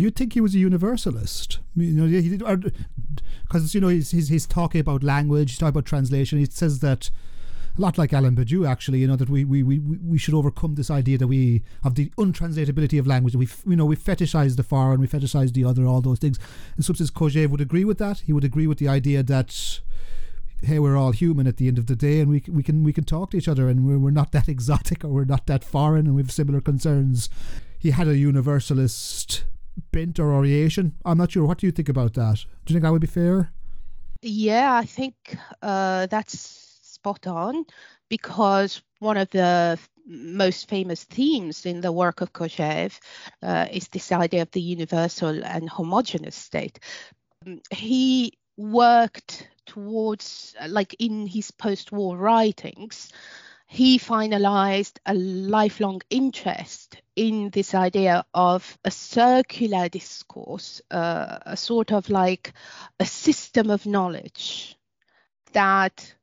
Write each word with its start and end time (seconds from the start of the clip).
Do 0.00 0.04
you 0.04 0.10
think 0.10 0.32
he 0.32 0.40
was 0.40 0.54
a 0.54 0.58
universalist? 0.58 1.58
You 1.76 1.92
know, 1.92 2.06
he 2.06 2.30
did 2.30 2.42
uh, 2.42 2.56
because 3.42 3.74
you 3.74 3.82
know 3.82 3.88
he's, 3.88 4.12
he's 4.12 4.28
he's 4.28 4.46
talking 4.46 4.80
about 4.80 5.02
language, 5.02 5.50
he's 5.50 5.58
talking 5.58 5.76
about 5.76 5.84
translation. 5.84 6.38
He 6.38 6.46
says 6.46 6.78
that 6.78 7.10
a 7.76 7.80
lot 7.82 7.98
like 7.98 8.14
Alain 8.14 8.34
Badiou, 8.34 8.66
actually, 8.66 9.00
you 9.00 9.06
know, 9.06 9.16
that 9.16 9.28
we, 9.28 9.44
we, 9.44 9.62
we, 9.62 9.78
we 9.78 10.16
should 10.16 10.32
overcome 10.32 10.76
this 10.76 10.90
idea 10.90 11.18
that 11.18 11.26
we 11.26 11.64
have 11.82 11.96
the 11.96 12.08
untranslatability 12.16 12.98
of 12.98 13.06
language. 13.06 13.36
We, 13.36 13.46
you 13.66 13.76
know, 13.76 13.84
we 13.84 13.94
fetishize 13.94 14.56
the 14.56 14.62
foreign, 14.62 15.02
we 15.02 15.06
fetishize 15.06 15.52
the 15.52 15.66
other, 15.66 15.84
all 15.84 16.00
those 16.00 16.18
things. 16.18 16.38
And 16.76 16.82
says 16.82 17.10
Kojève 17.10 17.50
would 17.50 17.60
agree 17.60 17.84
with 17.84 17.98
that. 17.98 18.20
He 18.20 18.32
would 18.32 18.44
agree 18.44 18.66
with 18.66 18.78
the 18.78 18.88
idea 18.88 19.22
that 19.24 19.80
hey, 20.62 20.78
we're 20.78 20.96
all 20.96 21.12
human 21.12 21.46
at 21.46 21.58
the 21.58 21.68
end 21.68 21.76
of 21.76 21.88
the 21.88 21.96
day, 21.96 22.20
and 22.20 22.30
we 22.30 22.42
we 22.48 22.62
can 22.62 22.84
we 22.84 22.94
can 22.94 23.04
talk 23.04 23.32
to 23.32 23.36
each 23.36 23.48
other, 23.48 23.68
and 23.68 23.86
we're, 23.86 23.98
we're 23.98 24.10
not 24.10 24.32
that 24.32 24.48
exotic 24.56 25.04
or 25.04 25.08
we're 25.08 25.24
not 25.26 25.46
that 25.46 25.62
foreign, 25.62 26.06
and 26.06 26.14
we 26.14 26.22
have 26.22 26.32
similar 26.32 26.62
concerns. 26.62 27.28
He 27.78 27.90
had 27.90 28.08
a 28.08 28.16
universalist 28.16 29.44
bent 29.92 30.18
or 30.18 30.32
orientation. 30.32 30.94
I'm 31.04 31.18
not 31.18 31.32
sure. 31.32 31.44
What 31.44 31.58
do 31.58 31.66
you 31.66 31.72
think 31.72 31.88
about 31.88 32.14
that? 32.14 32.44
Do 32.64 32.72
you 32.72 32.74
think 32.74 32.82
that 32.82 32.92
would 32.92 33.00
be 33.00 33.06
fair? 33.06 33.52
Yeah, 34.22 34.74
I 34.74 34.84
think 34.84 35.36
uh, 35.62 36.06
that's 36.06 36.38
spot 36.82 37.26
on 37.26 37.64
because 38.08 38.82
one 38.98 39.16
of 39.16 39.30
the 39.30 39.78
most 40.06 40.68
famous 40.68 41.04
themes 41.04 41.64
in 41.64 41.80
the 41.80 41.92
work 41.92 42.20
of 42.20 42.32
Kojève 42.32 42.98
uh, 43.42 43.66
is 43.70 43.88
this 43.88 44.12
idea 44.12 44.42
of 44.42 44.50
the 44.50 44.60
universal 44.60 45.44
and 45.44 45.68
homogeneous 45.68 46.36
state. 46.36 46.80
He 47.70 48.34
worked 48.56 49.48
towards, 49.66 50.54
like 50.68 50.94
in 50.98 51.26
his 51.26 51.50
post 51.50 51.92
war 51.92 52.16
writings, 52.16 53.12
he 53.66 53.98
finalized 53.98 54.98
a 55.06 55.14
lifelong 55.14 56.02
interest 56.10 57.00
in 57.20 57.50
this 57.50 57.74
idea 57.74 58.24
of 58.32 58.78
a 58.82 58.90
circular 58.90 59.90
discourse, 59.90 60.80
uh, 60.90 61.36
a 61.44 61.54
sort 61.54 61.92
of 61.92 62.08
like 62.08 62.54
a 62.98 63.04
system 63.04 63.68
of 63.68 63.84
knowledge 63.84 64.74
that 65.52 66.14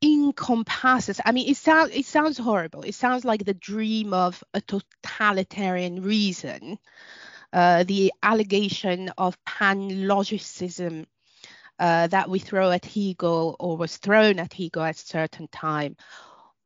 encompasses 0.00 1.20
i 1.24 1.32
mean 1.32 1.48
it 1.50 1.56
sounds 1.56 1.90
it 1.92 2.06
sounds 2.06 2.38
horrible. 2.38 2.82
It 2.82 2.94
sounds 2.94 3.24
like 3.24 3.44
the 3.44 3.52
dream 3.72 4.14
of 4.14 4.42
a 4.54 4.60
totalitarian 4.60 6.02
reason 6.02 6.78
uh, 7.52 7.84
the 7.84 8.12
allegation 8.22 9.10
of 9.18 9.36
panlogicism 9.44 11.04
uh, 11.78 12.06
that 12.06 12.30
we 12.30 12.38
throw 12.38 12.70
at 12.70 12.86
hegel 12.86 13.56
or 13.58 13.76
was 13.76 13.96
thrown 13.98 14.38
at 14.38 14.52
hegel 14.54 14.82
at 14.82 14.96
a 14.96 14.98
certain 14.98 15.48
time 15.48 15.96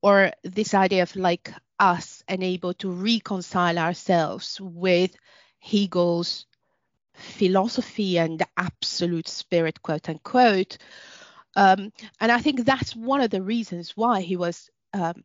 or 0.02 0.30
this 0.44 0.74
idea 0.74 1.02
of 1.02 1.16
like 1.16 1.52
us 1.82 2.22
and 2.28 2.44
able 2.44 2.72
to 2.74 2.90
reconcile 2.90 3.76
ourselves 3.76 4.60
with 4.60 5.14
hegel's 5.58 6.46
philosophy 7.14 8.18
and 8.18 8.38
the 8.38 8.46
absolute 8.56 9.28
spirit 9.28 9.82
quote 9.82 10.08
unquote. 10.08 10.78
Um, 11.56 11.92
and 12.20 12.30
I 12.32 12.40
think 12.40 12.64
that's 12.64 12.94
one 12.94 13.20
of 13.20 13.30
the 13.30 13.42
reasons 13.42 13.96
why 13.96 14.20
he 14.22 14.36
was 14.36 14.70
um, 14.94 15.24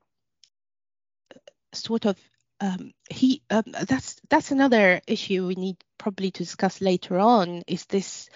sort 1.74 2.06
of 2.06 2.18
um, 2.60 2.92
he 3.08 3.44
um, 3.52 3.64
that's 3.88 4.20
that's 4.30 4.52
another 4.52 5.00
issue 5.06 5.46
we 5.46 5.54
need 5.54 5.78
probably 6.00 6.32
to 6.32 6.44
discuss 6.44 6.82
later 6.82 7.20
on 7.20 7.62
is 7.68 7.86
this 7.86 8.30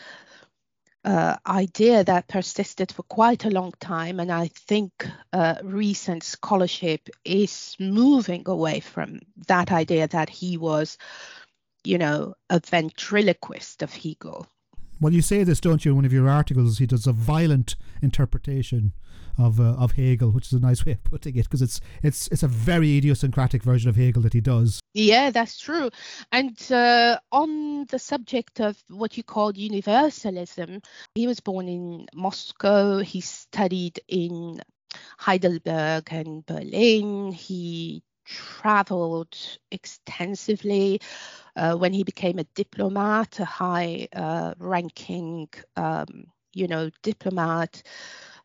uh, 1.04 1.36
idea 1.48 2.04
that 2.04 2.28
persisted 2.28 2.92
for 2.92 3.04
quite 3.04 3.46
a 3.46 3.50
long 3.50 3.74
time 3.80 4.20
and 4.20 4.32
i 4.32 4.48
think 4.48 5.08
uh, 5.34 5.56
recent 5.64 6.24
scholarship 6.24 7.10
is 7.26 7.76
moving 7.80 8.44
away 8.46 8.80
from 8.80 9.20
that 9.48 9.72
idea 9.72 10.08
that 10.08 10.30
he 10.30 10.58
was 10.58 10.98
you 11.84 11.98
know 11.98 12.36
a 12.50 12.60
ventriloquist 12.60 13.82
of 13.82 13.94
hegel 13.94 14.48
well, 15.02 15.12
you 15.12 15.24
say 15.24 15.44
this, 15.44 15.60
don't 15.60 15.84
you, 15.84 15.92
in 15.92 15.96
one 15.96 16.06
of 16.06 16.14
your 16.14 16.30
articles? 16.30 16.78
He 16.78 16.86
does 16.86 17.08
a 17.08 17.12
violent 17.12 17.76
interpretation 18.04 18.94
of 19.38 19.60
uh, 19.60 19.74
of 19.74 19.94
Hegel, 19.94 20.30
which 20.32 20.48
is 20.48 20.54
a 20.54 20.60
nice 20.60 20.86
way 20.86 20.92
of 20.94 21.04
putting 21.04 21.36
it, 21.36 21.44
because 21.44 21.62
it's 21.62 21.82
it's 22.04 22.28
it's 22.28 22.44
a 22.44 22.48
very 22.48 22.98
idiosyncratic 22.98 23.64
version 23.64 23.90
of 23.90 23.96
Hegel 23.96 24.22
that 24.22 24.34
he 24.34 24.42
does. 24.42 24.80
Yeah, 24.94 25.32
that's 25.32 25.60
true. 25.60 25.90
And 26.32 26.56
uh, 26.72 27.18
on 27.32 27.86
the 27.88 27.98
subject 28.00 28.60
of 28.62 28.78
what 28.90 29.18
you 29.18 29.24
called 29.24 29.58
universalism, 29.58 30.82
he 31.16 31.26
was 31.28 31.40
born 31.40 31.68
in 31.68 32.06
Moscow. 32.14 33.00
He 33.00 33.22
studied 33.22 34.00
in 34.08 34.62
Heidelberg 35.18 36.10
and 36.12 36.46
Berlin. 36.46 37.32
He 37.32 38.04
traveled 38.32 39.38
extensively 39.72 41.02
uh, 41.56 41.76
when 41.76 41.94
he 41.94 42.04
became 42.04 42.40
a 42.40 42.46
diplomat, 42.56 43.40
a 43.40 43.46
high 43.46 44.08
uh, 44.14 44.54
ranking, 44.58 45.50
um, 45.76 46.26
you 46.54 46.68
know, 46.68 46.90
diplomat. 47.04 47.84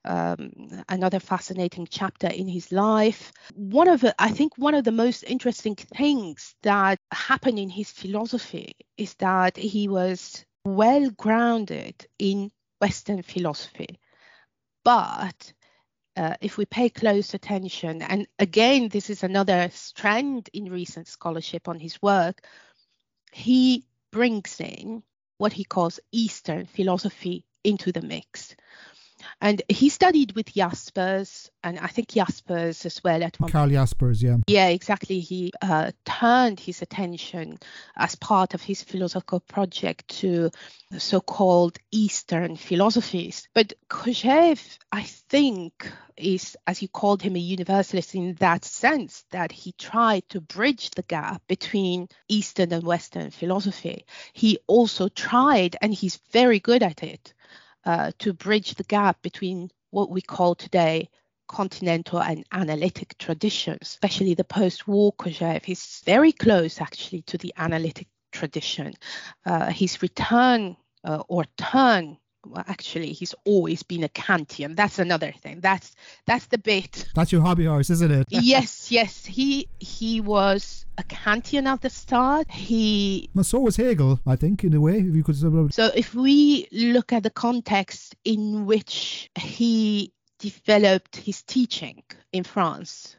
Um, 0.04 0.52
another 0.88 1.18
fascinating 1.18 1.88
chapter 1.90 2.28
in 2.28 2.46
his 2.46 2.70
life. 2.70 3.32
One 3.56 3.88
of 3.88 4.02
the, 4.02 4.14
I 4.20 4.30
think 4.30 4.52
one 4.56 4.76
of 4.76 4.84
the 4.84 4.92
most 4.92 5.24
interesting 5.24 5.74
things 5.74 6.54
that 6.62 7.00
happened 7.10 7.58
in 7.58 7.68
his 7.68 7.90
philosophy 7.90 8.76
is 8.96 9.14
that 9.14 9.56
he 9.56 9.88
was 9.88 10.44
well 10.64 11.10
grounded 11.10 12.06
in 12.20 12.52
Western 12.80 13.22
philosophy, 13.22 13.98
but 14.84 15.52
uh, 16.16 16.34
if 16.40 16.56
we 16.56 16.64
pay 16.64 16.88
close 16.88 17.34
attention, 17.34 18.02
and 18.02 18.26
again, 18.38 18.88
this 18.88 19.10
is 19.10 19.22
another 19.22 19.68
strand 19.72 20.48
in 20.52 20.70
recent 20.70 21.08
scholarship 21.08 21.68
on 21.68 21.78
his 21.78 22.00
work, 22.00 22.46
he 23.32 23.84
brings 24.10 24.60
in 24.60 25.02
what 25.38 25.52
he 25.52 25.64
calls 25.64 26.00
Eastern 26.12 26.66
philosophy 26.66 27.44
into 27.64 27.92
the 27.92 28.02
mix. 28.02 28.56
And 29.40 29.62
he 29.68 29.88
studied 29.88 30.32
with 30.32 30.54
Jaspers, 30.54 31.50
and 31.62 31.78
I 31.78 31.88
think 31.88 32.08
Jaspers 32.08 32.84
as 32.86 33.02
well 33.02 33.22
at 33.22 33.38
one 33.40 33.50
Karl 33.50 33.68
Jaspers, 33.68 34.22
yeah. 34.22 34.36
Yeah, 34.46 34.68
exactly. 34.68 35.20
He 35.20 35.52
uh, 35.62 35.92
turned 36.04 36.60
his 36.60 36.82
attention 36.82 37.58
as 37.96 38.14
part 38.14 38.54
of 38.54 38.62
his 38.62 38.82
philosophical 38.82 39.40
project 39.40 40.08
to 40.20 40.50
so-called 40.98 41.78
Eastern 41.90 42.56
philosophies. 42.56 43.48
But 43.54 43.72
Kojève, 43.88 44.78
I 44.92 45.02
think, 45.02 45.90
is, 46.16 46.56
as 46.66 46.80
you 46.80 46.88
called 46.88 47.22
him, 47.22 47.36
a 47.36 47.40
universalist 47.40 48.14
in 48.14 48.34
that 48.34 48.64
sense 48.64 49.24
that 49.32 49.52
he 49.52 49.72
tried 49.72 50.28
to 50.30 50.40
bridge 50.40 50.90
the 50.90 51.02
gap 51.02 51.42
between 51.48 52.08
Eastern 52.28 52.72
and 52.72 52.84
Western 52.84 53.30
philosophy. 53.30 54.06
He 54.32 54.58
also 54.66 55.08
tried, 55.08 55.76
and 55.80 55.92
he's 55.92 56.20
very 56.32 56.60
good 56.60 56.82
at 56.82 57.02
it, 57.02 57.34
uh, 57.86 58.10
to 58.18 58.32
bridge 58.32 58.74
the 58.74 58.84
gap 58.84 59.22
between 59.22 59.70
what 59.90 60.10
we 60.10 60.20
call 60.20 60.54
today 60.54 61.08
continental 61.48 62.20
and 62.20 62.44
analytic 62.52 63.16
traditions, 63.18 63.78
especially 63.82 64.34
the 64.34 64.44
post-war 64.44 65.12
Kojève 65.14 65.68
is 65.68 66.02
very 66.04 66.32
close 66.32 66.80
actually 66.80 67.22
to 67.22 67.38
the 67.38 67.52
analytic 67.56 68.08
tradition. 68.32 68.92
Uh, 69.44 69.70
his 69.70 70.02
return 70.02 70.76
uh, 71.04 71.22
or 71.28 71.44
turn 71.56 72.18
well, 72.50 72.64
actually 72.66 73.12
he's 73.12 73.34
always 73.44 73.82
been 73.82 74.04
a 74.04 74.08
Kantian. 74.08 74.76
That's 74.76 74.98
another 74.98 75.32
thing. 75.32 75.60
That's 75.60 75.94
that's 76.26 76.46
the 76.46 76.58
bit. 76.58 77.06
That's 77.14 77.32
your 77.32 77.42
hobby 77.42 77.64
horse, 77.64 77.90
isn't 77.90 78.10
it? 78.10 78.26
yes, 78.30 78.90
yes. 78.90 79.24
He 79.24 79.68
he 79.78 80.20
was 80.20 80.86
a 80.98 81.02
Kantian 81.02 81.66
at 81.66 81.82
the 81.82 81.90
start. 81.90 82.50
He 82.50 83.30
well, 83.34 83.44
so 83.44 83.60
was 83.60 83.76
Hegel, 83.76 84.20
I 84.26 84.36
think, 84.36 84.64
in 84.64 84.74
a 84.74 84.80
way. 84.80 84.98
If 84.98 85.14
you 85.14 85.24
could. 85.24 85.36
So 85.74 85.90
if 85.94 86.14
we 86.14 86.68
look 86.72 87.12
at 87.12 87.22
the 87.22 87.30
context 87.30 88.16
in 88.24 88.66
which 88.66 89.30
he 89.38 90.12
developed 90.38 91.16
his 91.16 91.42
teaching 91.42 92.02
in 92.32 92.44
France 92.44 93.16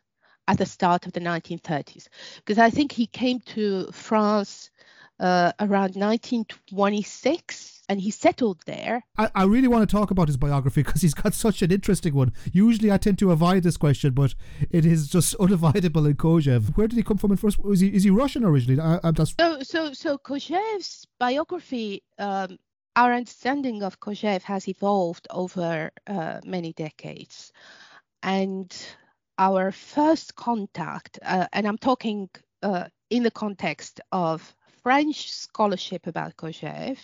at 0.47 0.57
the 0.57 0.65
start 0.65 1.05
of 1.05 1.13
the 1.13 1.19
1930s, 1.19 2.07
because 2.37 2.57
I 2.57 2.69
think 2.69 2.91
he 2.91 3.07
came 3.07 3.39
to 3.41 3.91
France 3.91 4.69
uh, 5.19 5.51
around 5.59 5.95
1926 5.95 7.77
and 7.89 8.01
he 8.01 8.11
settled 8.11 8.61
there. 8.65 9.03
I, 9.17 9.29
I 9.33 9.43
really 9.45 9.67
want 9.67 9.87
to 9.89 9.95
talk 9.95 10.11
about 10.11 10.27
his 10.27 10.37
biography 10.37 10.83
because 10.83 11.01
he's 11.01 11.13
got 11.13 11.33
such 11.33 11.61
an 11.61 11.71
interesting 11.71 12.13
one. 12.13 12.33
Usually 12.51 12.91
I 12.91 12.97
tend 12.97 13.17
to 13.19 13.31
avoid 13.31 13.63
this 13.63 13.77
question, 13.77 14.13
but 14.13 14.35
it 14.69 14.85
is 14.85 15.07
just 15.07 15.35
unavoidable 15.39 16.05
in 16.05 16.15
Kojève. 16.15 16.75
Where 16.75 16.87
did 16.87 16.97
he 16.97 17.03
come 17.03 17.17
from 17.17 17.31
in 17.31 17.37
first? 17.37 17.59
Is 17.65 17.79
he, 17.79 17.87
is 17.87 18.03
he 18.03 18.09
Russian 18.09 18.43
originally? 18.43 18.81
I, 18.81 18.99
I'm 19.03 19.13
just... 19.13 19.39
So, 19.39 19.61
so, 19.61 19.93
so 19.93 20.17
Kojève's 20.17 21.07
biography, 21.19 22.03
um, 22.19 22.57
our 22.95 23.13
understanding 23.13 23.83
of 23.83 23.99
Kojève 23.99 24.41
has 24.43 24.67
evolved 24.67 25.27
over 25.29 25.91
uh, 26.07 26.41
many 26.43 26.73
decades. 26.73 27.51
And 28.23 28.75
our 29.37 29.71
first 29.71 30.35
contact, 30.35 31.19
uh, 31.23 31.47
and 31.53 31.67
I'm 31.67 31.77
talking 31.77 32.29
uh, 32.63 32.85
in 33.09 33.23
the 33.23 33.31
context 33.31 34.01
of 34.11 34.56
French 34.87 35.33
scholarship 35.33 36.07
about 36.07 36.37
Kojève, 36.37 36.97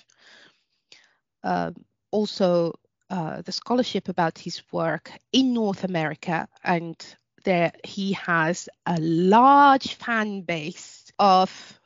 uh, 1.43 1.71
also 2.11 2.79
uh, 3.09 3.41
the 3.41 3.51
scholarship 3.51 4.07
about 4.07 4.37
his 4.37 4.61
work 4.71 5.11
in 5.33 5.53
North 5.53 5.83
America, 5.83 6.47
and 6.63 6.95
there 7.43 7.73
he 7.83 8.13
has 8.13 8.69
a 8.85 8.97
large 9.01 9.95
fan 9.95 10.43
base 10.43 11.11
of 11.19 11.77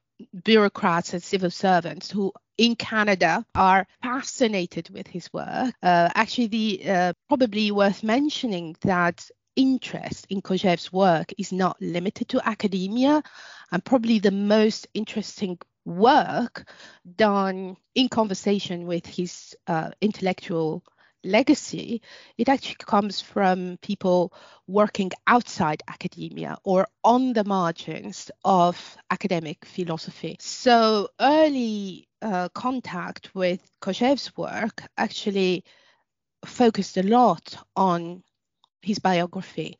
bureaucrats 0.43 1.13
and 1.13 1.23
civil 1.23 1.49
servants 1.49 2.11
who 2.11 2.31
in 2.59 2.75
Canada 2.75 3.43
are 3.55 3.87
fascinated 4.03 4.91
with 4.91 5.07
his 5.07 5.33
work. 5.33 5.73
Uh, 5.81 6.09
actually, 6.13 6.47
the 6.47 6.91
uh, 6.91 7.13
probably 7.27 7.71
worth 7.71 8.03
mentioning 8.03 8.75
that 8.81 9.27
interest 9.55 10.27
in 10.29 10.43
Kojève's 10.43 10.93
work 10.93 11.33
is 11.39 11.51
not 11.51 11.81
limited 11.81 12.29
to 12.29 12.47
academia, 12.47 13.23
and 13.71 13.83
probably 13.83 14.19
the 14.19 14.29
most 14.29 14.87
interesting 14.93 15.57
work 15.87 16.69
done 17.15 17.77
in 17.95 18.09
conversation 18.09 18.85
with 18.85 19.05
his 19.05 19.55
uh, 19.67 19.91
intellectual 20.01 20.83
legacy, 21.23 22.01
it 22.37 22.49
actually 22.49 22.75
comes 22.75 23.21
from 23.21 23.77
people 23.81 24.33
working 24.67 25.11
outside 25.25 25.81
academia 25.87 26.57
or 26.63 26.87
on 27.03 27.33
the 27.33 27.43
margins 27.43 28.29
of 28.43 28.97
academic 29.09 29.65
philosophy. 29.65 30.37
So 30.39 31.09
early 31.19 32.07
uh, 32.21 32.49
contact 32.49 33.33
with 33.33 33.61
Kojève's 33.81 34.35
work 34.37 34.83
actually 34.97 35.63
focused 36.45 36.97
a 36.97 37.03
lot 37.03 37.57
on 37.75 38.23
his 38.81 38.99
biography 38.99 39.77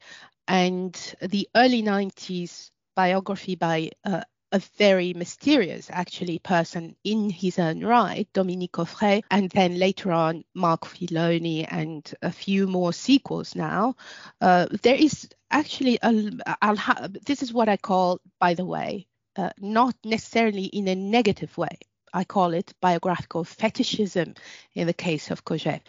and 0.48 1.16
the 1.22 1.48
early 1.56 1.82
90s 1.82 2.72
biography 2.96 3.56
by 3.56 3.92
uh, 4.06 4.22
a 4.52 4.60
very 4.78 5.14
mysterious, 5.14 5.90
actually, 5.92 6.40
person 6.40 6.96
in 7.04 7.30
his 7.30 7.60
own 7.60 7.84
right, 7.84 8.28
Dominique 8.34 8.74
Auffret, 8.74 9.24
and 9.30 9.50
then 9.50 9.78
later 9.78 10.12
on 10.12 10.44
Mark 10.54 10.86
Filoni 10.86 11.68
and 11.70 12.14
a 12.22 12.32
few 12.32 12.68
more 12.68 12.94
sequels 12.94 13.56
now. 13.56 13.96
Uh, 14.40 14.68
there 14.84 14.96
is 14.96 15.28
actually 15.52 16.00
a, 16.02 16.32
I'll 16.62 16.78
ha- 16.78 17.08
this 17.26 17.42
is 17.42 17.54
what 17.54 17.70
I 17.70 17.78
call, 17.78 18.22
by 18.40 18.54
the 18.54 18.66
way, 18.66 19.08
uh, 19.36 19.50
not 19.60 19.96
necessarily 20.06 20.66
in 20.66 20.88
a 20.88 20.96
negative 20.96 21.58
way. 21.58 21.78
I 22.14 22.24
call 22.24 22.54
it 22.54 22.74
biographical 22.82 23.44
fetishism 23.44 24.36
in 24.74 24.88
the 24.88 24.94
case 24.94 25.30
of 25.30 25.44
Kojève. 25.44 25.82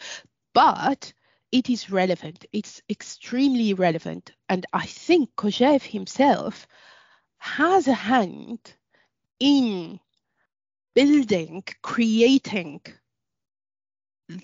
But 0.52 1.12
it 1.52 1.70
is 1.70 1.90
relevant. 1.90 2.44
It's 2.52 2.82
extremely 2.90 3.72
relevant. 3.74 4.32
And 4.48 4.66
I 4.72 4.84
think 4.86 5.30
Kojève 5.36 5.82
himself 5.82 6.66
has 7.38 7.88
a 7.88 7.94
hand 7.94 8.74
in 9.40 10.00
building, 10.94 11.62
creating 11.82 12.80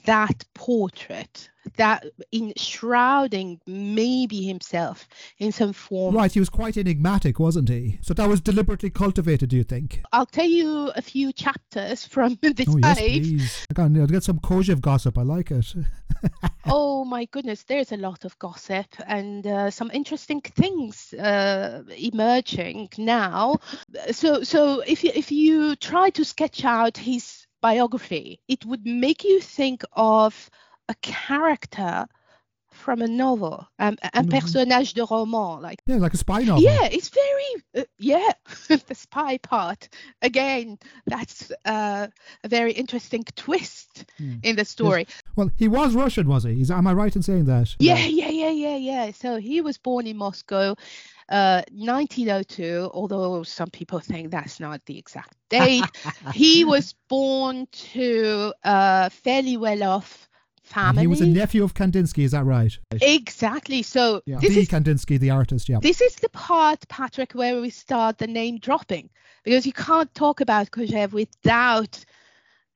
that 0.06 0.44
portrait 0.54 1.50
that 1.76 2.04
in 2.30 2.52
shrouding 2.56 3.60
maybe 3.66 4.42
himself 4.42 5.08
in 5.38 5.52
some 5.52 5.72
form. 5.72 6.14
Right 6.14 6.32
he 6.32 6.40
was 6.40 6.48
quite 6.48 6.76
enigmatic 6.76 7.38
wasn't 7.38 7.68
he? 7.68 7.98
So 8.02 8.14
that 8.14 8.28
was 8.28 8.40
deliberately 8.40 8.90
cultivated 8.90 9.50
do 9.50 9.56
you 9.56 9.64
think? 9.64 10.02
I'll 10.12 10.26
tell 10.26 10.46
you 10.46 10.90
a 10.94 11.02
few 11.02 11.32
chapters 11.32 12.06
from 12.14 12.38
this 12.42 12.68
oh, 12.68 12.78
yes, 12.78 12.98
please. 12.98 13.66
I 13.76 13.82
will 13.86 14.06
get 14.06 14.24
some 14.24 14.38
Kojève 14.38 14.80
gossip. 14.80 15.18
I 15.18 15.22
like 15.22 15.50
it. 15.50 15.74
Oh 16.66 17.04
my 17.04 17.26
goodness 17.26 17.64
there's 17.64 17.92
a 17.92 17.98
lot 17.98 18.24
of 18.24 18.38
gossip 18.38 18.86
and 19.06 19.46
uh, 19.46 19.70
some 19.70 19.90
interesting 19.92 20.40
things 20.40 21.12
uh, 21.12 21.82
emerging 21.98 22.88
now. 22.96 23.58
So 24.12 24.42
so 24.42 24.80
if 24.80 25.04
you 25.04 25.10
if 25.14 25.30
you 25.30 25.76
try 25.76 26.08
to 26.10 26.24
sketch 26.24 26.64
out 26.64 26.96
his 26.96 27.43
biography, 27.64 28.38
it 28.46 28.66
would 28.66 28.84
make 28.84 29.24
you 29.24 29.40
think 29.40 29.84
of 29.94 30.50
a 30.90 30.94
character 31.00 32.06
from 32.74 33.00
a 33.00 33.08
novel, 33.08 33.66
um, 33.78 33.96
un 34.02 34.26
mm-hmm. 34.26 34.28
personnage 34.28 34.92
de 34.92 35.04
roman, 35.10 35.62
like 35.62 35.80
yeah, 35.86 35.96
like 35.96 36.12
a 36.12 36.18
spy 36.18 36.40
novel. 36.42 36.62
Yeah, 36.62 36.84
it's 36.96 37.08
very 37.08 37.50
uh, 37.74 37.84
yeah, 37.98 38.32
the 38.68 38.94
spy 38.94 39.38
part 39.38 39.88
again. 40.20 40.78
That's 41.06 41.50
uh, 41.64 42.08
a 42.42 42.48
very 42.48 42.72
interesting 42.72 43.24
twist 43.34 44.04
mm. 44.20 44.40
in 44.42 44.56
the 44.56 44.66
story. 44.66 45.06
Yes. 45.08 45.22
Well, 45.36 45.50
he 45.56 45.68
was 45.68 45.94
Russian, 45.94 46.28
was 46.28 46.44
he? 46.44 46.60
Is, 46.60 46.70
am 46.70 46.86
I 46.86 46.92
right 46.92 47.16
in 47.16 47.22
saying 47.22 47.46
that? 47.46 47.74
Yeah, 47.78 48.04
yeah, 48.04 48.28
yeah, 48.28 48.50
yeah, 48.50 48.76
yeah. 48.76 49.12
So 49.12 49.38
he 49.38 49.62
was 49.62 49.78
born 49.78 50.06
in 50.06 50.18
Moscow. 50.18 50.76
Uh, 51.28 51.62
1902, 51.70 52.90
although 52.92 53.42
some 53.42 53.70
people 53.70 53.98
think 53.98 54.30
that's 54.30 54.60
not 54.60 54.84
the 54.86 54.98
exact 54.98 55.34
date, 55.48 55.84
he 56.32 56.64
was 56.64 56.94
born 57.08 57.66
to 57.72 58.52
a 58.62 59.10
fairly 59.10 59.56
well 59.56 59.82
off 59.82 60.28
family. 60.64 60.90
And 60.90 61.00
he 61.00 61.06
was 61.06 61.20
a 61.20 61.26
nephew 61.26 61.62
of 61.62 61.74
Kandinsky, 61.74 62.24
is 62.24 62.32
that 62.32 62.44
right? 62.44 62.76
Exactly. 63.00 63.82
So 63.82 64.22
yeah. 64.26 64.38
this 64.40 64.54
the 64.54 64.60
is, 64.60 64.68
Kandinsky, 64.68 65.18
the 65.18 65.30
artist, 65.30 65.68
yeah. 65.68 65.78
This 65.80 66.00
is 66.00 66.16
the 66.16 66.28
part, 66.30 66.86
Patrick, 66.88 67.32
where 67.32 67.60
we 67.60 67.70
start 67.70 68.18
the 68.18 68.26
name 68.26 68.58
dropping 68.58 69.10
because 69.44 69.66
you 69.66 69.72
can't 69.72 70.12
talk 70.14 70.40
about 70.40 70.70
Kojève 70.70 71.12
without 71.12 72.04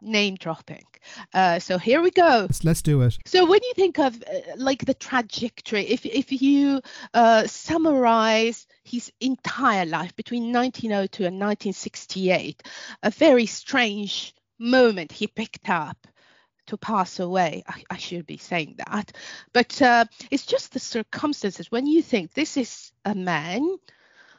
name 0.01 0.37
dropping. 0.37 0.85
Uh, 1.33 1.59
so 1.59 1.79
here 1.79 2.03
we 2.03 2.11
go. 2.11 2.47
Let's, 2.49 2.65
let's, 2.65 2.83
do 2.83 3.03
it. 3.03 3.19
So 3.27 3.47
when 3.47 3.61
you 3.63 3.73
think 3.75 3.99
of 3.99 4.23
uh, 4.23 4.39
like 4.57 4.85
the 4.85 4.95
trajectory, 4.95 5.87
if 5.87 6.05
if 6.07 6.43
you 6.43 6.81
uh, 7.15 7.47
summarize 7.47 8.67
his 8.85 9.13
entire 9.21 9.87
life 9.87 10.15
between 10.17 10.53
1902 10.53 11.25
and 11.25 11.37
1968, 11.37 12.63
a 13.03 13.11
very 13.11 13.47
strange 13.47 14.35
moment 14.59 15.13
he 15.13 15.27
picked 15.27 15.69
up 15.69 16.07
to 16.67 16.77
pass 16.77 17.19
away. 17.19 17.63
I, 17.67 17.83
I 17.91 17.97
should 17.97 18.27
be 18.27 18.37
saying 18.37 18.77
that, 18.87 19.13
but 19.53 19.81
uh, 19.81 20.05
it's 20.31 20.47
just 20.47 20.73
the 20.73 20.81
circumstances 20.81 21.71
when 21.71 21.87
you 21.87 22.03
think 22.03 22.33
this 22.33 22.57
is 22.57 22.93
a 23.05 23.15
man. 23.15 23.77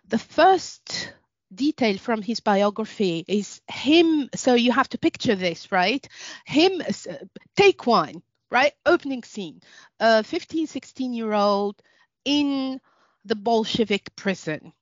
The 0.08 0.20
first 0.20 1.14
detail 1.54 1.98
from 1.98 2.22
his 2.22 2.40
biography 2.40 3.26
is 3.28 3.62
him. 3.68 4.30
So 4.36 4.54
you 4.54 4.72
have 4.72 4.90
to 4.90 4.98
picture 4.98 5.36
this, 5.36 5.72
right? 5.72 6.08
Him, 6.46 6.82
uh, 6.82 7.14
take 7.56 7.86
one, 7.86 8.22
right? 8.52 8.74
Opening 8.86 9.24
scene, 9.24 9.62
a 10.00 10.24
15, 10.24 10.68
16 10.68 11.14
year 11.14 11.34
old 11.34 11.82
in 12.26 12.80
the 13.26 13.36
Bolshevik 13.36 14.16
prison, 14.16 14.74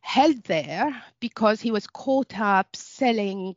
held 0.00 0.42
there 0.44 1.02
because 1.20 1.60
he 1.60 1.70
was 1.70 1.86
caught 1.86 2.38
up 2.38 2.74
selling, 2.76 3.56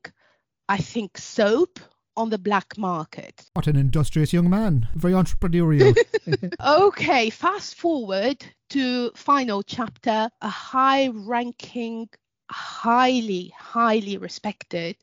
I 0.70 0.78
think, 0.78 1.18
soap 1.18 1.80
on 2.16 2.30
the 2.30 2.38
black 2.38 2.78
market. 2.78 3.44
What 3.54 3.68
an 3.68 3.76
industrious 3.76 4.34
young 4.34 4.50
man, 4.50 4.88
very 4.96 5.14
entrepreneurial. 5.14 5.98
okay, 6.66 7.30
fast 7.30 7.76
forward 7.76 8.46
to 8.70 9.12
final 9.16 9.64
chapter, 9.64 10.30
a 10.42 10.50
high 10.50 11.10
ranking 11.10 12.10
highly, 12.54 13.54
highly 13.58 14.18
respected, 14.18 14.96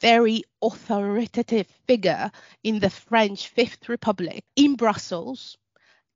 very 0.00 0.44
authoritative 0.62 1.66
figure 1.86 2.30
in 2.62 2.78
the 2.80 2.90
French 2.90 3.48
Fifth 3.48 3.88
Republic 3.88 4.44
in 4.56 4.76
Brussels 4.76 5.58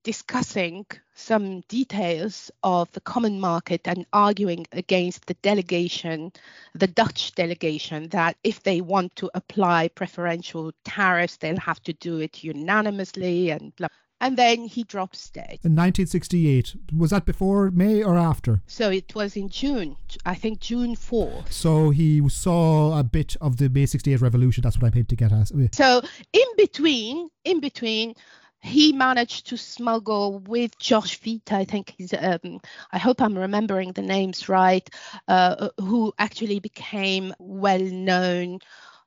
discussing 0.04 0.86
some 1.14 1.60
details 1.62 2.50
of 2.62 2.90
the 2.92 3.00
common 3.00 3.40
market 3.40 3.82
and 3.86 4.06
arguing 4.12 4.66
against 4.72 5.26
the 5.26 5.34
delegation, 5.42 6.32
the 6.74 6.86
Dutch 6.86 7.34
delegation, 7.34 8.08
that 8.10 8.36
if 8.44 8.62
they 8.62 8.80
want 8.80 9.14
to 9.16 9.30
apply 9.34 9.88
preferential 9.88 10.72
tariffs, 10.84 11.36
they'll 11.36 11.58
have 11.58 11.82
to 11.82 11.92
do 11.94 12.20
it 12.20 12.44
unanimously 12.44 13.50
and 13.50 13.74
blah 13.76 13.88
and 14.20 14.36
then 14.36 14.64
he 14.64 14.84
drops 14.84 15.30
dead. 15.30 15.58
In 15.62 15.76
1968. 15.76 16.74
Was 16.96 17.10
that 17.10 17.24
before 17.24 17.70
May 17.70 18.02
or 18.02 18.16
after? 18.16 18.62
So 18.66 18.90
it 18.90 19.14
was 19.14 19.36
in 19.36 19.48
June, 19.48 19.96
I 20.26 20.34
think 20.34 20.60
June 20.60 20.96
4th. 20.96 21.52
So 21.52 21.90
he 21.90 22.26
saw 22.28 22.98
a 22.98 23.04
bit 23.04 23.36
of 23.40 23.58
the 23.58 23.68
May 23.68 23.86
68 23.86 24.20
revolution. 24.20 24.62
That's 24.62 24.78
what 24.78 24.94
I'm 24.94 25.04
to 25.04 25.16
get 25.16 25.32
at. 25.32 25.50
So 25.74 26.02
in 26.32 26.46
between, 26.56 27.28
in 27.44 27.60
between, 27.60 28.14
he 28.60 28.92
managed 28.92 29.46
to 29.48 29.56
smuggle 29.56 30.40
with 30.40 30.76
Josh 30.78 31.20
Vita, 31.20 31.54
I 31.54 31.64
think 31.64 31.94
he's, 31.96 32.12
um, 32.12 32.60
I 32.90 32.98
hope 32.98 33.22
I'm 33.22 33.38
remembering 33.38 33.92
the 33.92 34.02
names 34.02 34.48
right, 34.48 34.88
uh, 35.28 35.68
who 35.78 36.12
actually 36.18 36.58
became 36.58 37.32
well 37.38 37.80
known 37.80 38.58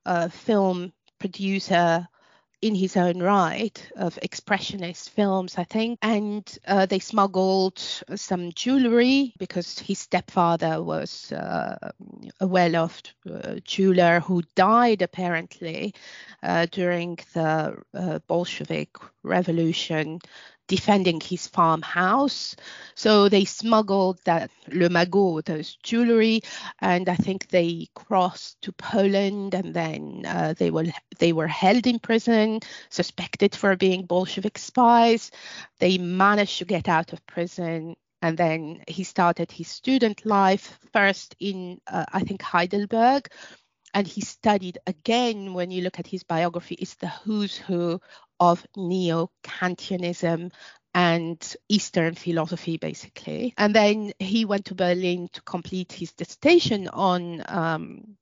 uh, 0.06 0.30
film 0.30 0.94
producer 1.20 2.08
in 2.62 2.76
his 2.76 2.96
own 2.96 3.22
right 3.22 3.92
of 3.96 4.20
expressionist 4.22 5.10
films, 5.10 5.58
I 5.58 5.64
think. 5.64 5.98
And 6.02 6.46
uh, 6.68 6.86
they 6.86 7.00
smuggled 7.00 7.80
some 8.16 8.52
jewelry 8.54 9.34
because 9.38 9.80
his 9.80 10.00
stepfather 10.00 10.82
was 10.84 11.32
uh, 11.32 11.92
a 12.40 12.48
well 12.48 12.76
off 12.76 13.02
uh, 13.30 13.56
jeweler 13.64 14.20
who 14.20 14.44
died 14.56 15.02
apparently 15.02 15.94
uh, 16.44 16.68
during 16.72 17.18
the 17.34 17.78
uh, 17.94 18.20
Bolshevik 18.28 18.96
Revolution 19.24 20.20
defending 20.72 21.20
his 21.20 21.48
farmhouse. 21.48 22.56
So 22.96 23.28
they 23.28 23.44
smuggled 23.44 24.20
that 24.24 24.50
le 24.72 24.90
magot, 24.90 25.46
those 25.46 25.76
jewelry, 25.84 26.42
and 26.80 27.10
I 27.10 27.16
think 27.16 27.50
they 27.50 27.90
crossed 27.94 28.62
to 28.64 28.72
Poland, 28.72 29.54
and 29.54 29.74
then 29.74 30.24
uh, 30.26 30.54
they 30.58 30.72
were 30.72 30.86
they 31.20 31.34
were 31.34 31.48
held 31.48 31.86
in 31.88 32.00
prison, 32.00 32.62
suspected 32.90 33.54
for 33.54 33.76
being 33.76 34.06
Bolshevik 34.06 34.58
spies. 34.58 35.32
They 35.80 35.98
managed 35.98 36.58
to 36.60 36.66
get 36.66 36.88
out 36.88 37.14
of 37.14 37.26
prison 37.28 37.96
and 38.22 38.38
then 38.38 38.84
he 38.88 39.04
started 39.04 39.52
his 39.52 39.68
student 39.68 40.26
life 40.26 40.78
first 40.94 41.36
in, 41.40 41.82
uh, 41.88 42.06
I 42.14 42.20
think, 42.22 42.42
Heidelberg. 42.42 43.28
And 43.94 44.08
he 44.08 44.22
studied 44.22 44.78
again, 44.88 45.54
when 45.54 45.72
you 45.72 45.82
look 45.82 46.00
at 46.00 46.08
his 46.08 46.24
biography, 46.24 46.76
it's 46.76 46.96
the 46.96 47.10
who's 47.10 47.58
who 47.58 48.00
of 48.42 48.66
neo 48.76 49.30
Kantianism 49.44 50.52
and 50.94 51.56
Eastern 51.70 52.16
philosophy, 52.16 52.78
basically. 52.78 53.54
And 53.58 53.74
then 53.74 54.12
he 54.20 54.44
went 54.44 54.66
to 54.66 54.76
Berlin 54.76 55.30
to 55.32 55.42
complete 55.44 55.94
his 55.94 56.12
dissertation 56.12 56.90
on 56.90 57.44
um, 57.48 58.18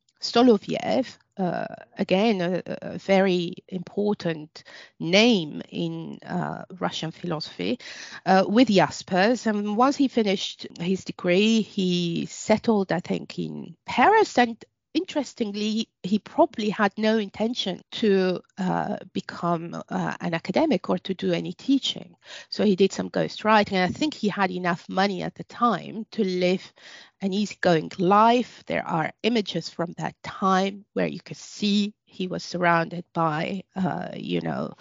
uh, 1.38 1.66
again, 1.98 2.42
a, 2.42 2.62
a, 2.66 2.98
very 2.98 3.54
important 3.70 4.64
name 5.00 5.62
in 5.70 6.20
uh, 6.26 6.66
Russian 6.80 7.12
philosophy, 7.12 7.80
uh, 8.26 8.44
with 8.46 8.68
Jaspers. 8.68 9.48
And 9.48 9.78
once 9.78 9.96
he 9.96 10.10
finished 10.10 10.68
his 10.82 11.06
degree, 11.06 11.62
he 11.62 12.26
settled, 12.26 12.92
I 12.92 13.00
think, 13.00 13.40
in 13.40 13.78
Paris 13.86 14.38
and 14.38 14.58
interestingly, 15.00 15.88
he 16.04 16.20
probably 16.20 16.70
had 16.70 16.92
no 16.98 17.18
intention 17.18 17.82
to 18.02 18.42
uh, 18.58 18.98
become 19.14 19.82
uh, 19.90 20.16
an 20.20 20.34
academic 20.34 20.90
or 20.90 20.98
to 21.00 21.14
do 21.14 21.32
any 21.32 21.54
teaching. 21.54 22.16
So 22.50 22.66
he 22.66 22.76
did 22.76 22.92
some 22.92 23.10
ghostwriting. 23.10 23.78
And 23.78 23.90
I 23.90 23.98
think 24.00 24.14
he 24.14 24.28
had 24.28 24.52
enough 24.52 24.84
money 24.90 25.24
at 25.24 25.36
the 25.36 25.46
time 25.46 26.06
to 26.12 26.24
live 26.24 26.74
an 27.22 27.32
easygoing 27.34 27.92
life. 27.98 28.64
There 28.68 28.86
are 28.86 29.12
images 29.24 29.70
from 29.70 29.94
that 29.98 30.16
time 30.24 30.86
where 30.94 31.08
you 31.08 31.22
could 31.22 31.38
see 31.38 31.94
he 32.06 32.28
was 32.28 32.44
surrounded 32.44 33.06
by, 33.14 33.64
uh, 33.76 34.10
you 34.16 34.42
know, 34.42 34.74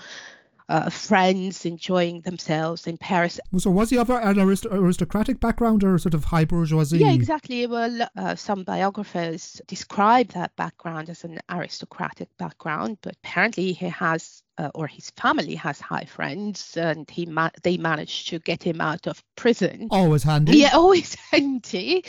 uh, 0.69 0.91
friends 0.91 1.65
enjoying 1.65 2.21
themselves 2.23 2.87
in 2.87 2.99
Paris. 2.99 3.41
So 3.59 3.71
was 3.71 3.91
he 3.91 3.99
of 3.99 4.11
an 4.11 4.39
aristocratic 4.39 5.41
background 5.41 5.85
or 5.85 5.99
sort 5.99 6.15
of 6.15 6.25
high 6.25 6.45
bourgeoisie? 6.45 6.99
Yeah, 6.99 7.13
exactly. 7.13 7.67
Well, 7.67 8.09
uh, 8.17 8.35
some 8.35 8.65
biographers 8.65 9.61
describe 9.67 10.29
that 10.33 10.55
background 10.57 11.09
as 11.09 11.25
an 11.25 11.39
aristocratic 11.51 12.29
background, 12.37 12.99
but 13.03 13.17
apparently 13.23 13.73
he 13.73 13.89
has 13.89 14.43
uh, 14.59 14.71
or 14.75 14.87
his 14.89 15.11
family 15.11 15.55
has 15.55 15.81
high 15.81 16.05
friends, 16.05 16.77
and 16.77 17.09
he 17.09 17.25
ma- 17.27 17.51
they 17.63 17.77
managed 17.77 18.29
to 18.29 18.41
get 18.41 18.63
him 18.63 18.81
out 18.81 19.07
of 19.07 19.23
prison. 19.37 19.87
Always 19.91 20.25
handy. 20.25 20.59
Yeah, 20.59 20.71
always 20.75 21.15
handy. 21.31 22.05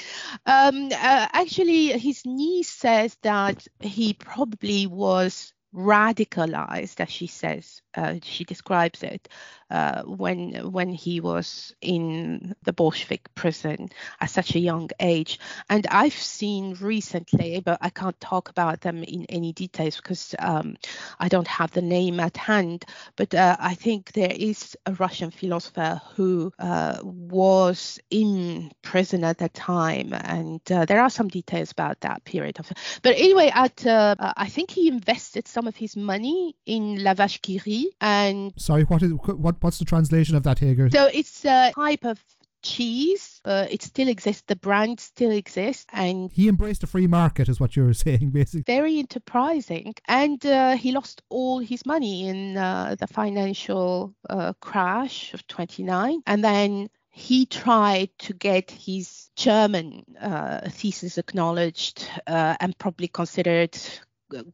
Um, 0.46 0.88
uh, 0.88 1.28
actually, 1.32 1.90
his 2.00 2.26
niece 2.26 2.70
says 2.70 3.16
that 3.22 3.68
he 3.80 4.14
probably 4.14 4.88
was 4.88 5.54
radicalized, 5.74 7.00
as 7.00 7.10
she 7.10 7.28
says, 7.28 7.82
uh, 7.96 8.16
she 8.24 8.44
describes 8.44 9.04
it, 9.04 9.28
uh, 9.70 10.02
when 10.04 10.72
when 10.72 10.90
he 10.94 11.20
was 11.20 11.74
in 11.82 12.56
the 12.64 12.74
Bolshevik 12.74 13.34
prison 13.36 13.90
at 14.20 14.30
such 14.30 14.56
a 14.56 14.60
young 14.60 14.90
age. 15.00 15.40
And 15.70 15.86
I've 15.88 16.14
seen 16.14 16.76
recently, 16.82 17.60
but 17.60 17.78
I 17.82 17.90
can't 17.90 18.20
talk 18.20 18.50
about 18.50 18.82
them 18.82 19.04
in 19.04 19.26
any 19.30 19.54
details 19.54 19.98
because 19.98 20.34
um, 20.40 20.76
I 21.20 21.28
don't 21.28 21.48
have 21.48 21.72
the 21.72 21.82
name 21.82 22.20
at 22.20 22.38
hand. 22.38 22.86
But 23.16 23.36
uh, 23.36 23.58
I 23.60 23.76
think 23.76 24.14
there 24.14 24.34
is 24.36 24.76
a 24.86 24.94
Russian 24.94 25.30
philosopher 25.30 26.02
who 26.16 26.52
uh, 26.58 27.00
was 27.04 28.00
in 28.10 28.72
prison 28.82 29.24
at 29.24 29.38
that 29.38 29.54
time, 29.54 30.14
and 30.14 30.62
uh, 30.72 30.86
there 30.86 31.02
are 31.02 31.10
some 31.10 31.28
details 31.28 31.72
about 31.72 32.00
that 32.02 32.24
period 32.24 32.60
of. 32.60 32.72
But 33.04 33.16
anyway, 33.18 33.52
at 33.54 33.86
uh, 33.86 34.16
I 34.20 34.48
think 34.48 34.72
he 34.72 34.88
invested 34.88 35.48
some 35.48 35.59
of 35.68 35.76
his 35.76 35.96
money 35.96 36.56
in 36.66 37.04
La 37.04 37.14
Vache 37.14 37.42
qui 37.42 37.62
rit 37.66 37.94
and 38.02 38.54
sorry, 38.58 38.84
what 38.84 39.02
is 39.02 39.12
what? 39.12 39.56
What's 39.62 39.80
the 39.80 39.86
translation 39.86 40.36
of 40.36 40.44
that, 40.44 40.60
Hager? 40.60 40.90
So 40.90 41.10
it's 41.14 41.46
a 41.46 41.72
type 41.76 42.06
of 42.06 42.20
cheese. 42.62 43.42
Uh, 43.46 43.66
it 43.70 43.82
still 43.82 44.08
exists. 44.08 44.44
The 44.48 44.56
brand 44.56 45.00
still 45.00 45.32
exists, 45.32 45.86
and 45.92 46.32
he 46.32 46.48
embraced 46.48 46.84
a 46.84 46.88
free 46.88 47.08
market, 47.08 47.50
is 47.50 47.60
what 47.60 47.76
you're 47.76 47.94
saying, 48.06 48.32
basically. 48.32 48.64
Very 48.74 49.00
enterprising, 49.00 49.96
and 50.08 50.46
uh, 50.46 50.76
he 50.76 50.92
lost 50.92 51.22
all 51.30 51.60
his 51.60 51.86
money 51.86 52.28
in 52.28 52.58
uh, 52.58 52.96
the 53.00 53.08
financial 53.08 54.14
uh, 54.30 54.54
crash 54.62 55.34
of 55.34 55.46
29, 55.48 56.22
and 56.26 56.44
then 56.44 56.90
he 57.12 57.46
tried 57.46 58.10
to 58.20 58.34
get 58.34 58.72
his 58.72 59.30
German 59.36 60.06
uh, 60.22 60.70
thesis 60.70 61.18
acknowledged 61.18 62.08
uh, 62.28 62.56
and 62.60 62.78
probably 62.78 63.08
considered 63.08 63.78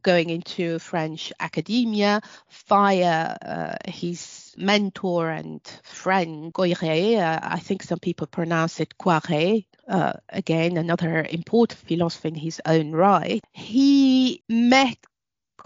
going 0.02 0.30
into 0.30 0.78
French 0.78 1.32
academia 1.40 2.20
via 2.68 3.36
uh, 3.44 3.76
his 3.86 4.54
mentor 4.56 5.30
and 5.30 5.60
friend 5.82 6.52
Goyré. 6.52 7.18
Uh, 7.18 7.40
I 7.42 7.58
think 7.58 7.82
some 7.82 7.98
people 7.98 8.26
pronounce 8.26 8.80
it 8.80 8.96
Koyré. 8.98 9.66
Uh, 9.88 10.14
again, 10.28 10.76
another 10.76 11.26
important 11.30 11.78
philosopher 11.78 12.28
in 12.28 12.34
his 12.34 12.60
own 12.66 12.92
right. 12.92 13.42
He 13.52 14.42
met 14.48 14.98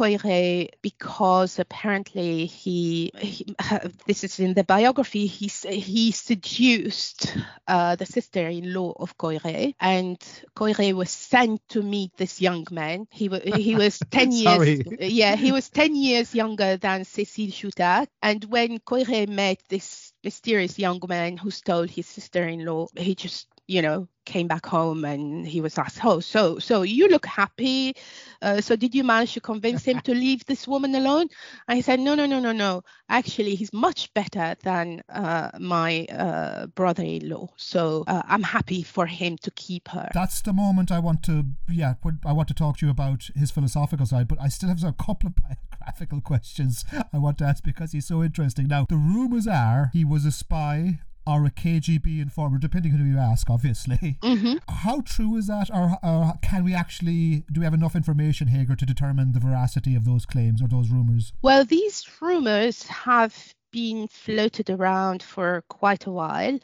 Koyré 0.01 0.71
because 0.81 1.59
apparently 1.59 2.47
he, 2.47 3.11
he 3.19 3.55
this 4.07 4.25
is 4.25 4.41
in 4.41 4.55
the 4.55 4.65
biography, 4.65 5.27
he, 5.27 5.49
he 5.69 6.11
seduced 6.11 7.37
uh, 7.69 7.97
the 7.97 8.07
sister-in-law 8.07 8.95
of 8.99 9.19
Koyré, 9.19 9.75
and 9.79 10.19
Koyré 10.57 10.95
was 10.95 11.11
sent 11.11 11.61
to 11.69 11.83
meet 11.83 12.17
this 12.17 12.41
young 12.41 12.67
man. 12.71 13.09
He, 13.11 13.29
he 13.57 13.77
was 13.77 13.99
10 14.11 14.33
years, 14.33 14.83
yeah, 15.01 15.37
he 15.37 15.53
was 15.53 15.69
10 15.69 15.95
years 15.95 16.35
younger 16.35 16.79
than 16.79 17.03
Cécile 17.03 17.53
Choutat. 17.53 18.07
And 18.23 18.43
when 18.45 18.79
Koyré 18.79 19.29
met 19.29 19.59
this 19.69 20.15
mysterious 20.25 20.79
young 20.79 21.01
man 21.09 21.37
who 21.37 21.51
stole 21.51 21.87
his 21.87 22.07
sister-in-law, 22.07 22.89
he 22.97 23.15
just 23.15 23.49
you 23.71 23.81
know 23.81 24.09
came 24.27 24.47
back 24.47 24.67
home 24.67 25.05
and 25.05 25.47
he 25.47 25.61
was 25.61 25.79
asked 25.79 26.05
oh 26.05 26.21
so 26.21 26.59
so 26.59 26.83
you 26.83 27.09
look 27.09 27.27
happy. 27.27 27.95
Uh, 28.43 28.61
so 28.61 28.75
did 28.75 28.95
you 28.95 29.05
manage 29.05 29.35
to 29.35 29.41
convince 29.41 29.85
him 29.85 30.01
to 30.01 30.15
leave 30.15 30.45
this 30.47 30.67
woman 30.67 30.95
alone? 30.95 31.27
And 31.69 31.77
he 31.77 31.83
said 31.83 32.01
no 32.01 32.15
no 32.15 32.27
no 32.27 32.39
no 32.41 32.53
no. 32.53 32.83
Actually 33.09 33.55
he's 33.55 33.73
much 33.73 34.13
better 34.15 34.57
than 34.63 35.03
uh, 35.09 35.51
my 35.59 36.07
uh, 36.07 36.67
brother-in-law. 36.67 37.49
So 37.57 38.05
uh, 38.07 38.23
i'm 38.27 38.43
happy 38.43 38.83
for 38.83 39.07
him 39.07 39.37
to 39.39 39.51
keep 39.53 39.89
her. 39.89 40.09
That's 40.15 40.43
the 40.43 40.53
moment 40.53 40.91
i 40.91 40.99
want 40.99 41.23
to 41.25 41.45
yeah 41.69 41.95
i 42.25 42.33
want 42.33 42.49
to 42.49 42.55
talk 42.55 42.79
to 42.79 42.87
you 42.87 42.91
about 42.91 43.29
his 43.37 43.51
philosophical 43.51 44.07
side 44.07 44.27
but 44.29 44.41
i 44.41 44.49
still 44.49 44.69
have 44.69 44.83
a 44.83 44.93
couple 44.93 45.29
of 45.29 45.35
biographical 45.45 46.21
questions 46.21 46.85
i 47.13 47.19
want 47.19 47.39
to 47.39 47.45
ask 47.45 47.63
because 47.63 47.93
he's 47.93 48.07
so 48.07 48.23
interesting. 48.23 48.67
Now 48.67 48.87
the 48.89 48.97
rumors 48.97 49.47
are 49.47 49.91
he 49.93 50.05
was 50.05 50.25
a 50.25 50.33
spy 50.33 51.01
or 51.31 51.47
a 51.47 51.51
KGB 51.51 52.21
informer, 52.21 52.59
depending 52.59 52.93
on 52.93 52.99
who 52.99 53.05
you 53.05 53.19
ask, 53.19 53.49
obviously. 53.49 54.19
Mm-hmm. 54.23 54.57
How 54.69 55.01
true 55.01 55.37
is 55.37 55.47
that, 55.47 55.71
or, 55.73 55.97
or, 56.03 56.35
can 56.43 56.65
we 56.65 56.75
actually 56.75 57.45
do 57.53 57.61
we 57.61 57.65
have 57.65 57.75
enough 57.75 57.95
information, 57.95 58.49
Hager, 58.49 58.77
to 58.77 58.87
determine 58.87 59.33
the 59.33 59.41
veracity 59.41 59.95
of 59.95 60.05
those 60.05 60.27
claims 60.27 60.61
or 60.63 60.69
those 60.69 60.91
rumors? 60.91 61.33
Well, 61.43 61.65
these 61.65 62.07
rumors 62.21 62.87
have 62.87 63.55
been 63.73 64.09
floated 64.09 64.71
around 64.71 65.23
for 65.23 65.63
quite 65.69 66.07
a 66.07 66.11
while, 66.11 66.59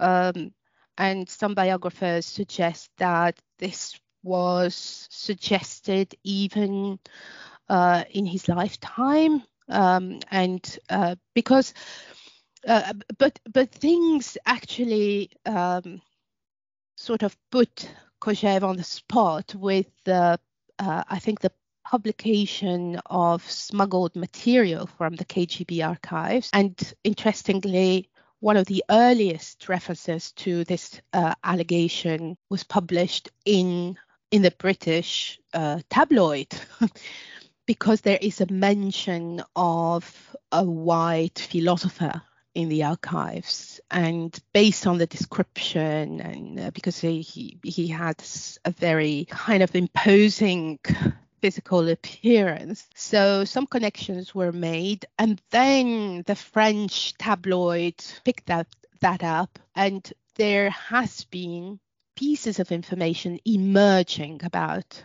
um, 0.00 0.52
and 0.96 1.28
some 1.28 1.54
biographers 1.54 2.26
suggest 2.26 2.90
that 2.98 3.38
this 3.58 3.98
was 4.22 5.06
suggested 5.10 6.14
even 6.24 6.98
uh, 7.68 8.04
in 8.10 8.26
his 8.26 8.48
lifetime, 8.48 9.42
um, 9.68 10.20
and 10.30 10.78
uh, 10.90 11.16
because 11.34 11.74
uh, 12.66 12.92
but 13.18 13.38
but 13.52 13.70
things 13.70 14.36
actually 14.46 15.30
um, 15.46 16.00
sort 16.96 17.22
of 17.22 17.36
put 17.50 17.90
Kojève 18.20 18.62
on 18.62 18.76
the 18.76 18.84
spot 18.84 19.54
with 19.54 19.86
the 20.04 20.38
uh, 20.78 21.04
I 21.08 21.18
think 21.18 21.40
the 21.40 21.52
publication 21.84 23.00
of 23.06 23.48
smuggled 23.50 24.16
material 24.16 24.86
from 24.86 25.16
the 25.16 25.24
KGB 25.24 25.86
archives, 25.86 26.50
and 26.52 26.94
interestingly. 27.04 28.08
One 28.40 28.58
of 28.58 28.66
the 28.66 28.84
earliest 28.90 29.70
references 29.70 30.32
to 30.32 30.64
this 30.64 31.00
uh, 31.14 31.34
allegation 31.44 32.36
was 32.50 32.62
published 32.62 33.30
in 33.46 33.96
in 34.30 34.42
the 34.42 34.50
British 34.50 35.40
uh, 35.54 35.80
tabloid, 35.88 36.48
because 37.66 38.02
there 38.02 38.18
is 38.20 38.42
a 38.42 38.52
mention 38.52 39.42
of 39.56 40.36
a 40.52 40.62
white 40.62 41.38
philosopher 41.38 42.20
in 42.54 42.68
the 42.68 42.84
archives 42.84 43.80
and 43.90 44.38
based 44.52 44.86
on 44.86 44.98
the 44.98 45.06
description 45.06 46.20
and 46.20 46.60
uh, 46.60 46.70
because 46.70 46.98
he, 47.00 47.58
he 47.62 47.88
had 47.88 48.22
a 48.64 48.70
very 48.70 49.26
kind 49.28 49.62
of 49.62 49.74
imposing 49.74 50.78
physical 51.42 51.88
appearance. 51.88 52.88
So 52.94 53.44
some 53.44 53.66
connections 53.66 54.34
were 54.34 54.52
made 54.52 55.04
and 55.18 55.42
then 55.50 56.22
the 56.26 56.36
french 56.36 57.14
tabloid 57.18 57.96
picked 58.24 58.46
that 58.46 58.68
that 59.00 59.22
up 59.22 59.58
and 59.74 60.10
there 60.36 60.70
has 60.70 61.24
been 61.24 61.80
pieces 62.16 62.60
of 62.60 62.72
information 62.72 63.40
emerging 63.44 64.40
about 64.44 65.04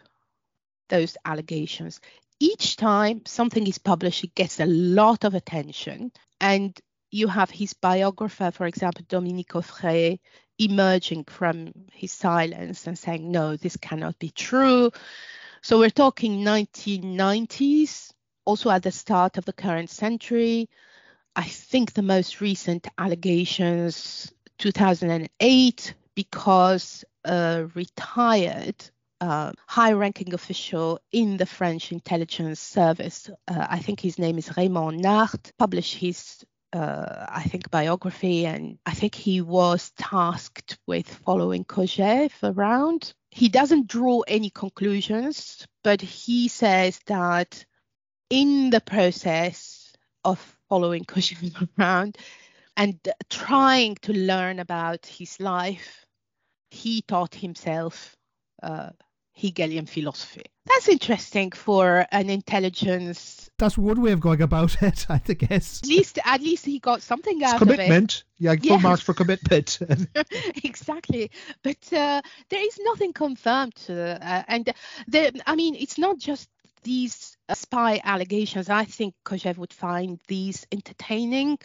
those 0.90 1.18
allegations. 1.26 2.00
Each 2.40 2.78
time 2.78 3.24
something 3.26 3.66
is 3.68 3.80
published 3.80 4.24
it 4.24 4.36
gets 4.36 4.60
a 4.60 4.66
lot 4.66 5.24
of 5.24 5.34
attention 5.34 6.12
and 6.40 6.80
you 7.12 7.28
have 7.28 7.50
his 7.50 7.74
biographer, 7.74 8.52
for 8.52 8.66
example, 8.66 9.06
Dominique 9.08 9.54
Auffret, 9.54 10.20
emerging 10.58 11.24
from 11.24 11.72
his 11.94 12.12
silence 12.12 12.86
and 12.86 12.98
saying, 12.98 13.32
no, 13.32 13.56
this 13.56 13.78
cannot 13.78 14.20
be 14.20 14.30
true. 14.30 14.92
So 15.62 15.80
we're 15.80 15.90
talking 15.90 16.44
1990s, 16.44 18.12
also 18.46 18.70
at 18.70 18.84
the 18.84 18.92
start 18.92 19.38
of 19.38 19.46
the 19.46 19.54
current 19.54 19.90
century. 19.90 20.70
I 21.36 21.44
think 21.44 21.94
the 21.94 22.02
most 22.02 22.42
recent 22.42 22.88
allegations, 22.98 24.32
2008, 24.58 25.94
because 26.16 27.06
a 27.24 27.70
retired 27.74 28.76
uh, 29.22 29.52
high 29.68 29.92
ranking 29.94 30.34
official 30.34 31.00
in 31.12 31.38
the 31.38 31.46
French 31.46 31.92
intelligence 31.92 32.60
service, 32.60 33.30
uh, 33.48 33.68
I 33.70 33.80
think 33.80 34.00
his 34.00 34.18
name 34.18 34.38
is 34.38 34.56
Raymond 34.56 35.04
Nart, 35.04 35.52
published 35.58 35.96
his 35.96 36.44
uh, 36.74 37.26
I 37.30 37.44
think, 37.44 37.72
biography, 37.72 38.46
and 38.46 38.78
I 38.86 38.94
think 38.94 39.16
he 39.16 39.42
was 39.42 39.92
tasked 39.98 40.78
with 40.88 41.08
following 41.08 41.66
Kojève 41.66 42.34
around. 42.44 43.14
He 43.32 43.50
doesn't 43.50 43.88
draw 43.88 44.22
any 44.22 44.50
conclusions, 44.50 45.66
but 45.84 46.02
he 46.02 46.48
says 46.48 47.00
that 47.08 47.66
in 48.30 48.70
the 48.70 48.82
process 48.82 49.94
of 50.24 50.40
following 50.70 51.06
Kojève 51.06 51.70
around 51.80 52.18
and 52.78 53.00
trying 53.30 53.96
to 54.04 54.14
learn 54.14 54.60
about 54.60 55.06
his 55.06 55.40
life, 55.40 56.06
he 56.72 57.02
taught 57.02 57.36
himself 57.36 58.16
uh, 58.62 58.90
Hegelian 59.34 59.86
philosophy. 59.86 60.44
That's 60.66 60.90
interesting 60.90 61.52
for 61.52 62.06
an 62.12 62.30
intelligence. 62.30 63.39
That's 63.60 63.78
one 63.78 64.02
way 64.02 64.12
of 64.12 64.20
going 64.20 64.42
about 64.42 64.82
it, 64.82 65.06
I 65.10 65.20
guess. 65.20 65.82
At 65.84 65.90
least, 65.90 66.20
at 66.24 66.42
least 66.42 66.66
he 66.66 66.80
got 66.80 67.02
something 67.02 67.44
out 67.44 67.60
commitment. 67.60 67.80
of 67.80 67.84
it. 67.84 67.88
Commitment. 67.88 68.24
Yeah, 68.42 68.56
full 68.56 68.80
marks 68.80 69.02
for 69.02 69.14
commitment. 69.14 69.80
exactly, 70.64 71.30
but 71.62 71.92
uh, 71.92 72.22
there 72.48 72.66
is 72.66 72.80
nothing 72.86 73.12
confirmed, 73.12 73.74
uh, 73.90 74.44
and 74.48 74.74
the, 75.10 75.42
I 75.46 75.58
mean, 75.58 75.76
it's 75.76 75.98
not 75.98 76.20
just 76.20 76.48
these 76.84 77.38
uh, 77.50 77.54
spy 77.54 78.00
allegations. 78.02 78.70
I 78.70 78.86
think 78.86 79.14
Kojève 79.26 79.58
would 79.58 79.74
find 79.74 80.22
these 80.30 80.66
entertaining, 80.72 81.60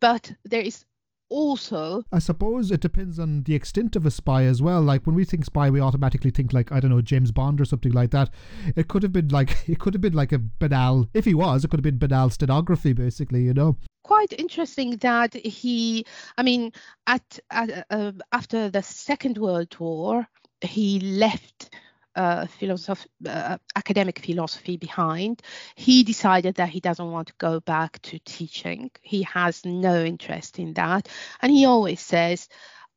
but 0.00 0.32
there 0.44 0.62
is 0.62 0.84
also 1.28 2.02
i 2.12 2.18
suppose 2.18 2.70
it 2.70 2.80
depends 2.80 3.18
on 3.18 3.42
the 3.44 3.54
extent 3.54 3.96
of 3.96 4.06
a 4.06 4.10
spy 4.10 4.44
as 4.44 4.62
well. 4.62 4.80
Like 4.80 5.06
when 5.06 5.14
we 5.14 5.24
think 5.24 5.44
spy 5.44 5.70
we 5.70 5.80
automatically 5.80 6.30
think 6.30 6.52
like 6.52 6.70
i 6.72 6.80
don't 6.80 6.90
know 6.90 7.02
james 7.02 7.32
bond 7.32 7.60
or 7.60 7.64
something 7.64 7.92
like 7.92 8.10
that. 8.10 8.30
It 8.76 8.88
could 8.88 9.02
have 9.02 9.12
been 9.12 9.28
like 9.28 9.56
it 9.68 9.78
could 9.78 9.94
have 9.94 10.00
been 10.00 10.14
like 10.14 10.32
a 10.32 10.38
banal 10.38 11.08
if 11.14 11.24
he 11.24 11.34
was 11.34 11.64
it 11.64 11.68
could 11.68 11.78
have 11.78 11.84
been 11.84 11.98
banal 11.98 12.30
stenography 12.30 12.92
basically 12.92 13.42
you 13.42 13.54
know? 13.54 13.76
Quite 14.04 14.32
interesting 14.38 14.96
that 14.98 15.34
he 15.34 16.06
i 16.38 16.42
mean 16.42 16.72
at, 17.06 17.38
at 17.50 17.86
uh, 17.90 18.12
after 18.32 18.70
the 18.70 18.82
second 18.82 19.38
world 19.38 19.74
war 19.78 20.28
he 20.60 21.00
left 21.00 21.74
uh, 22.16 22.46
philosoph- 22.46 23.06
uh, 23.28 23.58
academic 23.76 24.18
philosophy 24.18 24.76
behind. 24.76 25.42
He 25.74 26.02
decided 26.02 26.56
that 26.56 26.70
he 26.70 26.80
doesn't 26.80 27.10
want 27.10 27.28
to 27.28 27.34
go 27.38 27.60
back 27.60 28.00
to 28.02 28.18
teaching. 28.18 28.90
He 29.02 29.22
has 29.24 29.64
no 29.64 30.02
interest 30.02 30.58
in 30.58 30.72
that. 30.74 31.08
And 31.42 31.52
he 31.52 31.66
always 31.66 32.00
says, 32.00 32.48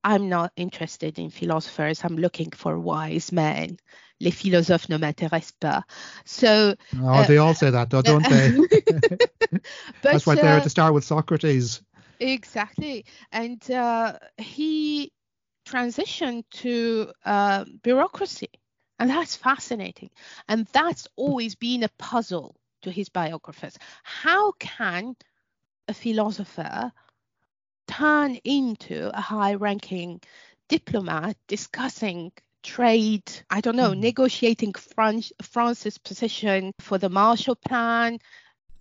I'm 0.04 0.30
not 0.30 0.54
interested 0.56 1.20
in 1.20 1.30
philosophers. 1.30 2.02
I'm 2.04 2.16
looking 2.16 2.52
for 2.52 2.80
wise 2.80 3.32
men. 3.32 3.78
Les 4.22 4.32
philosophes 4.32 4.90
ne 4.90 4.98
m'intéressent 4.98 5.60
pas. 5.60 5.84
So. 6.26 6.76
Oh, 7.02 7.10
uh, 7.10 7.28
they 7.28 7.38
all 7.38 7.54
say 7.54 7.70
that, 7.70 7.90
though, 7.90 8.02
don't 8.02 8.24
they? 8.28 8.58
but, 9.52 9.62
That's 10.02 10.28
right 10.28 10.40
there 10.42 10.56
at 10.56 10.62
uh, 10.62 10.64
the 10.64 10.70
start 10.70 10.94
with 10.94 11.04
Socrates. 11.04 11.82
Exactly. 12.20 13.06
And 13.32 13.70
uh, 13.72 14.14
he 14.38 15.12
transitioned 15.66 16.44
to 16.52 17.12
uh, 17.26 17.66
bureaucracy 17.84 18.50
and 19.00 19.10
that's 19.10 19.36
fascinating. 19.36 20.10
And 20.48 20.68
that's 20.68 21.08
always 21.16 21.56
been 21.56 21.84
a 21.84 21.90
puzzle 21.98 22.56
to 22.82 22.92
his 22.92 23.10
biographers. 23.10 23.78
How 24.04 24.52
can 24.54 25.16
a 25.88 25.94
philosopher 25.94 26.92
turn 27.88 28.36
into 28.44 29.10
a 29.18 29.22
high 29.22 29.56
ranking 29.56 30.22
diplomat 30.68 31.36
discussing 31.48 32.32
trade, 32.62 33.24
I 33.50 33.62
don't 33.62 33.76
know, 33.76 33.92
mm. 33.92 34.00
negotiating 34.00 34.74
France, 34.74 35.32
France's 35.42 35.98
position 35.98 36.74
for 36.80 36.98
the 36.98 37.10
Marshall 37.10 37.56
Plan, 37.56 38.20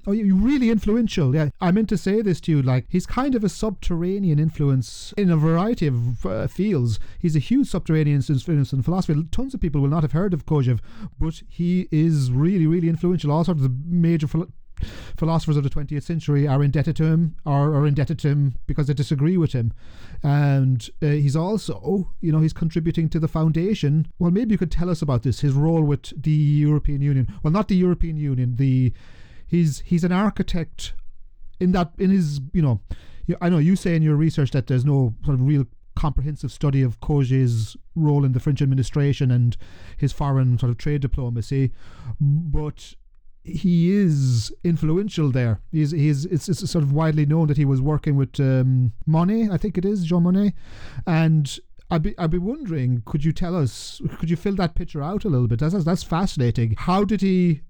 Oh, 0.06 0.12
you're 0.12 0.36
really 0.36 0.70
influential. 0.70 1.34
Yeah, 1.34 1.50
I 1.60 1.70
meant 1.70 1.88
to 1.90 1.98
say 1.98 2.22
this 2.22 2.40
to 2.42 2.50
you. 2.50 2.62
Like, 2.62 2.86
he's 2.88 3.04
kind 3.04 3.34
of 3.34 3.44
a 3.44 3.48
subterranean 3.48 4.38
influence 4.38 5.12
in 5.18 5.30
a 5.30 5.36
variety 5.36 5.86
of 5.86 6.24
uh, 6.24 6.46
fields. 6.46 6.98
He's 7.18 7.36
a 7.36 7.40
huge 7.40 7.68
subterranean 7.68 8.22
influence 8.26 8.72
in 8.72 8.82
philosophy. 8.82 9.22
Tons 9.30 9.54
of 9.54 9.60
people 9.60 9.80
will 9.80 9.88
not 9.88 10.02
have 10.02 10.12
heard 10.12 10.32
of 10.32 10.46
Kojève, 10.46 10.80
but 11.18 11.42
he 11.48 11.88
is 11.90 12.30
really, 12.30 12.66
really 12.66 12.88
influential. 12.88 13.30
All 13.30 13.44
sorts 13.44 13.62
of 13.62 13.84
major 13.84 14.26
philo- 14.26 14.52
philosophers 15.16 15.56
of 15.56 15.64
the 15.64 15.70
20th 15.70 16.04
century 16.04 16.46
are 16.46 16.62
indebted 16.62 16.96
to 16.96 17.04
him, 17.04 17.34
or 17.44 17.74
are 17.74 17.86
indebted 17.86 18.18
to 18.20 18.28
him 18.28 18.54
because 18.66 18.86
they 18.86 18.94
disagree 18.94 19.36
with 19.36 19.52
him. 19.52 19.72
And 20.22 20.88
uh, 21.02 21.06
he's 21.06 21.36
also, 21.36 22.12
you 22.20 22.32
know, 22.32 22.40
he's 22.40 22.52
contributing 22.52 23.08
to 23.10 23.18
the 23.20 23.28
foundation. 23.28 24.06
Well, 24.18 24.30
maybe 24.30 24.52
you 24.52 24.58
could 24.58 24.72
tell 24.72 24.88
us 24.90 25.02
about 25.02 25.22
this, 25.22 25.40
his 25.40 25.52
role 25.52 25.82
with 25.82 26.12
the 26.22 26.30
European 26.30 27.02
Union. 27.02 27.28
Well, 27.42 27.52
not 27.52 27.68
the 27.68 27.76
European 27.76 28.16
Union, 28.16 28.56
the 28.56 28.92
he's 29.48 29.80
he's 29.80 30.04
an 30.04 30.12
architect 30.12 30.94
in 31.58 31.72
that 31.72 31.92
in 31.98 32.10
his 32.10 32.40
you 32.52 32.62
know 32.62 32.80
I 33.40 33.48
know 33.48 33.58
you 33.58 33.76
say 33.76 33.94
in 33.94 34.02
your 34.02 34.16
research 34.16 34.52
that 34.52 34.68
there's 34.68 34.84
no 34.84 35.14
sort 35.24 35.34
of 35.34 35.46
real 35.46 35.66
comprehensive 35.96 36.52
study 36.52 36.80
of 36.80 37.00
Kojève's 37.00 37.76
role 37.96 38.24
in 38.24 38.32
the 38.32 38.40
French 38.40 38.62
administration 38.62 39.30
and 39.30 39.56
his 39.96 40.12
foreign 40.12 40.56
sort 40.58 40.70
of 40.70 40.78
trade 40.78 41.00
diplomacy, 41.00 41.72
but 42.20 42.94
he 43.42 43.92
is 43.92 44.52
influential 44.62 45.30
there. 45.30 45.60
He's 45.72 45.90
he's 45.90 46.24
it's, 46.26 46.48
it's 46.48 46.70
sort 46.70 46.84
of 46.84 46.92
widely 46.92 47.26
known 47.26 47.48
that 47.48 47.56
he 47.56 47.64
was 47.64 47.80
working 47.80 48.16
with 48.16 48.38
um, 48.38 48.92
Monnet, 49.08 49.50
I 49.50 49.56
think 49.56 49.76
it 49.76 49.84
is 49.84 50.04
Jean 50.04 50.22
Monnet, 50.22 50.52
and 51.06 51.58
I'd 51.90 52.02
be 52.02 52.16
I'd 52.18 52.30
be 52.30 52.38
wondering, 52.38 53.02
could 53.04 53.24
you 53.24 53.32
tell 53.32 53.56
us, 53.56 54.00
could 54.18 54.30
you 54.30 54.36
fill 54.36 54.54
that 54.56 54.74
picture 54.74 55.02
out 55.02 55.24
a 55.24 55.28
little 55.28 55.48
bit? 55.48 55.58
That's 55.58 55.84
that's 55.84 56.02
fascinating. 56.02 56.74
How 56.78 57.04
did 57.04 57.22
he 57.22 57.62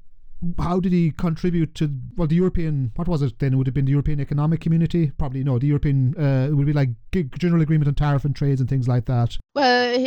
how 0.58 0.78
did 0.80 0.92
he 0.92 1.10
contribute 1.10 1.74
to 1.74 1.90
well 2.16 2.28
the 2.28 2.36
European 2.36 2.92
what 2.96 3.08
was 3.08 3.22
it 3.22 3.38
then? 3.38 3.54
It 3.54 3.56
would 3.56 3.66
have 3.66 3.74
been 3.74 3.84
the 3.84 3.92
European 3.92 4.20
Economic 4.20 4.60
Community? 4.60 5.12
Probably 5.18 5.42
no 5.42 5.58
the 5.58 5.66
European 5.66 6.14
uh, 6.18 6.48
it 6.50 6.54
would 6.54 6.66
be 6.66 6.72
like 6.72 6.90
general 7.38 7.62
agreement 7.62 7.88
on 7.88 7.94
tariff 7.94 8.24
and 8.24 8.34
trades 8.34 8.60
and 8.60 8.68
things 8.68 8.88
like 8.88 9.06
that. 9.06 9.36
Well 9.54 10.06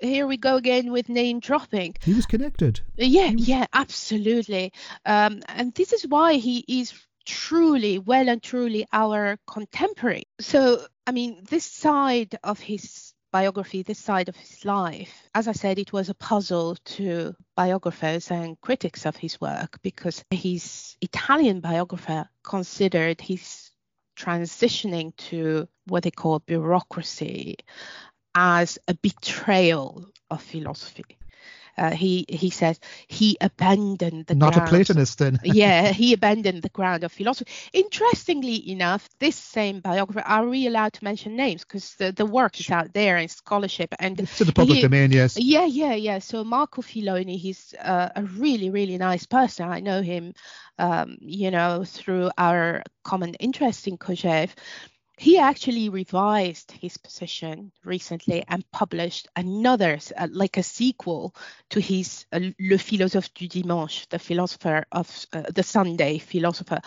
here 0.00 0.26
we 0.26 0.36
go 0.36 0.56
again 0.56 0.92
with 0.92 1.08
name 1.08 1.40
dropping. 1.40 1.96
He 2.02 2.14
was 2.14 2.26
connected. 2.26 2.80
Yeah 2.96 3.32
was... 3.32 3.48
yeah 3.48 3.66
absolutely. 3.72 4.72
Um, 5.06 5.42
and 5.48 5.74
this 5.74 5.92
is 5.92 6.06
why 6.06 6.34
he 6.34 6.64
is 6.68 6.92
truly 7.26 7.98
well 7.98 8.28
and 8.28 8.42
truly 8.42 8.86
our 8.92 9.38
contemporary. 9.46 10.24
So 10.40 10.86
I 11.06 11.12
mean 11.12 11.44
this 11.48 11.64
side 11.64 12.38
of 12.44 12.60
his 12.60 13.13
biography, 13.34 13.82
this 13.82 13.98
side 13.98 14.28
of 14.28 14.36
his 14.36 14.64
life. 14.64 15.28
As 15.34 15.48
I 15.48 15.52
said, 15.52 15.80
it 15.80 15.92
was 15.92 16.08
a 16.08 16.14
puzzle 16.14 16.76
to 16.96 17.34
biographers 17.56 18.30
and 18.30 18.60
critics 18.60 19.06
of 19.06 19.16
his 19.16 19.40
work 19.40 19.80
because 19.82 20.24
his 20.30 20.96
Italian 21.00 21.58
biographer 21.58 22.28
considered 22.44 23.20
his 23.20 23.72
transitioning 24.16 25.16
to 25.16 25.66
what 25.88 26.04
they 26.04 26.12
call 26.12 26.38
bureaucracy 26.38 27.56
as 28.36 28.78
a 28.86 28.94
betrayal 28.94 30.06
of 30.30 30.40
philosophy. 30.40 31.18
Uh, 31.76 31.90
he 31.90 32.24
he 32.28 32.50
says 32.50 32.78
he 33.08 33.36
abandoned 33.40 34.26
the 34.26 34.34
not 34.34 34.54
ground. 34.54 34.68
a 34.68 34.70
Platonist 34.70 35.18
then. 35.18 35.38
yeah, 35.44 35.92
he 35.92 36.12
abandoned 36.12 36.62
the 36.62 36.68
ground 36.68 37.04
of 37.04 37.12
philosophy. 37.12 37.50
Interestingly 37.72 38.70
enough, 38.70 39.08
this 39.18 39.36
same 39.36 39.80
biographer 39.80 40.22
are 40.26 40.46
we 40.46 40.66
allowed 40.66 40.92
to 40.92 41.04
mention 41.04 41.36
names 41.36 41.64
because 41.64 41.94
the, 41.96 42.12
the 42.12 42.26
work 42.26 42.60
is 42.60 42.70
out 42.70 42.92
there 42.92 43.16
in 43.18 43.28
scholarship 43.28 43.94
and 43.98 44.20
it's 44.20 44.40
in 44.40 44.46
the 44.46 44.52
public 44.52 44.76
he, 44.76 44.82
domain. 44.82 45.10
Yes. 45.10 45.36
Yeah, 45.38 45.64
yeah, 45.64 45.94
yeah. 45.94 46.18
So 46.20 46.44
Marco 46.44 46.82
Filoni, 46.82 47.38
he's 47.38 47.74
uh, 47.80 48.10
a 48.14 48.22
really 48.22 48.70
really 48.70 48.98
nice 48.98 49.26
person. 49.26 49.68
I 49.68 49.80
know 49.80 50.02
him, 50.02 50.34
um, 50.78 51.18
you 51.20 51.50
know, 51.50 51.84
through 51.84 52.30
our 52.38 52.82
common 53.02 53.34
interest 53.34 53.88
in 53.88 53.98
Kojève 53.98 54.50
he 55.16 55.38
actually 55.38 55.88
revised 55.88 56.72
his 56.72 56.96
position 56.96 57.70
recently 57.84 58.44
and 58.48 58.68
published 58.72 59.28
another, 59.36 59.98
uh, 60.16 60.26
like 60.32 60.56
a 60.56 60.62
sequel 60.62 61.34
to 61.70 61.80
his 61.80 62.26
uh, 62.32 62.40
Le 62.58 62.78
philosophe 62.78 63.32
du 63.34 63.46
dimanche, 63.46 64.08
the 64.08 64.18
philosopher 64.18 64.84
of 64.90 65.26
uh, 65.32 65.42
the 65.54 65.62
Sunday 65.62 66.18
philosopher. 66.18 66.80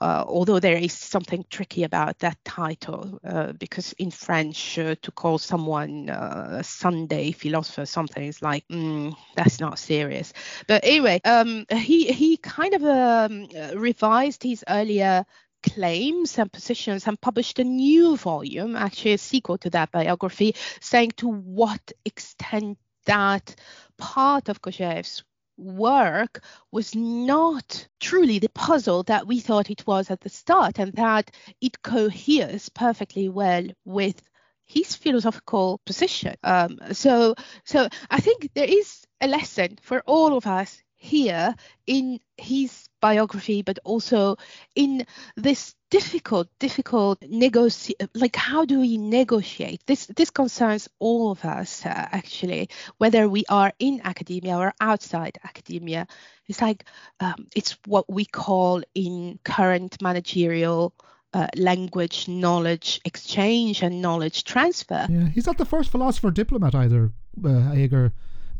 Uh, 0.00 0.24
although 0.26 0.60
there 0.60 0.76
is 0.76 0.92
something 0.92 1.44
tricky 1.50 1.82
about 1.82 2.18
that 2.20 2.38
title, 2.44 3.18
uh, 3.24 3.52
because 3.52 3.92
in 3.94 4.10
French, 4.10 4.78
uh, 4.78 4.94
to 5.02 5.10
call 5.10 5.38
someone 5.38 6.08
a 6.08 6.62
Sunday 6.62 7.32
philosopher, 7.32 7.84
something 7.84 8.24
is 8.24 8.42
like, 8.42 8.66
mm, 8.68 9.14
that's 9.34 9.58
not 9.58 9.78
serious. 9.78 10.32
But 10.68 10.84
anyway, 10.84 11.20
um, 11.24 11.66
he 11.70 12.12
he 12.12 12.36
kind 12.36 12.74
of 12.74 12.84
um, 12.84 13.48
revised 13.74 14.42
his 14.42 14.64
earlier 14.68 15.24
claims 15.62 16.38
and 16.38 16.52
positions 16.52 17.06
and 17.06 17.20
published 17.20 17.58
a 17.58 17.64
new 17.64 18.16
volume, 18.16 18.76
actually 18.76 19.12
a 19.12 19.18
sequel 19.18 19.58
to 19.58 19.70
that 19.70 19.90
biography, 19.90 20.54
saying 20.80 21.12
to 21.16 21.28
what 21.28 21.92
extent 22.04 22.78
that 23.06 23.54
part 23.98 24.48
of 24.48 24.62
Kojève's 24.62 25.24
work 25.56 26.42
was 26.70 26.94
not 26.94 27.86
truly 28.00 28.38
the 28.38 28.48
puzzle 28.48 29.02
that 29.04 29.26
we 29.26 29.40
thought 29.40 29.70
it 29.70 29.86
was 29.86 30.10
at 30.10 30.20
the 30.20 30.28
start, 30.28 30.78
and 30.78 30.92
that 30.94 31.30
it 31.60 31.82
coheres 31.82 32.68
perfectly 32.68 33.28
well 33.28 33.64
with 33.84 34.20
his 34.64 34.94
philosophical 34.96 35.80
position. 35.84 36.34
Um, 36.42 36.78
so, 36.92 37.34
so 37.64 37.88
I 38.10 38.20
think 38.20 38.50
there 38.54 38.68
is 38.68 39.04
a 39.20 39.28
lesson 39.28 39.78
for 39.82 40.02
all 40.06 40.36
of 40.36 40.46
us 40.46 40.82
here 41.02 41.54
in 41.86 42.20
his 42.36 42.88
biography, 43.00 43.62
but 43.62 43.80
also 43.84 44.36
in 44.76 45.04
this 45.36 45.74
difficult, 45.90 46.48
difficult 46.60 47.20
negotiate. 47.28 48.08
Like, 48.14 48.36
how 48.36 48.64
do 48.64 48.78
we 48.80 48.96
negotiate? 48.96 49.82
This 49.86 50.06
this 50.06 50.30
concerns 50.30 50.88
all 51.00 51.32
of 51.32 51.44
us 51.44 51.84
uh, 51.84 51.88
actually, 51.90 52.68
whether 52.98 53.28
we 53.28 53.44
are 53.48 53.72
in 53.80 54.00
academia 54.04 54.56
or 54.56 54.72
outside 54.80 55.38
academia. 55.42 56.06
It's 56.46 56.62
like 56.62 56.84
um, 57.18 57.48
it's 57.56 57.76
what 57.86 58.08
we 58.08 58.24
call 58.24 58.82
in 58.94 59.38
current 59.44 60.00
managerial. 60.00 60.94
Uh, 61.34 61.46
language 61.56 62.28
knowledge 62.28 63.00
exchange 63.06 63.82
and 63.82 64.02
knowledge 64.02 64.44
transfer. 64.44 65.06
Yeah, 65.08 65.28
he's 65.32 65.46
not 65.46 65.56
the 65.56 65.64
first 65.64 65.90
philosopher 65.90 66.30
diplomat 66.30 66.74
either, 66.74 67.10
uh. 67.42 68.12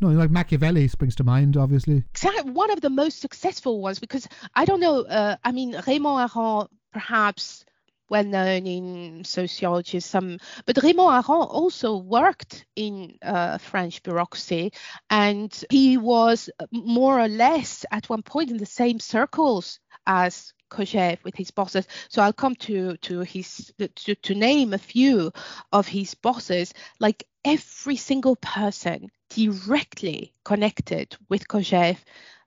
No, 0.03 0.09
like 0.09 0.31
Machiavelli 0.31 0.89
springs 0.89 1.15
to 1.15 1.23
mind, 1.23 1.55
obviously. 1.55 2.03
Exactly, 2.11 2.51
one 2.51 2.71
of 2.71 2.81
the 2.81 2.89
most 2.89 3.21
successful 3.21 3.79
ones 3.79 3.99
because 3.99 4.27
I 4.53 4.65
don't 4.65 4.81
know. 4.81 5.03
Uh, 5.03 5.37
I 5.45 5.53
mean, 5.53 5.79
Raymond 5.87 6.29
Aron, 6.35 6.67
perhaps 6.91 7.63
well 8.09 8.25
known 8.25 8.67
in 8.67 9.23
sociology, 9.23 10.01
some, 10.01 10.39
but 10.65 10.83
Raymond 10.83 11.09
Aron 11.09 11.47
also 11.47 11.95
worked 11.95 12.65
in 12.75 13.17
uh, 13.21 13.57
French 13.59 14.03
bureaucracy, 14.03 14.73
and 15.09 15.63
he 15.69 15.97
was 15.97 16.49
more 16.73 17.17
or 17.17 17.29
less 17.29 17.85
at 17.89 18.09
one 18.09 18.23
point 18.23 18.51
in 18.51 18.57
the 18.57 18.65
same 18.65 18.99
circles 18.99 19.79
as 20.05 20.51
Kojève 20.69 21.23
with 21.23 21.35
his 21.35 21.51
bosses. 21.51 21.87
So 22.09 22.21
I'll 22.21 22.33
come 22.33 22.55
to 22.55 22.97
to 22.97 23.21
his 23.21 23.71
to, 23.77 24.15
to 24.15 24.35
name 24.35 24.73
a 24.73 24.77
few 24.77 25.31
of 25.71 25.87
his 25.87 26.13
bosses. 26.13 26.73
Like 26.99 27.23
every 27.45 27.95
single 27.95 28.35
person 28.35 29.09
directly 29.35 30.33
connected 30.43 31.15
with 31.29 31.47
Kojève 31.47 31.97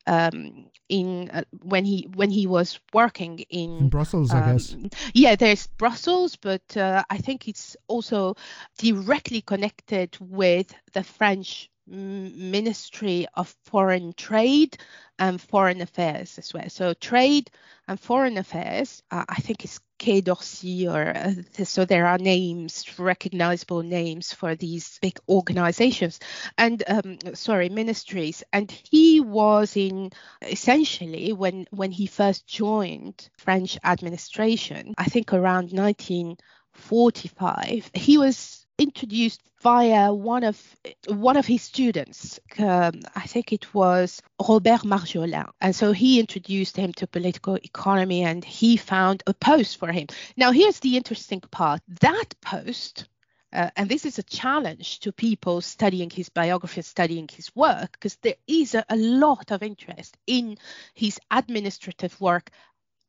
um, 0.07 0.67
in 0.89 1.31
uh, 1.31 1.43
when 1.63 1.85
he 1.85 2.09
when 2.15 2.31
he 2.31 2.47
was 2.47 2.79
working 2.93 3.41
in, 3.51 3.79
in 3.79 3.89
Brussels, 3.89 4.31
um, 4.31 4.43
I 4.43 4.53
guess. 4.53 4.77
Yeah, 5.15 5.35
there's 5.35 5.67
Brussels, 5.67 6.37
but 6.37 6.77
uh, 6.77 7.03
I 7.11 7.19
think 7.19 7.49
it's 7.49 7.77
also 7.89 8.37
directly 8.79 9.41
connected 9.41 10.17
with 10.21 10.73
the 10.93 11.03
French 11.03 11.71
Ministry 11.87 13.27
of 13.35 13.55
Foreign 13.65 14.13
Trade 14.13 14.77
and 15.19 15.41
Foreign 15.41 15.81
Affairs 15.81 16.39
as 16.39 16.53
well. 16.53 16.69
So 16.69 16.93
trade 16.95 17.51
and 17.89 17.99
foreign 17.99 18.37
affairs, 18.37 19.03
uh, 19.11 19.25
I 19.29 19.37
think 19.37 19.65
it's 19.65 19.81
Quai 19.99 20.21
d'Orsay, 20.21 20.87
or 20.89 21.17
uh, 21.17 21.33
so 21.65 21.85
there 21.85 22.07
are 22.07 22.19
names, 22.19 22.99
recognizable 22.99 23.83
names 23.83 24.33
for 24.33 24.55
these 24.55 24.99
big 25.01 25.19
organizations 25.29 26.21
and 26.59 26.83
um, 26.87 27.19
sorry 27.35 27.69
ministries. 27.69 28.45
And 28.53 28.71
he 28.71 29.21
was 29.21 29.77
in 29.77 30.13
essentially 30.43 31.33
when 31.33 31.67
when 31.71 31.91
he 31.93 32.07
first 32.07 32.47
joined 32.47 33.29
French 33.39 33.79
administration, 33.85 34.95
I 34.99 35.05
think 35.05 35.33
around 35.33 35.73
1945, 35.73 37.91
he 37.95 38.19
was 38.19 38.66
introduced 38.79 39.43
via 39.63 40.13
one 40.13 40.45
of 40.45 40.77
one 41.09 41.37
of 41.37 41.47
his 41.47 41.63
students. 41.63 42.39
Um, 42.59 43.01
I 43.15 43.27
think 43.27 43.53
it 43.53 43.75
was 43.75 44.23
Robert 44.49 44.85
Marjolin, 44.85 45.51
and 45.61 45.75
so 45.75 45.93
he 45.93 46.21
introduced 46.21 46.77
him 46.77 46.93
to 46.95 47.07
political 47.07 47.57
economy, 47.57 48.23
and 48.23 48.45
he 48.45 48.77
found 48.77 49.23
a 49.27 49.35
post 49.35 49.79
for 49.79 49.91
him. 49.93 50.07
Now, 50.37 50.53
here's 50.53 50.81
the 50.81 50.97
interesting 50.97 51.41
part: 51.41 51.81
that 52.01 52.35
post. 52.41 53.09
Uh, 53.53 53.71
and 53.77 53.89
this 53.89 54.05
is 54.05 54.19
a 54.19 54.23
challenge 54.25 54.99
to 55.01 55.13
people 55.13 55.61
studying 55.61 56.11
his 56.11 56.29
biography, 56.29 56.83
studying 56.83 57.29
his 57.33 57.55
work, 57.55 57.93
because 57.93 58.17
there 58.17 58.35
is 58.47 58.75
a, 58.75 58.85
a 58.91 58.97
lot 58.97 59.51
of 59.51 59.63
interest 59.63 60.17
in 60.27 60.59
his 60.95 61.19
administrative 61.31 62.21
work 62.21 62.51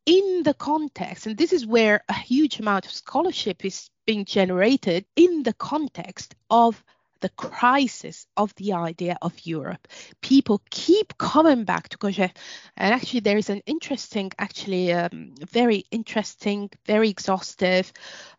in 0.07 0.43
the 0.43 0.53
context, 0.53 1.27
and 1.27 1.37
this 1.37 1.51
is 1.51 1.67
where 1.67 2.01
a 2.07 2.13
huge 2.13 2.59
amount 2.59 2.85
of 2.85 2.91
scholarship 2.93 3.65
is 3.65 3.89
being 4.05 4.23
generated 4.23 5.05
in 5.17 5.43
the 5.43 5.53
context 5.53 6.33
of 6.49 6.81
the 7.19 7.29
crisis 7.29 8.25
of 8.37 8.53
the 8.55 8.73
idea 8.73 9.17
of 9.21 9.33
Europe. 9.45 9.87
People 10.21 10.61
keep 10.69 11.17
coming 11.17 11.65
back 11.65 11.89
to 11.89 11.97
Kojève. 11.97 12.31
And 12.77 12.93
actually, 12.93 13.21
there 13.21 13.37
is 13.37 13.49
an 13.49 13.61
interesting, 13.65 14.31
actually, 14.39 14.93
um, 14.93 15.33
very 15.51 15.83
interesting, 15.91 16.69
very 16.85 17.09
exhaustive, 17.09 17.91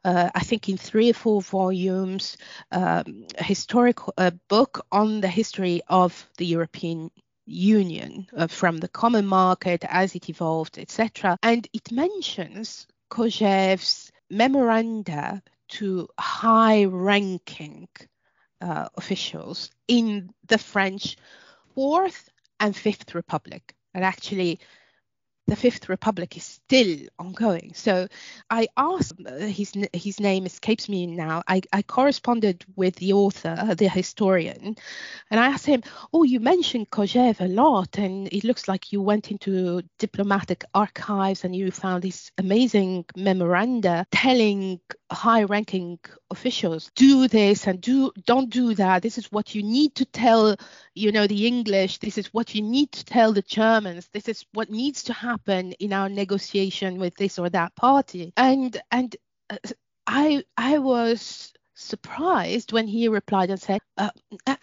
uh, 0.04 0.30
I 0.34 0.40
think 0.40 0.68
in 0.68 0.76
three 0.76 1.10
or 1.10 1.14
four 1.14 1.42
volumes, 1.42 2.36
um, 2.72 3.26
historical 3.38 4.14
uh, 4.16 4.30
book 4.48 4.86
on 4.90 5.20
the 5.20 5.28
history 5.28 5.82
of 5.88 6.28
the 6.38 6.46
European 6.46 7.10
union 7.48 8.26
uh, 8.36 8.46
from 8.46 8.78
the 8.78 8.88
common 8.88 9.26
market 9.26 9.84
as 9.88 10.14
it 10.14 10.28
evolved, 10.28 10.78
etc. 10.78 11.38
And 11.42 11.66
it 11.72 11.90
mentions 11.90 12.86
Kojève's 13.10 14.12
memoranda 14.30 15.42
to 15.68 16.08
high 16.18 16.84
ranking 16.84 17.88
uh, 18.60 18.88
officials 18.96 19.70
in 19.86 20.30
the 20.46 20.58
French 20.58 21.16
Fourth 21.74 22.28
and 22.60 22.76
Fifth 22.76 23.14
Republic. 23.14 23.74
And 23.94 24.04
actually, 24.04 24.60
the 25.48 25.56
Fifth 25.56 25.88
Republic 25.88 26.36
is 26.36 26.44
still 26.44 26.98
ongoing. 27.18 27.72
So 27.74 28.06
I 28.50 28.68
asked, 28.76 29.14
uh, 29.26 29.38
his 29.38 29.72
his 29.92 30.20
name 30.20 30.46
escapes 30.46 30.88
me 30.88 31.06
now. 31.06 31.42
I, 31.48 31.62
I 31.72 31.82
corresponded 31.82 32.64
with 32.76 32.96
the 32.96 33.14
author, 33.14 33.74
the 33.76 33.88
historian, 33.88 34.76
and 35.30 35.40
I 35.40 35.46
asked 35.48 35.66
him, 35.66 35.82
"Oh, 36.12 36.22
you 36.22 36.38
mentioned 36.40 36.90
Kojève 36.90 37.40
a 37.40 37.48
lot, 37.48 37.98
and 37.98 38.28
it 38.32 38.44
looks 38.44 38.68
like 38.68 38.92
you 38.92 39.00
went 39.02 39.30
into 39.30 39.82
diplomatic 39.98 40.64
archives 40.74 41.44
and 41.44 41.56
you 41.56 41.70
found 41.70 42.02
these 42.02 42.30
amazing 42.38 43.06
memoranda 43.16 44.06
telling 44.12 44.80
high-ranking 45.10 45.98
officials 46.30 46.90
do 46.94 47.28
this 47.28 47.66
and 47.66 47.80
do 47.80 48.12
don't 48.26 48.50
do 48.50 48.74
that. 48.74 49.02
This 49.02 49.18
is 49.18 49.32
what 49.32 49.54
you 49.54 49.62
need 49.62 49.94
to 49.96 50.04
tell, 50.04 50.56
you 50.94 51.12
know, 51.12 51.26
the 51.26 51.46
English. 51.46 51.98
This 51.98 52.18
is 52.18 52.32
what 52.34 52.54
you 52.54 52.62
need 52.62 52.92
to 52.92 53.04
tell 53.04 53.32
the 53.32 53.42
Germans. 53.42 54.08
This 54.12 54.28
is 54.28 54.44
what 54.52 54.70
needs 54.70 55.04
to 55.04 55.12
happen." 55.12 55.72
in 55.78 55.92
our 55.92 56.08
negotiation 56.08 56.98
with 56.98 57.14
this 57.16 57.38
or 57.38 57.48
that 57.50 57.74
party 57.74 58.32
and 58.36 58.80
and 58.90 59.16
uh, 59.50 59.56
i 60.06 60.42
i 60.56 60.78
was 60.78 61.52
surprised 61.74 62.72
when 62.72 62.86
he 62.86 63.08
replied 63.08 63.50
and 63.50 63.60
said 63.60 63.80
uh, 63.96 64.10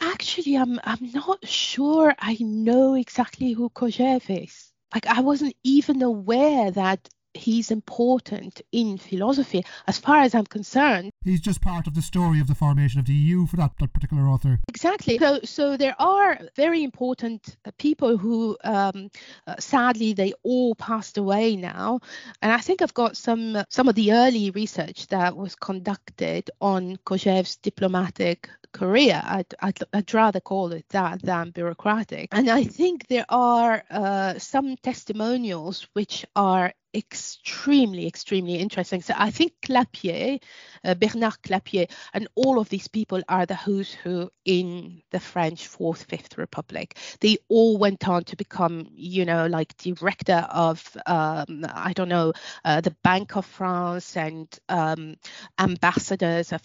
actually 0.01 0.55
i'm 0.55 0.79
i'm 0.83 1.11
not 1.13 1.45
sure 1.47 2.13
i 2.19 2.37
know 2.39 2.93
exactly 2.95 3.53
who 3.53 3.69
Kojève 3.69 4.43
is 4.43 4.71
like 4.93 5.07
i 5.07 5.21
wasn't 5.21 5.55
even 5.63 6.01
aware 6.01 6.71
that 6.71 7.07
he's 7.35 7.71
important 7.71 8.61
in 8.71 8.97
philosophy 8.97 9.63
as 9.87 9.97
far 9.97 10.21
as 10.21 10.35
I'm 10.35 10.45
concerned. 10.45 11.11
He's 11.23 11.41
just 11.41 11.61
part 11.61 11.87
of 11.87 11.95
the 11.95 12.01
story 12.01 12.39
of 12.39 12.47
the 12.47 12.55
formation 12.55 12.99
of 12.99 13.05
the 13.05 13.13
EU 13.13 13.45
for 13.45 13.57
that, 13.57 13.71
that 13.79 13.93
particular 13.93 14.27
author. 14.27 14.59
Exactly. 14.69 15.17
So, 15.17 15.39
so 15.43 15.77
there 15.77 15.95
are 15.99 16.39
very 16.55 16.83
important 16.83 17.55
uh, 17.65 17.71
people 17.77 18.17
who, 18.17 18.57
um, 18.63 19.09
uh, 19.47 19.55
sadly, 19.59 20.13
they 20.13 20.33
all 20.43 20.75
passed 20.75 21.17
away 21.17 21.55
now. 21.55 21.99
And 22.41 22.51
I 22.51 22.59
think 22.59 22.81
I've 22.81 22.93
got 22.93 23.17
some 23.17 23.55
uh, 23.55 23.63
some 23.69 23.87
of 23.87 23.95
the 23.95 24.13
early 24.13 24.51
research 24.51 25.07
that 25.07 25.35
was 25.35 25.55
conducted 25.55 26.49
on 26.61 26.97
Kojève's 27.05 27.57
diplomatic 27.57 28.49
career. 28.75 29.21
I'd, 29.23 29.53
I'd, 29.61 29.79
I'd, 29.93 30.13
rather 30.13 30.39
call 30.39 30.73
it 30.73 30.85
that 30.89 31.21
than 31.21 31.51
bureaucratic. 31.51 32.29
And 32.31 32.49
I 32.49 32.65
think 32.65 33.07
there 33.07 33.25
are 33.29 33.83
uh, 33.89 34.37
some 34.37 34.75
testimonials 34.77 35.87
which 35.93 36.25
are 36.35 36.73
extremely, 36.95 38.07
extremely 38.07 38.55
interesting. 38.55 39.01
So 39.01 39.13
I 39.17 39.29
think 39.29 39.53
Clappier, 39.61 40.39
uh, 40.83 40.95
Bernard 40.95 41.41
Clappier, 41.43 41.87
and 42.13 42.27
all 42.35 42.59
of 42.59 42.69
these 42.69 42.87
people 42.87 43.21
are 43.27 43.45
the 43.45 43.55
who's 43.55 43.93
who 43.93 44.29
in 44.45 45.01
the 45.11 45.19
French 45.19 45.67
Fourth, 45.67 46.03
Fifth 46.03 46.37
Republic. 46.37 46.97
They 47.19 47.37
all 47.49 47.77
went 47.77 48.07
on 48.07 48.23
to 48.25 48.35
become, 48.35 48.87
you 48.93 49.25
know, 49.25 49.47
like 49.47 49.75
director 49.77 50.47
of, 50.49 50.95
um, 51.05 51.65
I 51.73 51.93
don't 51.93 52.09
know, 52.09 52.33
uh, 52.63 52.81
the 52.81 52.95
Bank 53.03 53.35
of 53.35 53.45
France 53.45 54.15
and 54.15 54.47
um, 54.69 55.15
ambassadors 55.59 56.53
of 56.53 56.61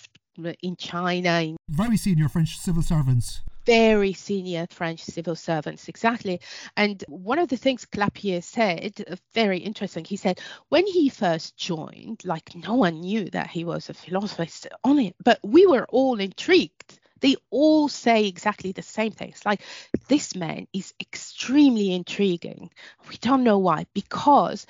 in 0.63 0.77
China. 0.77 1.57
Very 1.69 1.97
senior 1.97 2.29
French 2.29 2.57
civil 2.57 2.83
servants. 2.83 3.41
Very 3.67 4.13
senior 4.15 4.67
French 4.71 5.03
civil 5.03 5.37
servants, 5.37 5.89
exactly. 5.89 6.41
And 6.77 7.05
one 7.09 7.39
of 7.39 7.49
the 7.49 7.57
things 7.57 7.85
Clappier 7.85 8.43
said, 8.43 9.05
uh, 9.09 9.17
very 9.35 9.59
interesting, 9.59 10.05
he 10.05 10.17
said 10.17 10.41
when 10.71 10.87
he 10.87 11.09
first 11.09 11.57
joined, 11.57 12.25
like 12.25 12.55
no 12.55 12.75
one 12.75 13.01
knew 13.01 13.29
that 13.31 13.51
he 13.51 13.65
was 13.65 13.89
a 13.89 13.95
philosopher 13.95 14.47
on 14.83 14.99
it, 14.99 15.15
but 15.23 15.39
we 15.43 15.67
were 15.67 15.87
all 15.91 16.19
intrigued. 16.21 16.99
They 17.21 17.37
all 17.51 17.89
say 17.89 18.27
exactly 18.27 18.73
the 18.73 18.83
same 18.83 19.13
things. 19.13 19.45
Like 19.45 19.63
this 20.09 20.35
man 20.35 20.67
is 20.73 20.95
extremely 21.01 21.93
intriguing. 21.93 22.71
We 23.09 23.17
don't 23.17 23.45
know 23.45 23.59
why, 23.59 23.87
because 23.93 24.67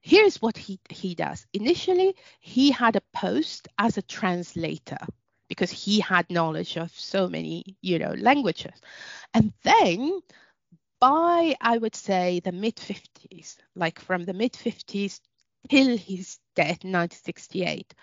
here's 0.00 0.42
what 0.42 0.56
he, 0.56 0.80
he 0.88 1.14
does. 1.14 1.46
Initially, 1.52 2.16
he 2.40 2.72
had 2.72 2.96
a 2.96 3.02
post 3.12 3.68
as 3.78 3.96
a 3.96 4.02
translator 4.02 4.98
because 5.48 5.70
he 5.70 6.00
had 6.00 6.30
knowledge 6.30 6.76
of 6.76 6.90
so 6.92 7.28
many, 7.28 7.76
you 7.80 7.98
know, 7.98 8.12
languages. 8.12 8.80
And 9.32 9.52
then 9.62 10.20
by 11.00 11.54
I 11.60 11.78
would 11.78 11.94
say 11.94 12.40
the 12.40 12.52
mid 12.52 12.76
50s, 12.76 13.56
like 13.74 14.00
from 14.00 14.24
the 14.24 14.32
mid 14.32 14.52
50s 14.52 15.20
till 15.68 15.96
his 15.96 16.38
death 16.54 16.84
in 16.84 16.92
1968, 16.92 17.94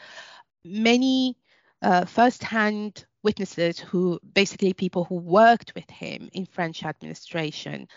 many 0.64 1.38
uh, 1.82 2.06
first-hand 2.06 3.06
witnesses 3.24 3.80
who 3.80 4.20
basically 4.34 4.74
people 4.74 5.04
who 5.04 5.16
worked 5.16 5.74
with 5.76 5.90
him 5.90 6.30
in 6.34 6.46
French 6.46 6.84
administration, 6.84 7.88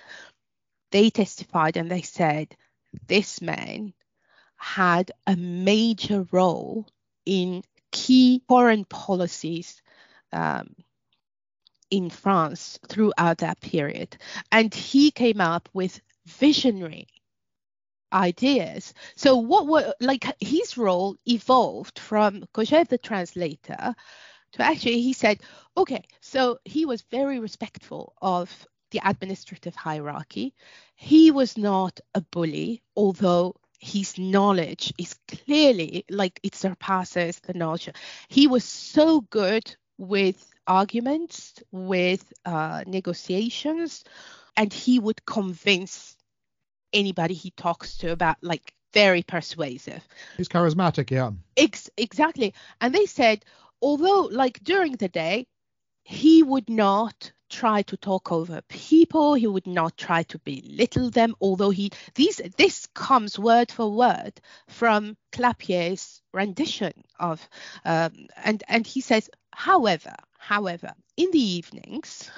they 0.91 1.11
testified 1.11 1.77
and 1.77 1.91
they 1.91 2.03
said 2.03 2.57
this 3.07 3.41
man 3.43 3.93
had 4.57 5.11
a 5.27 5.37
major 5.37 6.27
role 6.31 6.87
in 7.27 7.63
key 7.95 8.43
foreign 8.49 8.85
policies 8.85 9.81
um, 10.33 10.75
in 11.91 12.11
France 12.11 12.79
throughout 12.89 13.39
that 13.39 13.61
period. 13.61 14.17
And 14.51 14.75
he 14.75 15.13
came 15.13 15.41
up 15.41 15.69
with 15.73 16.01
visionary 16.27 17.07
ideas. 18.13 18.95
So 19.15 19.37
what 19.37 19.69
were 19.69 19.95
like 20.01 20.25
his 20.41 20.77
role 20.77 21.17
evolved 21.25 22.01
from 22.01 22.45
Kojève 22.53 22.89
the 22.89 22.99
translator 22.99 23.95
to 24.53 24.63
actually 24.63 25.01
he 25.01 25.13
said, 25.13 25.41
okay, 25.77 26.03
so 26.21 26.59
he 26.65 26.87
was 26.87 27.05
very 27.13 27.39
respectful 27.39 28.15
of 28.21 28.67
the 28.91 29.01
administrative 29.05 29.77
hierarchy. 29.77 30.53
He 30.97 31.31
was 31.31 31.57
not 31.57 32.01
a 32.15 32.21
bully, 32.21 32.83
although 32.97 33.55
his 33.85 34.19
knowledge 34.19 34.95
is 34.97 35.15
clearly 35.29 36.07
like 36.09 36.41
it 36.43 36.55
surpasses 36.55 37.39
the 37.41 37.53
knowledge. 37.53 37.91
He 38.29 38.47
was 38.47 38.65
so 38.65 39.21
good 39.21 39.77
with 39.99 40.51
arguments, 40.67 41.63
with 41.71 42.33
uh, 42.47 42.83
negotiations, 42.87 44.03
and 44.57 44.73
he 44.73 44.99
would 44.99 45.27
convince 45.27 46.17
anybody 46.95 47.35
he 47.35 47.51
talks 47.51 47.99
to 47.99 48.11
about 48.11 48.37
like 48.41 48.73
very 48.95 49.23
persuasive. 49.23 50.03
He's 50.39 50.49
charismatic, 50.49 51.11
yeah. 51.11 51.33
Ex- 51.59 51.91
exactly. 51.99 52.55
And 52.81 52.95
they 52.95 53.05
said, 53.05 53.45
although 53.83 54.31
like 54.33 54.65
during 54.65 54.93
the 54.93 55.09
day, 55.09 55.47
he 56.05 56.43
would 56.43 56.71
not 56.71 57.33
try 57.55 57.83
to 57.83 57.97
talk 57.97 58.33
over 58.33 58.61
people. 58.63 59.35
He 59.35 59.47
would 59.47 59.67
not 59.67 59.97
try 59.97 60.25
to 60.25 60.39
belittle 60.41 61.11
them 61.11 61.35
although 61.41 61.71
he 61.71 61.91
these 62.15 62.41
this 62.57 62.87
comes 62.95 63.39
word 63.39 63.71
for 63.71 63.91
word 63.91 64.33
from 64.69 65.17
clappier's 65.33 66.21
rendition 66.33 66.93
of 67.21 67.49
um, 67.85 68.27
and 68.45 68.63
and 68.69 68.87
he 68.87 69.01
says 69.01 69.31
however 69.53 70.15
however 70.39 70.93
in 71.17 71.31
the 71.31 71.57
evenings 71.59 72.31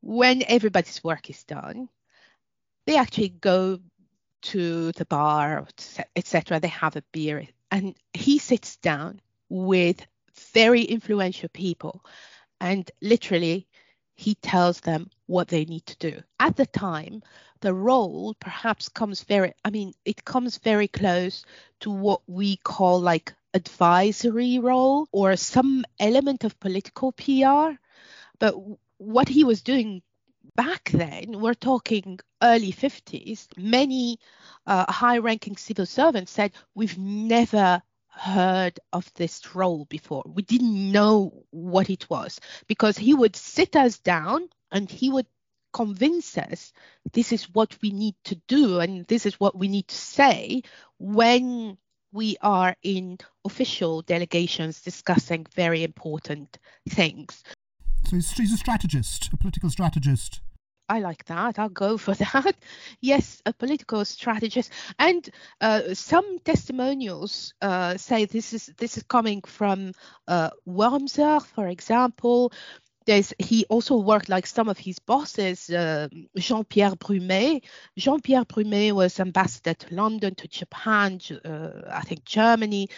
when 0.00 0.42
everybody's 0.46 1.02
work 1.02 1.28
is 1.28 1.44
done 1.44 1.88
they 2.86 2.96
actually 2.96 3.28
go 3.28 3.78
to 4.42 4.92
the 4.92 5.04
bar 5.06 5.66
etc 6.16 6.60
they 6.60 6.68
have 6.68 6.96
a 6.96 7.04
beer 7.12 7.46
and 7.70 7.96
he 8.12 8.38
sits 8.38 8.76
down 8.76 9.20
with 9.48 10.06
very 10.52 10.82
influential 10.82 11.48
people 11.48 12.04
and 12.60 12.90
literally 13.00 13.66
he 14.14 14.34
tells 14.36 14.80
them 14.80 15.10
what 15.26 15.48
they 15.48 15.64
need 15.64 15.86
to 15.86 15.96
do. 15.98 16.22
At 16.38 16.56
the 16.56 16.66
time, 16.66 17.22
the 17.60 17.74
role 17.74 18.34
perhaps 18.40 18.88
comes 18.88 19.22
very, 19.22 19.52
I 19.64 19.70
mean, 19.70 19.94
it 20.04 20.24
comes 20.24 20.58
very 20.58 20.88
close 20.88 21.44
to 21.80 21.90
what 21.90 22.20
we 22.26 22.56
call 22.56 23.00
like 23.00 23.34
advisory 23.54 24.58
role 24.58 25.08
or 25.12 25.36
some 25.36 25.84
element 26.00 26.44
of 26.44 26.58
political 26.60 27.12
PR. 27.12 27.78
But 28.38 28.54
what 28.98 29.28
he 29.28 29.44
was 29.44 29.62
doing 29.62 30.02
back 30.56 30.90
then, 30.90 31.40
we're 31.40 31.54
talking 31.54 32.18
early 32.42 32.72
50s, 32.72 33.46
many 33.56 34.18
uh, 34.66 34.90
high 34.90 35.18
ranking 35.18 35.56
civil 35.56 35.86
servants 35.86 36.32
said, 36.32 36.52
We've 36.74 36.98
never 36.98 37.82
heard 38.12 38.78
of 38.92 39.12
this 39.14 39.54
role 39.54 39.86
before. 39.86 40.22
We 40.26 40.42
didn't 40.42 40.92
know 40.92 41.44
what 41.50 41.90
it 41.90 42.08
was 42.10 42.40
because 42.66 42.96
he 42.98 43.14
would 43.14 43.36
sit 43.36 43.74
us 43.74 43.98
down 43.98 44.48
and 44.70 44.90
he 44.90 45.10
would 45.10 45.26
convince 45.72 46.36
us 46.36 46.72
this 47.12 47.32
is 47.32 47.44
what 47.54 47.76
we 47.80 47.90
need 47.90 48.14
to 48.24 48.34
do 48.46 48.80
and 48.80 49.06
this 49.06 49.24
is 49.24 49.40
what 49.40 49.58
we 49.58 49.68
need 49.68 49.88
to 49.88 49.96
say 49.96 50.62
when 50.98 51.78
we 52.12 52.36
are 52.42 52.76
in 52.82 53.18
official 53.44 54.02
delegations 54.02 54.82
discussing 54.82 55.46
very 55.54 55.82
important 55.82 56.58
things. 56.90 57.42
So 58.04 58.16
he's, 58.16 58.52
a 58.52 58.56
strategist, 58.58 59.30
a 59.32 59.36
political 59.38 59.70
strategist. 59.70 60.40
I 60.92 60.98
like 60.98 61.24
that. 61.24 61.58
I'll 61.58 61.70
go 61.70 61.96
for 61.96 62.14
that. 62.24 62.54
yes, 63.00 63.40
a 63.46 63.52
political 63.54 64.04
strategist. 64.04 64.70
And 64.98 65.26
uh, 65.60 65.94
some 65.94 66.38
testimonials 66.40 67.54
uh, 67.62 67.96
say 67.96 68.26
this 68.26 68.52
is 68.52 68.66
this 68.76 68.98
is 68.98 69.02
coming 69.04 69.40
from 69.40 69.92
uh, 70.28 70.50
Wormser, 70.68 71.40
for 71.40 71.66
example. 71.66 72.52
There's, 73.06 73.32
he 73.38 73.64
also 73.68 73.96
worked 73.96 74.28
like 74.28 74.46
some 74.46 74.68
of 74.68 74.78
his 74.78 75.00
bosses, 75.00 75.68
uh, 75.70 76.08
Jean-Pierre 76.36 76.94
Brunet. 76.94 77.64
Jean-Pierre 77.96 78.44
Brunet 78.44 78.92
was 78.92 79.18
ambassador 79.18 79.74
to 79.74 79.94
London, 79.94 80.36
to 80.36 80.46
Japan, 80.46 81.18
uh, 81.44 81.70
I 81.90 82.02
think 82.02 82.24
Germany 82.24 82.88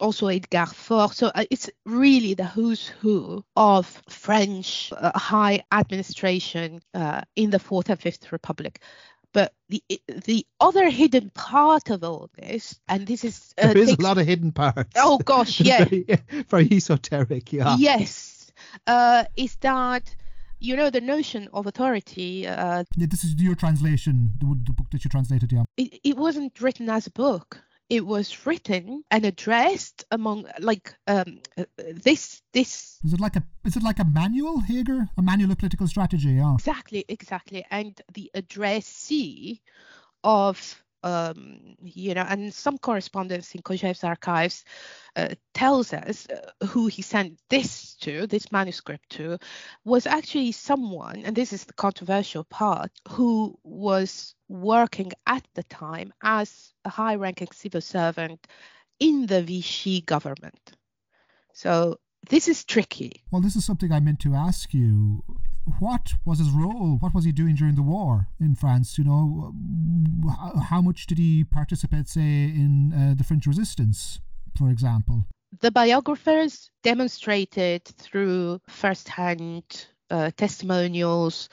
also 0.00 0.28
Edgar 0.28 0.66
Faure. 0.66 1.12
So 1.12 1.28
uh, 1.28 1.44
it's 1.50 1.70
really 1.84 2.34
the 2.34 2.44
who's 2.44 2.86
who 2.86 3.44
of 3.56 3.86
French 4.08 4.92
uh, 4.96 5.16
high 5.18 5.64
administration 5.72 6.80
uh, 6.94 7.22
in 7.36 7.50
the 7.50 7.58
Fourth 7.58 7.90
and 7.90 8.00
Fifth 8.00 8.32
Republic. 8.32 8.80
But 9.32 9.52
the 9.68 9.82
the 10.06 10.46
other 10.60 10.88
hidden 10.90 11.30
part 11.30 11.90
of 11.90 12.04
all 12.04 12.30
this, 12.38 12.78
and 12.88 13.04
this 13.04 13.24
is 13.24 13.52
uh, 13.58 13.68
there 13.68 13.78
is 13.78 13.88
takes, 13.88 14.02
a 14.02 14.06
lot 14.06 14.18
of 14.18 14.26
hidden 14.26 14.52
parts. 14.52 14.92
Oh 14.96 15.18
gosh, 15.18 15.60
yeah, 15.60 15.84
very, 15.84 16.06
very 16.48 16.68
esoteric, 16.70 17.52
yeah. 17.52 17.76
Yes, 17.76 18.52
uh, 18.86 19.24
is 19.36 19.56
that 19.56 20.14
you 20.60 20.76
know 20.76 20.88
the 20.88 21.00
notion 21.00 21.48
of 21.52 21.66
authority. 21.66 22.46
Uh, 22.46 22.84
yeah, 22.96 23.06
this 23.10 23.24
is 23.24 23.34
your 23.34 23.56
translation, 23.56 24.30
the, 24.38 24.56
the 24.66 24.72
book 24.72 24.86
that 24.92 25.04
you 25.04 25.10
translated, 25.10 25.50
yeah. 25.50 25.64
It, 25.76 25.98
it 26.04 26.16
wasn't 26.16 26.60
written 26.60 26.88
as 26.88 27.08
a 27.08 27.10
book 27.10 27.60
it 27.90 28.04
was 28.06 28.46
written 28.46 29.04
and 29.10 29.24
addressed 29.24 30.04
among 30.10 30.46
like 30.58 30.94
um, 31.06 31.40
this 31.78 32.42
this 32.52 32.98
is 33.04 33.12
it 33.12 33.20
like 33.20 33.36
a 33.36 33.42
is 33.64 33.76
it 33.76 33.82
like 33.82 33.98
a 33.98 34.04
manual 34.04 34.60
Hager? 34.60 35.08
A 35.16 35.22
manual 35.22 35.52
of 35.52 35.58
political 35.58 35.86
strategy 35.86 36.30
yeah. 36.30 36.54
Exactly 36.54 37.04
exactly. 37.08 37.64
And 37.70 38.00
the 38.12 38.30
addressee 38.34 39.60
of 40.22 40.83
um, 41.04 41.76
you 41.82 42.14
know, 42.14 42.24
and 42.26 42.52
some 42.52 42.78
correspondence 42.78 43.54
in 43.54 43.60
Kojève's 43.60 44.02
archives 44.02 44.64
uh, 45.16 45.28
tells 45.52 45.92
us 45.92 46.26
uh, 46.30 46.66
who 46.66 46.86
he 46.86 47.02
sent 47.02 47.38
this 47.50 47.94
to, 47.96 48.26
this 48.26 48.50
manuscript 48.50 49.10
to, 49.10 49.38
was 49.84 50.06
actually 50.06 50.50
someone, 50.52 51.22
and 51.24 51.36
this 51.36 51.52
is 51.52 51.64
the 51.64 51.74
controversial 51.74 52.44
part, 52.44 52.90
who 53.10 53.56
was 53.62 54.34
working 54.48 55.12
at 55.26 55.46
the 55.54 55.62
time 55.64 56.12
as 56.22 56.72
a 56.86 56.88
high 56.88 57.16
ranking 57.16 57.48
civil 57.52 57.82
servant 57.82 58.46
in 58.98 59.26
the 59.26 59.42
Vichy 59.42 60.00
government. 60.00 60.72
So 61.52 61.98
this 62.30 62.48
is 62.48 62.64
tricky. 62.64 63.22
Well, 63.30 63.42
this 63.42 63.56
is 63.56 63.66
something 63.66 63.92
I 63.92 64.00
meant 64.00 64.20
to 64.20 64.34
ask 64.34 64.72
you 64.72 65.22
what 65.78 66.14
was 66.24 66.38
his 66.38 66.50
role? 66.50 66.96
What 67.00 67.14
was 67.14 67.24
he 67.24 67.32
doing 67.32 67.54
during 67.54 67.74
the 67.74 67.82
war 67.82 68.28
in 68.40 68.54
France? 68.54 68.98
You 68.98 69.04
know, 69.04 69.54
how 70.68 70.80
much 70.80 71.06
did 71.06 71.18
he 71.18 71.44
participate, 71.44 72.08
say, 72.08 72.20
in 72.20 72.92
uh, 72.92 73.14
the 73.16 73.24
French 73.24 73.46
resistance, 73.46 74.20
for 74.56 74.70
example? 74.70 75.26
The 75.60 75.70
biographers 75.70 76.70
demonstrated 76.82 77.84
through 77.84 78.60
first-hand 78.68 79.86
uh, 80.10 80.30
testimonials 80.36 81.48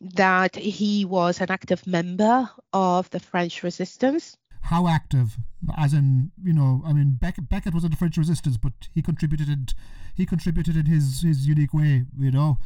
that 0.00 0.56
he 0.56 1.04
was 1.04 1.40
an 1.40 1.50
active 1.50 1.86
member 1.86 2.48
of 2.72 3.10
the 3.10 3.20
French 3.20 3.62
resistance 3.62 4.36
how 4.62 4.86
active 4.86 5.36
as 5.76 5.92
in 5.92 6.30
you 6.42 6.52
know 6.52 6.82
i 6.86 6.92
mean 6.92 7.18
beckett, 7.20 7.48
beckett 7.48 7.74
was 7.74 7.84
in 7.84 7.90
the 7.90 7.96
french 7.96 8.16
resistance 8.16 8.56
but 8.56 8.72
he 8.94 9.02
contributed 9.02 9.74
he 10.14 10.24
contributed 10.24 10.76
in 10.76 10.86
his 10.86 11.22
his 11.22 11.46
unique 11.46 11.74
way 11.74 12.04
you 12.18 12.30
know 12.30 12.58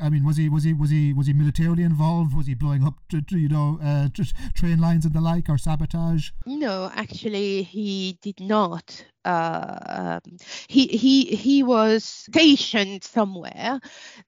I 0.00 0.08
mean, 0.08 0.24
was 0.24 0.36
he 0.36 0.48
was 0.48 0.64
he 0.64 0.72
was 0.72 0.90
he 0.90 1.12
was 1.12 1.26
he 1.26 1.32
militarily 1.32 1.82
involved? 1.82 2.34
Was 2.34 2.46
he 2.46 2.54
blowing 2.54 2.84
up, 2.84 2.94
you 3.30 3.48
know, 3.48 3.78
uh, 3.82 4.08
train 4.54 4.78
lines 4.80 5.04
and 5.04 5.14
the 5.14 5.20
like, 5.20 5.48
or 5.48 5.58
sabotage? 5.58 6.30
No, 6.46 6.90
actually, 6.94 7.62
he 7.62 8.18
did 8.22 8.40
not. 8.40 9.04
Uh, 9.24 10.20
he 10.68 10.86
he 10.88 11.24
he 11.36 11.62
was 11.62 12.04
stationed 12.04 13.04
somewhere. 13.04 13.80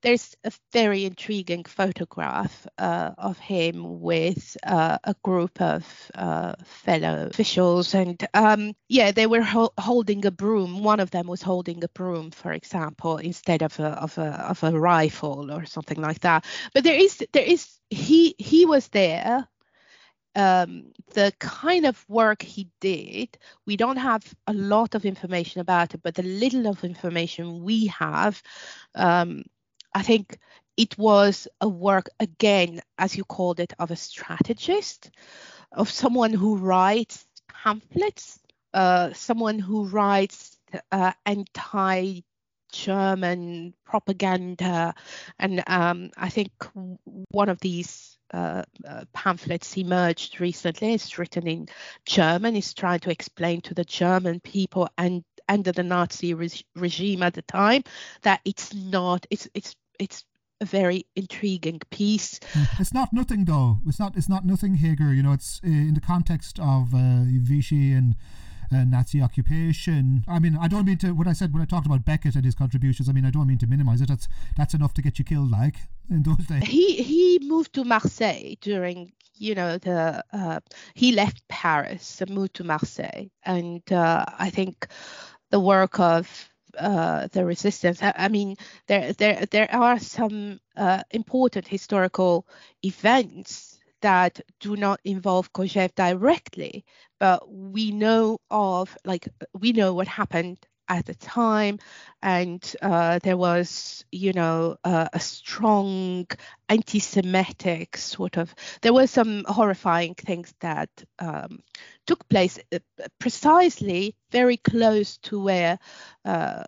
There's 0.03 0.35
a 0.45 0.53
very 0.73 1.05
intriguing 1.05 1.65
photograph 1.65 2.67
uh, 2.79 3.13
of 3.19 3.39
him 3.39 4.01
with 4.01 4.57
uh, 4.65 4.99
a 5.05 5.15
group 5.25 5.61
of 5.61 5.85
uh, 6.15 6.55
fellow 6.65 7.27
officials, 7.31 7.95
and 7.95 8.27
um, 8.35 8.75
yeah, 8.89 9.13
they 9.13 9.27
were 9.27 9.43
ho- 9.43 9.73
holding 9.79 10.25
a 10.27 10.31
broom. 10.31 10.83
One 10.85 11.01
of 11.01 11.11
them 11.11 11.27
was 11.27 11.43
holding 11.43 11.85
a 11.85 11.89
broom, 11.89 12.31
for 12.31 12.53
example, 12.53 13.19
instead 13.19 13.63
of 13.63 13.79
a 13.81 13.89
of 14.03 14.19
a 14.19 14.29
of 14.51 14.63
a 14.65 14.79
rifle 14.79 15.51
or 15.53 15.65
something 15.67 16.01
like 16.01 16.21
that. 16.21 16.45
But 16.75 16.85
there 16.85 16.97
is 16.99 17.25
there 17.33 17.45
is 17.45 17.79
he 17.91 18.35
he 18.39 18.67
was 18.67 18.89
there 18.89 19.49
um, 20.37 20.93
the 21.15 21.33
kind 21.39 21.87
of 21.87 22.05
work 22.09 22.43
he 22.43 22.69
did, 22.81 23.37
we 23.65 23.77
don't 23.77 23.97
have 23.97 24.23
a 24.47 24.53
lot 24.53 24.95
of 24.95 25.05
information 25.07 25.61
about 25.61 25.95
it, 25.95 26.03
but 26.03 26.15
the 26.15 26.23
little 26.23 26.67
of 26.69 26.85
information 26.85 27.65
we 27.65 27.87
have, 27.87 28.43
um, 28.95 29.45
I 29.95 30.03
think 30.03 30.39
it 30.77 30.97
was 30.99 31.49
a 31.63 31.69
work, 31.69 32.11
again, 32.21 32.83
as 32.99 33.17
you 33.17 33.25
called 33.25 33.61
it, 33.61 33.73
of 33.79 33.91
a 33.91 33.97
strategist, 33.97 35.11
of 35.73 35.91
someone 35.91 36.35
who 36.35 36.57
writes 36.57 37.27
pamphlets, 37.49 38.39
uh, 38.75 39.15
someone 39.15 39.59
who 39.59 39.85
writes 39.85 40.59
uh, 40.93 41.13
anti 41.25 42.21
German 42.85 43.75
propaganda. 43.85 44.95
And 45.39 45.63
um, 45.67 46.11
I 46.17 46.29
think 46.29 46.51
one 47.31 47.49
of 47.49 47.61
these 47.61 48.19
uh, 48.35 48.63
uh, 48.89 49.05
pamphlets 49.13 49.77
emerged 49.77 50.41
recently. 50.41 50.95
It's 50.95 51.19
written 51.19 51.47
in 51.47 51.69
German. 52.05 52.57
It's 52.57 52.75
trying 52.75 53.01
to 53.01 53.11
explain 53.11 53.61
to 53.63 53.75
the 53.75 53.85
German 53.85 54.41
people 54.41 54.89
and 54.99 55.23
under 55.49 55.71
the 55.73 55.85
Nazi 55.85 56.35
re- 56.35 56.51
regime 56.75 57.23
at 57.23 57.35
the 57.35 57.43
time 57.43 57.83
that 58.23 58.41
it's 58.45 58.75
not. 58.75 59.27
It's 59.31 59.49
it's 59.55 59.77
it's 60.01 60.25
a 60.61 60.65
very 60.65 61.07
intriguing 61.15 61.81
piece. 61.91 62.41
It's 62.81 62.93
not 62.93 63.13
nothing 63.13 63.45
though. 63.45 63.79
It's 63.87 64.01
not. 64.01 64.17
It's 64.17 64.29
not 64.29 64.45
nothing, 64.45 64.77
Hager. 64.77 65.15
You 65.15 65.23
know, 65.23 65.33
it's 65.33 65.61
uh, 65.65 65.69
in 65.69 65.95
the 65.95 66.01
context 66.01 66.59
of 66.59 66.95
uh, 66.95 67.25
Vichy 67.27 67.93
and 67.93 68.17
uh, 68.73 68.85
Nazi 68.85 69.21
occupation. 69.23 70.25
I 70.29 70.39
mean, 70.39 70.57
I 70.61 70.69
don't 70.69 70.85
mean 70.85 70.99
to. 70.99 71.13
What 71.13 71.27
I 71.27 71.33
said 71.33 71.53
when 71.53 71.63
I 71.63 71.67
talked 71.67 71.87
about 71.87 72.05
Beckett 72.05 72.35
and 72.35 72.45
his 72.45 72.55
contributions, 72.55 73.09
I 73.09 73.13
mean, 73.13 73.25
I 73.25 73.31
don't 73.31 73.47
mean 73.47 73.59
to 73.59 73.67
minimize 73.67 74.01
it. 74.01 74.09
That's 74.09 74.29
that's 74.57 74.75
enough 74.75 74.95
to 74.95 75.03
get 75.03 75.19
you 75.19 75.25
killed, 75.25 75.51
like 75.51 75.77
in 76.11 76.23
those 76.23 76.47
days. 76.47 76.65
He 76.65 77.03
he 77.03 77.39
moved 77.43 77.75
to 77.75 77.85
Marseille 77.85 78.55
during 78.61 79.13
you 79.35 79.55
know 79.55 79.79
the 79.79 80.25
uh, 80.33 80.61
he 80.95 81.13
left 81.13 81.47
Paris 81.49 82.21
and 82.21 82.31
moved 82.31 82.55
to 82.55 82.65
Marseille, 82.65 83.29
and 83.45 83.83
uh, 83.93 84.25
I 84.39 84.51
think 84.51 84.89
the 85.51 85.61
work 85.61 86.01
of 86.01 86.49
uh, 86.79 87.29
the 87.33 87.45
resistance. 87.45 88.03
I, 88.03 88.13
I, 88.17 88.29
mean, 88.29 88.57
there 88.87 89.13
there 89.13 89.47
there 89.47 89.75
are 89.75 89.99
some 89.99 90.61
uh, 90.77 91.03
important 91.11 91.67
historical 91.67 92.47
events 92.83 93.76
that 94.03 94.41
do 94.61 94.77
not 94.77 95.01
involve 95.05 95.53
Kojève 95.53 95.95
directly, 95.95 96.85
but 97.19 97.49
we 97.51 97.91
know 97.93 98.39
of 98.51 98.97
like 99.05 99.29
we 99.59 99.73
know 99.73 99.95
what 99.95 100.09
happened 100.09 100.59
at 100.89 101.07
the 101.07 101.15
time 101.15 101.79
and 102.23 102.75
uh, 102.83 103.19
there 103.23 103.37
was 103.37 104.05
you 104.13 104.33
know 104.33 104.77
uh, 104.85 105.09
a 105.13 105.21
strong 105.21 106.27
anti-semitic 106.69 107.97
sort 107.97 108.37
of 108.37 108.55
there 108.83 108.93
were 108.93 109.07
some 109.07 109.45
horrifying 109.47 110.15
things 110.15 110.55
that 110.61 110.91
um, 111.19 111.61
took 112.07 112.29
place 112.29 112.59
uh, 112.73 112.79
precisely 113.19 114.15
very 114.31 114.57
close 114.57 115.19
to 115.19 115.41
where 115.41 115.79
uh, 116.25 116.65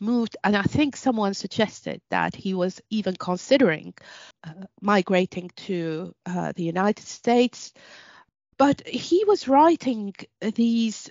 moved 0.00 0.36
and 0.44 0.56
i 0.56 0.62
think 0.62 0.96
someone 0.96 1.34
suggested 1.34 2.00
that 2.10 2.34
he 2.34 2.54
was 2.54 2.80
even 2.90 3.14
considering 3.16 3.94
uh, 4.44 4.52
migrating 4.80 5.50
to 5.56 6.14
uh, 6.26 6.52
the 6.56 6.64
united 6.64 7.06
states. 7.06 7.72
But 8.56 8.86
he 8.86 9.24
was 9.24 9.48
writing 9.48 10.14
these 10.40 11.10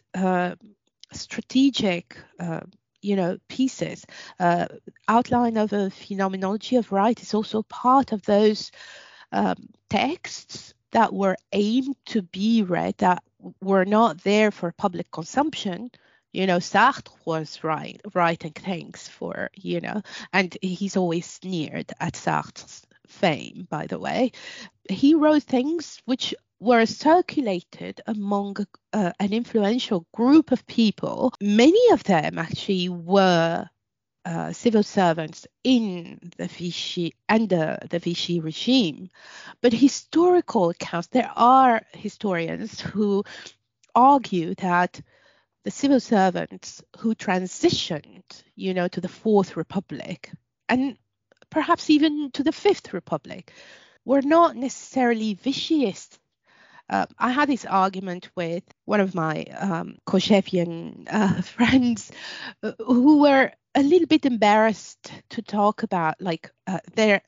strategic 1.14 2.18
uh, 2.40 2.62
you 3.02 3.16
know 3.16 3.38
pieces. 3.48 4.06
Uh, 4.40 4.68
outline 5.08 5.58
of 5.58 5.74
a 5.74 5.90
phenomenology 5.90 6.78
of 6.78 6.92
right 6.92 7.22
is 7.22 7.34
also 7.34 7.64
part 7.64 8.12
of 8.12 8.24
those 8.24 8.72
um, 9.32 9.56
texts 9.90 10.74
that 10.92 11.14
were 11.14 11.38
aimed 11.52 11.96
to 12.06 12.22
be 12.22 12.64
read 12.64 12.96
that 13.00 13.24
were 13.62 13.86
not 13.86 14.24
there 14.24 14.52
for 14.52 14.72
public 14.72 15.12
consumption. 15.12 15.92
You 16.32 16.48
know 16.48 16.58
sartre 16.58 17.14
was 17.26 17.64
right, 17.64 18.00
writing 18.14 18.54
things 18.54 19.08
for 19.08 19.50
you 19.56 19.82
know 19.82 20.02
and 20.32 20.58
he's 20.62 20.98
always 20.98 21.26
sneered 21.28 21.92
at 22.00 22.14
sartre's 22.14 22.86
fame 23.08 23.68
by 23.70 23.88
the 23.88 24.00
way. 24.00 24.32
He 24.90 25.16
wrote 25.16 25.44
things 25.44 26.02
which 26.06 26.34
were 26.64 26.86
circulated 26.86 28.00
among 28.08 28.56
uh, 28.94 29.12
an 29.20 29.34
influential 29.34 30.08
group 30.14 30.52
of 30.52 30.66
people. 30.66 31.34
Many 31.42 31.92
of 31.92 32.04
them 32.06 32.40
actually 32.40 32.88
were 32.88 33.70
uh, 34.24 34.54
civil 34.54 34.84
servants 34.84 35.46
in 35.66 36.32
the 36.38 36.48
Vichy 36.48 37.16
under 37.28 37.78
the 37.90 38.00
Vichy 38.00 38.40
regime. 38.40 39.10
But 39.60 39.74
historical 39.74 40.70
accounts, 40.70 41.08
there 41.08 41.30
are 41.36 41.82
historians 41.92 42.80
who 42.80 43.26
argue 43.94 44.56
that 44.56 45.02
the 45.66 45.72
civil 45.72 46.00
servants 46.00 46.82
who 46.98 47.14
transitioned, 47.14 48.24
you 48.56 48.74
know, 48.74 48.88
to 48.88 49.02
the 49.02 49.10
Fourth 49.10 49.58
Republic 49.58 50.32
and 50.70 50.98
perhaps 51.50 51.90
even 51.90 52.32
to 52.32 52.44
the 52.44 52.54
Fifth 52.54 52.94
Republic 52.94 53.52
were 54.06 54.22
not 54.22 54.56
necessarily 54.56 55.36
Vichyist 55.36 56.20
uh, 56.90 57.06
I 57.18 57.32
had 57.32 57.50
this 57.50 57.66
argument 57.66 58.30
with 58.36 58.64
one 58.86 59.00
of 59.00 59.16
my 59.16 59.44
um, 59.58 59.98
uh, 60.08 61.42
friends 61.42 62.12
uh, 62.62 62.74
who 62.80 63.22
were 63.22 63.52
a 63.76 63.84
little 63.84 64.08
bit 64.08 64.26
embarrassed 64.26 65.12
to 65.30 65.42
talk 65.42 65.84
about, 65.84 66.22
like, 66.22 66.52
uh, 66.68 66.80
they're 66.96 67.22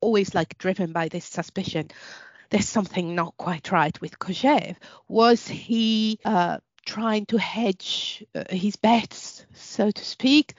always 0.00 0.34
like 0.34 0.58
driven 0.58 0.92
by 0.92 1.08
this 1.08 1.24
suspicion 1.24 1.90
there's 2.50 2.68
something 2.68 3.14
not 3.14 3.36
quite 3.36 3.70
right 3.72 3.98
with 4.00 4.18
Kojève. 4.18 4.76
Was 5.08 5.46
he 5.46 6.18
uh, 6.24 6.58
trying 6.86 7.26
to 7.26 7.38
hedge 7.38 8.24
uh, 8.34 8.44
his 8.50 8.76
bets, 8.76 9.44
so 9.54 9.90
to 9.90 10.04
speak? 10.04 10.54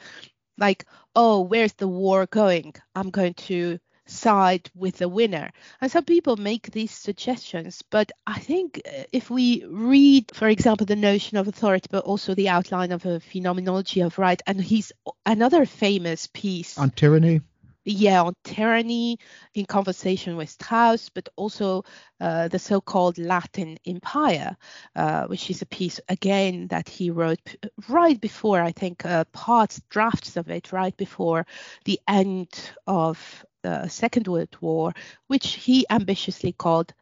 Like, 0.58 0.86
oh, 1.16 1.42
where's 1.42 1.74
the 1.74 1.88
war 1.88 2.26
going? 2.28 2.76
I'm 2.96 3.10
going 3.10 3.34
to 3.36 3.80
side 4.10 4.70
with 4.76 4.98
the 4.98 5.10
winner. 5.10 5.52
And 5.82 5.92
some 5.92 6.06
people 6.06 6.38
make 6.38 6.72
these 6.72 6.92
suggestions, 6.92 7.84
but 7.90 8.12
I 8.26 8.40
think 8.40 8.82
uh, 8.86 9.04
if 9.12 9.30
we 9.30 9.66
read, 9.66 10.32
for 10.34 10.48
example, 10.48 10.86
the 10.86 10.96
notion 10.96 11.38
of 11.38 11.48
authority, 11.48 11.88
but 11.90 12.04
also 12.04 12.34
the 12.36 12.50
outline 12.50 12.92
of 12.92 13.06
a 13.06 13.20
phenomenology 13.20 14.02
of 14.02 14.18
right, 14.18 14.42
and 14.48 14.62
he's 14.62 14.92
another 15.26 15.66
famous 15.66 16.28
piece 16.28 16.78
on 16.78 16.90
tyranny 16.92 17.42
yeah, 17.86 18.22
on 18.22 18.36
tyranny 18.44 19.18
in 19.54 19.66
conversation 19.66 20.36
with 20.36 20.50
Strauss, 20.50 21.10
but 21.10 21.30
also 21.36 21.86
uh, 22.20 22.48
the 22.48 22.60
so-called 22.60 23.18
Latin 23.18 23.78
Empire, 23.86 24.58
uh, 24.96 25.26
which 25.28 25.50
is 25.50 25.62
a 25.62 25.66
piece 25.66 26.00
again 26.08 26.68
that 26.68 26.88
he 26.88 27.10
wrote 27.10 27.56
right 27.88 28.20
before 28.20 28.62
I 28.62 28.72
think 28.74 29.06
uh, 29.06 29.24
parts 29.32 29.82
drafts 29.90 30.38
of 30.38 30.50
it 30.50 30.72
right 30.72 30.96
before 30.96 31.48
the 31.86 32.00
end 32.08 32.50
of 32.86 33.46
the 33.62 33.88
Second 33.88 34.28
World 34.28 34.56
War, 34.62 34.94
which 35.28 35.54
he 35.56 35.86
ambitiously 35.90 36.54
called 36.54 36.94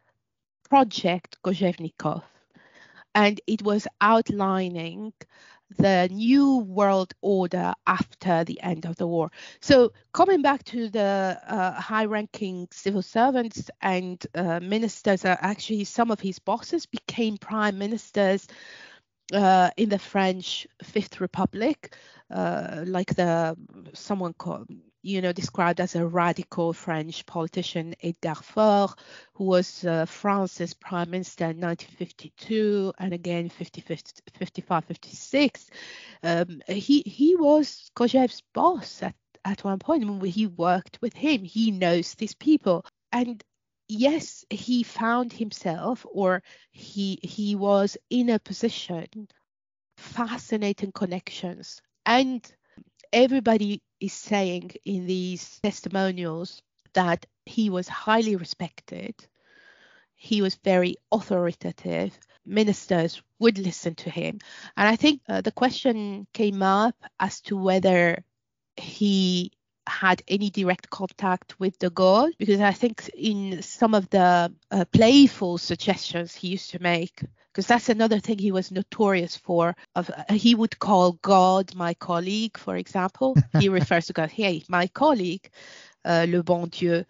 Project 0.68 1.36
Kojevnikov, 1.42 2.22
and 3.14 3.40
it 3.46 3.62
was 3.62 3.86
outlining 4.00 5.12
the 5.76 6.08
new 6.10 6.58
world 6.58 7.12
order 7.20 7.74
after 7.86 8.44
the 8.44 8.60
end 8.62 8.86
of 8.86 8.96
the 8.96 9.06
war. 9.06 9.30
So, 9.60 9.92
coming 10.12 10.40
back 10.42 10.64
to 10.64 10.88
the 10.88 11.38
uh, 11.46 11.72
high 11.72 12.06
ranking 12.06 12.68
civil 12.70 13.02
servants 13.02 13.70
and 13.82 14.24
uh, 14.34 14.60
ministers, 14.60 15.24
uh, 15.24 15.36
actually, 15.40 15.84
some 15.84 16.10
of 16.10 16.20
his 16.20 16.38
bosses 16.38 16.86
became 16.86 17.36
prime 17.36 17.78
ministers 17.78 18.46
uh, 19.32 19.70
in 19.76 19.88
the 19.90 19.98
French 19.98 20.66
Fifth 20.82 21.20
Republic, 21.20 21.94
uh, 22.30 22.84
like 22.86 23.14
the 23.14 23.56
someone 23.92 24.32
called 24.32 24.68
you 25.02 25.20
know, 25.22 25.32
described 25.32 25.80
as 25.80 25.94
a 25.94 26.06
radical 26.06 26.72
French 26.72 27.24
politician, 27.26 27.94
Edgar 28.02 28.34
Faure, 28.34 28.94
who 29.34 29.44
was 29.44 29.84
uh, 29.84 30.06
France's 30.06 30.74
prime 30.74 31.10
minister 31.10 31.44
in 31.44 31.60
1952 31.60 32.92
and 32.98 33.12
again 33.12 33.48
50, 33.48 33.80
55, 33.80 34.84
56. 34.84 35.70
Um, 36.22 36.62
he 36.68 37.02
he 37.06 37.36
was 37.36 37.90
Kojève's 37.96 38.42
boss 38.52 39.02
at 39.02 39.14
at 39.44 39.64
one 39.64 39.78
point 39.78 40.24
he 40.26 40.46
worked 40.46 40.98
with 41.00 41.14
him. 41.14 41.44
He 41.44 41.70
knows 41.70 42.14
these 42.14 42.34
people. 42.34 42.84
And 43.12 43.42
yes, 43.88 44.44
he 44.50 44.82
found 44.82 45.32
himself 45.32 46.04
or 46.10 46.42
he 46.70 47.18
he 47.22 47.54
was 47.54 47.96
in 48.10 48.30
a 48.30 48.38
position 48.38 49.28
fascinating 49.96 50.92
connections 50.92 51.82
and 52.06 52.52
everybody 53.12 53.82
is 54.00 54.12
saying 54.12 54.72
in 54.84 55.06
these 55.06 55.60
testimonials 55.60 56.62
that 56.94 57.26
he 57.46 57.70
was 57.70 57.88
highly 57.88 58.36
respected. 58.36 59.14
He 60.14 60.42
was 60.42 60.56
very 60.64 60.96
authoritative. 61.12 62.18
Ministers 62.44 63.22
would 63.38 63.58
listen 63.58 63.94
to 63.96 64.10
him. 64.10 64.38
And 64.76 64.88
i 64.88 64.96
think 64.96 65.20
uh, 65.28 65.40
the 65.40 65.52
question 65.52 66.26
came 66.32 66.62
up 66.62 66.96
as 67.20 67.40
to 67.42 67.56
whether 67.56 68.24
he 68.76 69.52
had 69.88 70.22
any 70.28 70.50
direct 70.50 70.90
contact 70.90 71.58
with 71.58 71.78
de 71.78 71.90
Gaulle 71.90 72.32
because 72.38 72.60
I 72.60 72.72
think 72.72 73.08
in 73.14 73.62
some 73.62 73.94
of 73.94 74.08
the 74.10 74.52
uh, 74.70 74.84
playful 74.92 75.58
suggestions 75.58 76.34
he 76.34 76.48
used 76.48 76.70
to 76.70 76.82
make, 76.82 77.22
because 77.58 77.66
that's 77.66 77.88
another 77.88 78.20
thing 78.20 78.38
he 78.38 78.52
was 78.52 78.70
notorious 78.70 79.36
for. 79.36 79.74
Of 79.96 80.10
uh, 80.10 80.32
he 80.32 80.54
would 80.54 80.78
call 80.78 81.18
God 81.22 81.74
my 81.74 81.92
colleague, 81.94 82.56
for 82.56 82.76
example. 82.76 83.36
he 83.58 83.68
refers 83.80 84.06
to 84.06 84.12
God, 84.12 84.30
hey, 84.30 84.62
my 84.68 84.86
colleague, 84.86 85.50
uh, 86.04 86.24
le 86.28 86.44
bon 86.44 86.68
Dieu, 86.68 87.04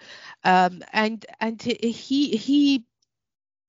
um, 0.45 0.83
and 0.91 1.27
and 1.39 1.61
he 1.61 2.35
he 2.35 2.87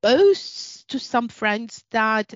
boasts 0.01 0.85
to 0.85 0.99
some 0.99 1.27
friends 1.27 1.83
that 1.91 2.33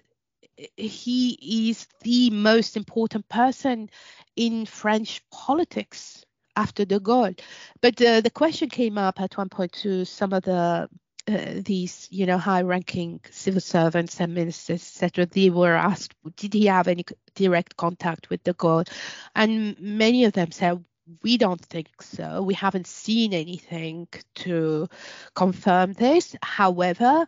he 0.76 1.70
is 1.70 1.88
the 2.02 2.30
most 2.32 2.76
important 2.76 3.30
person 3.30 3.89
in 4.36 4.66
French 4.66 5.22
politics 5.32 6.26
after 6.58 6.84
de 6.84 7.00
Gaulle. 7.00 7.39
But 7.82 8.02
uh, 8.02 8.20
the 8.20 8.30
question 8.30 8.70
came 8.70 8.98
up 8.98 9.22
at 9.22 9.38
one 9.38 9.48
point 9.48 9.72
to 9.84 10.04
some 10.04 10.34
of 10.34 10.44
the 10.44 10.89
uh, 11.28 11.62
these, 11.64 12.08
you 12.12 12.26
know, 12.26 12.38
high-ranking 12.38 13.22
civil 13.32 13.62
servants 13.62 14.20
and 14.20 14.34
ministers, 14.34 14.82
etc. 14.82 15.26
They 15.26 15.50
were 15.50 15.74
asked, 15.74 16.16
did 16.36 16.54
he 16.54 16.66
have 16.66 16.88
any 16.88 17.06
direct 17.36 17.78
contact 17.78 18.30
with 18.30 18.44
de 18.44 18.54
Gaulle? 18.54 18.90
And 19.36 19.80
many 19.80 20.26
of 20.26 20.34
them 20.34 20.52
said, 20.52 20.84
we 21.22 21.38
don't 21.38 21.62
think 21.62 22.02
so. 22.02 22.42
We 22.42 22.54
haven't 22.54 22.88
seen 22.88 23.34
anything 23.34 24.08
to 24.36 24.88
confirm 25.36 25.94
this. 25.94 26.36
However, 26.42 27.28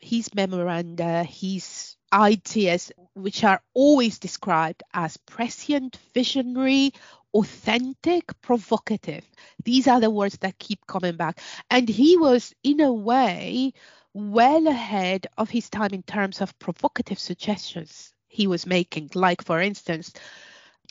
his 0.00 0.34
memoranda, 0.34 1.24
his 1.24 1.96
ideas, 2.12 2.92
which 3.14 3.44
are 3.44 3.62
always 3.74 4.18
described 4.18 4.82
as 4.94 5.16
prescient, 5.16 5.98
visionary, 6.14 6.92
authentic, 7.36 8.24
provocative. 8.40 9.24
These 9.64 9.88
are 9.88 10.00
the 10.00 10.10
words 10.10 10.38
that 10.38 10.58
keep 10.58 10.86
coming 10.86 11.16
back. 11.16 11.40
And 11.70 11.88
he 11.88 12.16
was, 12.16 12.54
in 12.62 12.80
a 12.80 12.92
way, 12.92 13.72
well 14.14 14.66
ahead 14.66 15.26
of 15.36 15.50
his 15.50 15.68
time 15.68 15.90
in 15.92 16.02
terms 16.02 16.40
of 16.40 16.58
provocative 16.58 17.18
suggestions 17.18 18.12
he 18.28 18.46
was 18.46 18.66
making. 18.66 19.10
Like, 19.14 19.44
for 19.44 19.60
instance, 19.60 20.12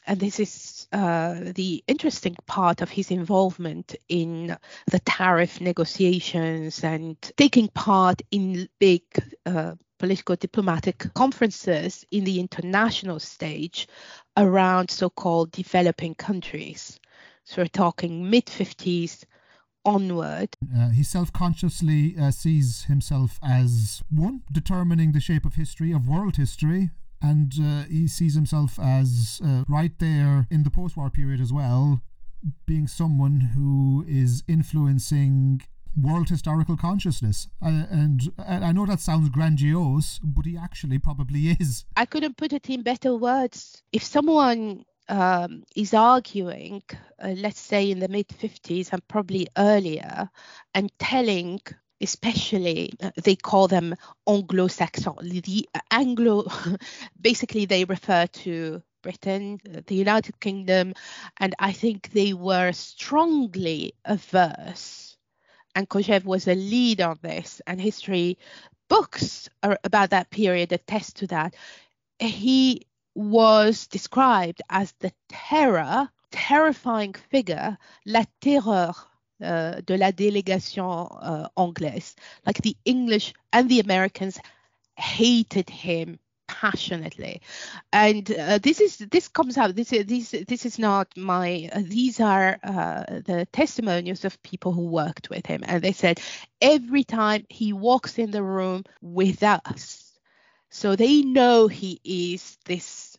and 0.07 0.19
this 0.19 0.39
is 0.39 0.87
uh, 0.91 1.35
the 1.55 1.83
interesting 1.87 2.35
part 2.45 2.81
of 2.81 2.89
his 2.89 3.09
involvement 3.09 3.95
in 4.07 4.55
the 4.91 4.99
tariff 4.99 5.59
negotiations 5.59 6.83
and 6.83 7.17
taking 7.37 7.67
part 7.69 8.21
in 8.29 8.69
big 8.79 9.01
uh, 9.45 9.73
political 10.05 10.35
diplomatic 10.35 11.11
conferences 11.15 12.05
in 12.11 12.25
the 12.25 12.39
international 12.39 13.19
stage 13.19 13.87
around 14.37 14.91
so 14.91 15.09
called 15.09 15.51
developing 15.51 16.13
countries. 16.13 16.99
So 17.43 17.63
we're 17.63 17.69
talking 17.69 18.29
mid 18.29 18.45
50s 18.45 19.23
onward. 19.83 20.49
Uh, 20.77 20.89
he 20.89 21.01
self 21.01 21.33
consciously 21.33 22.15
uh, 22.21 22.29
sees 22.29 22.83
himself 22.83 23.39
as 23.41 24.03
one, 24.11 24.43
determining 24.51 25.11
the 25.11 25.19
shape 25.19 25.43
of 25.43 25.55
history, 25.55 25.91
of 25.91 26.07
world 26.07 26.35
history, 26.35 26.91
and 27.19 27.53
uh, 27.59 27.83
he 27.89 28.07
sees 28.07 28.35
himself 28.35 28.77
as 28.77 29.41
uh, 29.43 29.63
right 29.67 29.97
there 29.97 30.45
in 30.51 30.61
the 30.61 30.69
post 30.69 30.95
war 30.95 31.09
period 31.09 31.41
as 31.41 31.51
well, 31.51 32.03
being 32.67 32.87
someone 32.87 33.39
who 33.55 34.05
is 34.07 34.43
influencing 34.47 35.61
world 36.01 36.29
historical 36.29 36.77
consciousness. 36.77 37.47
Uh, 37.61 37.85
and 37.89 38.31
I 38.37 38.71
know 38.71 38.85
that 38.85 38.99
sounds 38.99 39.29
grandiose, 39.29 40.19
but 40.23 40.45
he 40.45 40.57
actually 40.57 40.99
probably 40.99 41.49
is. 41.59 41.85
I 41.95 42.05
couldn't 42.05 42.37
put 42.37 42.53
it 42.53 42.69
in 42.69 42.81
better 42.81 43.15
words. 43.15 43.81
If 43.91 44.03
someone 44.03 44.85
um, 45.09 45.63
is 45.75 45.93
arguing, 45.93 46.83
uh, 47.19 47.29
let's 47.37 47.59
say 47.59 47.91
in 47.91 47.99
the 47.99 48.07
mid 48.07 48.27
50s 48.29 48.91
and 48.91 49.07
probably 49.07 49.47
earlier, 49.57 50.29
and 50.73 50.91
telling 50.99 51.61
especially 52.01 52.91
uh, 53.01 53.11
they 53.23 53.35
call 53.35 53.67
them 53.67 53.95
anglo-saxon 54.27 55.15
the 55.21 55.67
anglo 55.91 56.45
basically 57.21 57.65
they 57.65 57.85
refer 57.85 58.27
to 58.27 58.81
britain 59.01 59.59
the 59.87 59.95
united 59.95 60.37
kingdom 60.41 60.93
and 61.37 61.55
i 61.59 61.71
think 61.71 62.11
they 62.11 62.33
were 62.33 62.73
strongly 62.73 63.93
averse 64.03 65.04
and 65.75 65.89
Kojève 65.89 66.23
was 66.23 66.47
a 66.47 66.55
lead 66.55 67.01
on 67.01 67.19
this, 67.21 67.61
and 67.67 67.79
history 67.79 68.37
books 68.87 69.49
about 69.61 70.11
that 70.11 70.29
period 70.29 70.71
attest 70.71 71.17
to 71.17 71.27
that. 71.27 71.53
He 72.19 72.87
was 73.13 73.87
described 73.87 74.61
as 74.69 74.93
the 74.99 75.11
terror, 75.29 76.09
terrifying 76.31 77.13
figure, 77.13 77.77
la 78.05 78.23
terreur 78.41 78.93
uh, 79.43 79.81
de 79.81 79.97
la 79.97 80.11
délégation 80.11 81.17
uh, 81.21 81.47
anglaise. 81.57 82.15
Like 82.45 82.61
the 82.61 82.77
English 82.85 83.33
and 83.51 83.69
the 83.69 83.81
Americans 83.81 84.39
hated 84.97 85.69
him 85.69 86.19
passionately. 86.61 87.41
And 87.91 88.29
uh, 88.31 88.59
this 88.59 88.79
is 88.81 88.97
this 88.97 89.27
comes 89.27 89.57
out 89.57 89.75
this 89.75 89.91
is 89.93 90.05
this 90.05 90.45
this 90.47 90.65
is 90.65 90.79
not 90.79 91.07
my 91.17 91.69
uh, 91.73 91.81
these 91.83 92.19
are 92.19 92.57
uh, 92.63 93.03
the 93.25 93.47
testimonials 93.51 94.25
of 94.25 94.41
people 94.43 94.71
who 94.71 94.87
worked 94.87 95.29
with 95.29 95.45
him. 95.45 95.63
And 95.65 95.81
they 95.81 95.93
said 95.93 96.19
every 96.61 97.03
time 97.03 97.45
he 97.49 97.73
walks 97.73 98.17
in 98.17 98.31
the 98.31 98.43
room 98.43 98.83
with 99.01 99.43
us 99.43 100.05
so 100.69 100.95
they 100.95 101.21
know 101.21 101.67
he 101.67 102.01
is 102.03 102.57
this 102.65 103.17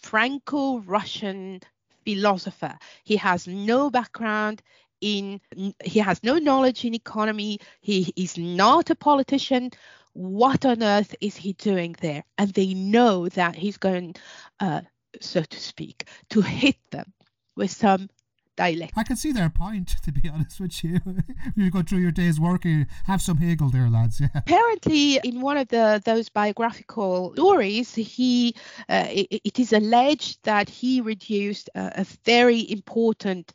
franco-russian 0.00 1.60
philosopher. 2.04 2.78
He 3.04 3.16
has 3.16 3.46
no 3.46 3.90
background 3.90 4.62
in 5.02 5.40
he 5.84 5.98
has 5.98 6.22
no 6.22 6.38
knowledge 6.38 6.84
in 6.84 6.94
economy. 6.94 7.58
He 7.80 8.12
is 8.16 8.38
not 8.38 8.90
a 8.90 8.94
politician 8.94 9.70
what 10.14 10.64
on 10.64 10.82
earth 10.82 11.14
is 11.20 11.36
he 11.36 11.52
doing 11.54 11.96
there? 12.00 12.24
And 12.38 12.52
they 12.52 12.74
know 12.74 13.28
that 13.30 13.54
he's 13.54 13.76
going, 13.76 14.16
uh, 14.60 14.82
so 15.20 15.42
to 15.42 15.60
speak, 15.60 16.08
to 16.30 16.40
hit 16.40 16.76
them 16.90 17.12
with 17.56 17.70
some 17.70 18.08
dialect. 18.56 18.92
I 18.96 19.02
can 19.02 19.16
see 19.16 19.32
their 19.32 19.50
point, 19.50 19.88
to 20.04 20.12
be 20.12 20.28
honest 20.28 20.60
with 20.60 20.84
you. 20.84 21.00
you 21.56 21.70
go 21.70 21.82
through 21.82 21.98
your 21.98 22.10
day's 22.10 22.38
work, 22.38 22.64
you 22.64 22.86
have 23.04 23.22
some 23.22 23.38
Hegel 23.38 23.70
there, 23.70 23.88
lads. 23.88 24.20
Yeah. 24.20 24.28
Apparently, 24.34 25.18
in 25.24 25.40
one 25.40 25.56
of 25.56 25.68
the 25.68 26.02
those 26.04 26.28
biographical 26.28 27.32
stories, 27.34 27.94
he 27.94 28.54
uh, 28.88 29.06
it, 29.10 29.40
it 29.44 29.58
is 29.58 29.72
alleged 29.72 30.38
that 30.44 30.68
he 30.68 31.00
reduced 31.00 31.70
a, 31.74 31.92
a 32.02 32.06
very 32.24 32.70
important 32.70 33.52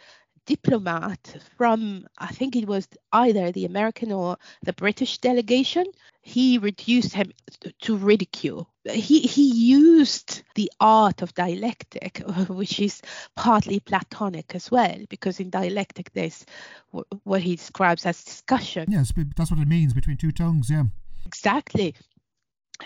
diplomat 0.48 1.38
from, 1.58 2.08
I 2.18 2.28
think 2.28 2.56
it 2.56 2.66
was 2.66 2.88
either 3.12 3.52
the 3.52 3.66
American 3.66 4.12
or 4.12 4.38
the 4.64 4.74
British 4.74 5.20
delegation. 5.20 5.86
He 6.22 6.58
reduced 6.58 7.14
him 7.14 7.32
to 7.82 7.96
ridicule. 7.96 8.68
He, 8.86 9.20
he 9.20 9.44
used 9.44 10.42
the 10.56 10.72
art 10.80 11.22
of 11.22 11.36
dialectic, 11.36 12.20
which 12.48 12.80
is 12.80 13.02
partly 13.36 13.80
Platonic 13.80 14.56
as 14.56 14.72
well, 14.72 14.98
because 15.10 15.40
in 15.40 15.52
dialectic 15.52 16.12
there's 16.14 16.46
what 17.24 17.42
he 17.42 17.58
describes 17.58 18.06
as 18.06 18.24
discussion. 18.24 18.90
Yes, 18.90 19.14
that's 19.36 19.52
what 19.52 19.60
it 19.60 19.68
means 19.68 19.94
between 19.94 20.18
two 20.18 20.32
tongues, 20.32 20.70
yeah. 20.70 20.86
Exactly. 21.26 21.94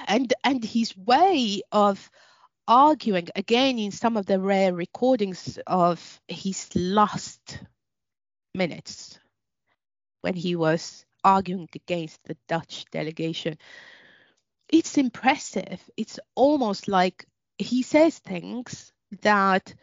And 0.08 0.34
and 0.44 0.64
his 0.64 0.98
way 0.98 1.62
of 1.72 2.10
arguing 2.68 3.28
again 3.36 3.80
in 3.80 3.92
some 3.92 4.18
of 4.18 4.26
the 4.26 4.40
rare 4.40 4.74
recordings 4.74 5.60
of 5.68 6.22
his 6.28 6.70
last 6.76 7.60
minutes 8.54 9.20
when 10.22 10.36
he 10.36 10.56
was 10.56 11.06
arguing 11.24 11.70
against 11.76 12.24
the 12.26 12.38
Dutch 12.48 12.86
delegation. 12.92 13.58
It's 14.70 14.98
impressive. 14.98 15.82
It's 15.98 16.20
almost 16.36 16.88
like 16.88 17.26
he 17.58 17.84
says 17.84 18.18
things 18.20 18.92
that 19.22 19.74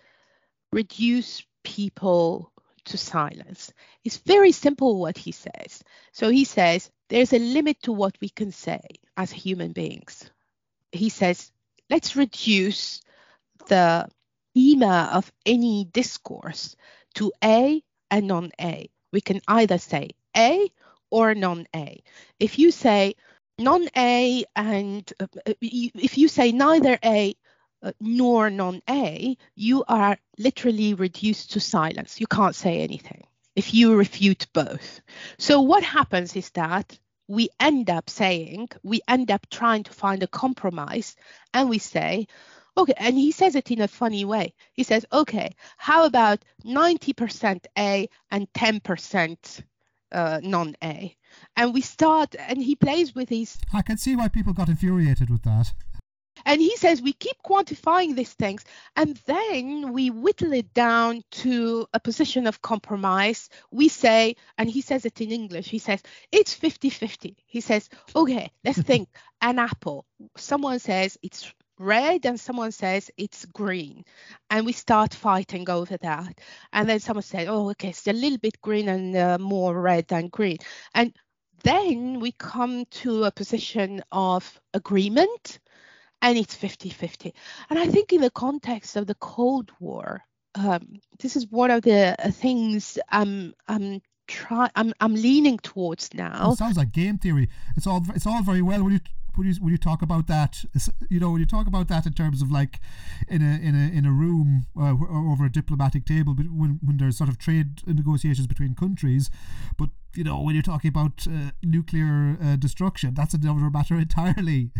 reduce 0.73 1.45
people 1.63 2.53
to 2.87 2.97
silence. 2.97 3.73
It's 4.05 4.17
very 4.19 4.53
simple 4.53 4.99
what 4.99 5.19
he 5.19 5.33
says. 5.33 5.83
So 6.13 6.31
he 6.31 6.45
says 6.45 6.91
there's 7.09 7.33
a 7.33 7.39
limit 7.39 7.83
to 7.83 7.93
what 7.93 8.17
we 8.21 8.29
can 8.29 8.51
say 8.53 8.81
as 9.17 9.31
human 9.31 9.73
beings. 9.73 10.31
He 10.93 11.11
says 11.11 11.53
let's 11.91 12.17
reduce 12.17 13.01
the 13.69 14.09
schema 14.51 15.11
of 15.13 15.33
any 15.47 15.85
discourse 15.85 16.77
to 17.15 17.33
A 17.45 17.83
and 18.11 18.27
non 18.27 18.51
A. 18.61 18.91
We 19.13 19.21
can 19.21 19.41
either 19.49 19.79
say 19.79 20.11
A 20.37 20.71
or 21.11 21.35
non 21.35 21.67
A. 21.75 22.03
If 22.39 22.59
you 22.59 22.71
say 22.71 23.15
non 23.59 23.89
A 23.97 24.45
and 24.57 25.13
uh, 25.21 25.27
uh 25.47 25.55
if 25.61 26.19
you 26.19 26.29
say 26.29 26.53
neither 26.53 26.99
A 27.05 27.35
uh, 27.83 27.93
nor 28.01 28.51
non 28.51 28.83
A, 28.89 29.37
you 29.55 29.85
are 29.87 30.19
literally 30.39 30.95
reduced 30.95 31.53
to 31.53 31.61
silence. 31.61 32.21
You 32.21 32.27
can't 32.27 32.55
say 32.55 32.81
anything 32.81 33.25
if 33.55 33.75
you 33.75 33.97
refute 33.97 34.47
both. 34.53 35.01
So, 35.39 35.61
what 35.61 35.83
happens 35.83 36.37
is 36.37 36.51
that 36.51 36.99
we 37.29 37.51
end 37.61 37.91
up 37.91 38.09
saying, 38.09 38.71
we 38.83 39.01
end 39.07 39.31
up 39.31 39.47
trying 39.51 39.85
to 39.85 39.93
find 39.93 40.23
a 40.23 40.27
compromise, 40.27 41.15
and 41.53 41.69
we 41.69 41.79
say, 41.79 42.27
okay, 42.77 42.95
and 42.97 43.17
he 43.17 43.33
says 43.33 43.55
it 43.55 43.71
in 43.71 43.83
a 43.83 43.89
funny 43.89 44.25
way. 44.25 44.55
He 44.73 44.83
says, 44.83 45.05
okay, 45.13 45.55
how 45.77 46.07
about 46.07 46.41
90% 46.65 47.67
A 47.77 48.09
and 48.31 48.53
10% 48.55 49.63
uh, 50.11 50.41
non 50.43 50.75
A? 50.83 51.15
And 51.57 51.75
we 51.75 51.83
start, 51.83 52.35
and 52.39 52.63
he 52.63 52.75
plays 52.75 53.15
with 53.15 53.29
these. 53.29 53.59
I 53.75 53.83
can 53.83 53.99
see 53.99 54.17
why 54.17 54.29
people 54.29 54.55
got 54.55 54.71
infuriated 54.71 55.29
with 55.29 55.43
that. 55.43 55.73
And 56.45 56.61
he 56.61 56.77
says 56.77 57.03
we 57.03 57.13
keep 57.13 57.37
quantifying 57.45 58.15
these 58.15 58.33
things 58.33 58.65
and 58.97 59.17
then 59.27 59.93
we 59.93 60.11
whittle 60.11 60.53
it 60.53 60.73
down 60.75 61.23
to 61.43 61.87
a 61.93 62.01
position 62.01 62.47
of 62.47 62.63
compromise. 62.63 63.49
We 63.71 63.89
say, 63.89 64.37
and 64.57 64.69
he 64.71 64.81
says 64.81 65.05
it 65.05 65.21
in 65.21 65.33
English, 65.33 65.69
he 65.69 65.79
says, 65.79 66.03
it's 66.33 66.55
50 66.55 66.91
50. 66.91 67.37
He 67.47 67.61
says, 67.61 67.89
okay, 68.15 68.51
let's 68.65 68.83
think 68.89 69.09
an 69.41 69.59
apple. 69.59 70.05
Someone 70.37 70.79
says 70.79 71.19
it's 71.23 71.53
red 71.79 72.27
and 72.27 72.41
someone 72.41 72.73
says 72.73 73.11
it's 73.17 73.45
green 73.47 74.05
and 74.51 74.67
we 74.67 74.73
start 74.73 75.15
fighting 75.15 75.71
over 75.71 75.97
that 75.99 76.41
and 76.73 76.89
then 76.89 76.99
someone 76.99 77.23
says 77.23 77.47
oh 77.49 77.71
okay 77.71 77.91
it's 77.91 78.07
a 78.09 78.13
little 78.13 78.39
bit 78.39 78.61
green 78.61 78.89
and 78.89 79.17
uh, 79.17 79.39
more 79.39 79.81
red 79.81 80.07
than 80.09 80.27
green 80.27 80.59
and 80.95 81.15
then 81.63 82.21
we 82.21 82.33
come 82.33 82.85
to 82.87 83.25
a 83.25 83.31
position 83.31 84.03
of 84.13 84.61
agreement 84.75 85.61
and 86.23 86.39
it's 86.39 86.55
50 86.55 86.91
50. 86.91 87.35
And 87.71 87.79
I 87.79 87.87
think, 87.87 88.13
in 88.13 88.21
the 88.21 88.31
context 88.31 88.97
of 88.97 89.07
the 89.07 89.15
Cold 89.17 89.71
War, 89.81 90.23
um, 90.55 91.01
this 91.21 91.37
is 91.37 91.47
one 91.51 91.71
of 91.71 91.83
the 91.83 92.17
uh, 92.19 92.31
things 92.31 92.99
I'm, 93.11 93.55
I'm 93.69 94.01
try 94.29 94.71
I'm, 94.77 94.93
I'm 95.01 95.15
leaning 95.15 95.59
towards 95.59 96.15
now. 96.15 96.53
It 96.53 96.59
sounds 96.59 96.77
like 96.77 96.93
game 96.93 97.19
theory. 97.19 97.49
It's 97.77 97.87
all 97.87 98.05
it's 98.15 98.27
all 98.27 98.43
very 98.43 98.63
well 98.63 98.85
when 98.85 98.93
you 98.93 99.01
when 99.35 99.49
you 99.49 99.55
when 99.61 99.73
you 99.73 99.79
talk 99.79 100.03
about 100.03 100.27
that. 100.29 100.65
You 101.09 101.19
know 101.19 101.31
when 101.33 101.41
you 101.41 101.47
talk 101.47 101.67
about 101.67 101.89
that 101.89 102.07
in 102.07 102.13
terms 102.13 102.43
of 102.43 102.51
like 102.51 102.79
in 103.27 103.43
a 103.43 103.59
in 103.67 103.75
a 103.75 103.99
in 103.99 104.05
a 104.05 104.13
room 104.13 104.67
uh, 104.79 104.95
over 105.31 105.47
a 105.47 105.51
diplomatic 105.51 106.05
table, 106.05 106.35
but 106.35 106.47
when 106.47 106.79
when 106.85 106.99
there's 106.99 107.19
sort 107.19 107.31
of 107.31 107.39
trade 107.39 107.83
negotiations 107.87 108.47
between 108.47 108.75
countries, 108.75 109.31
but 109.77 109.89
you 110.15 110.25
know 110.25 110.41
when 110.41 110.55
you're 110.55 110.63
talking 110.63 110.91
about 110.91 111.27
uh, 111.27 111.51
nuclear 111.63 112.37
uh, 112.43 112.57
destruction, 112.57 113.15
that's 113.15 113.35
another 113.35 113.71
matter 113.71 113.95
entirely. 113.99 114.71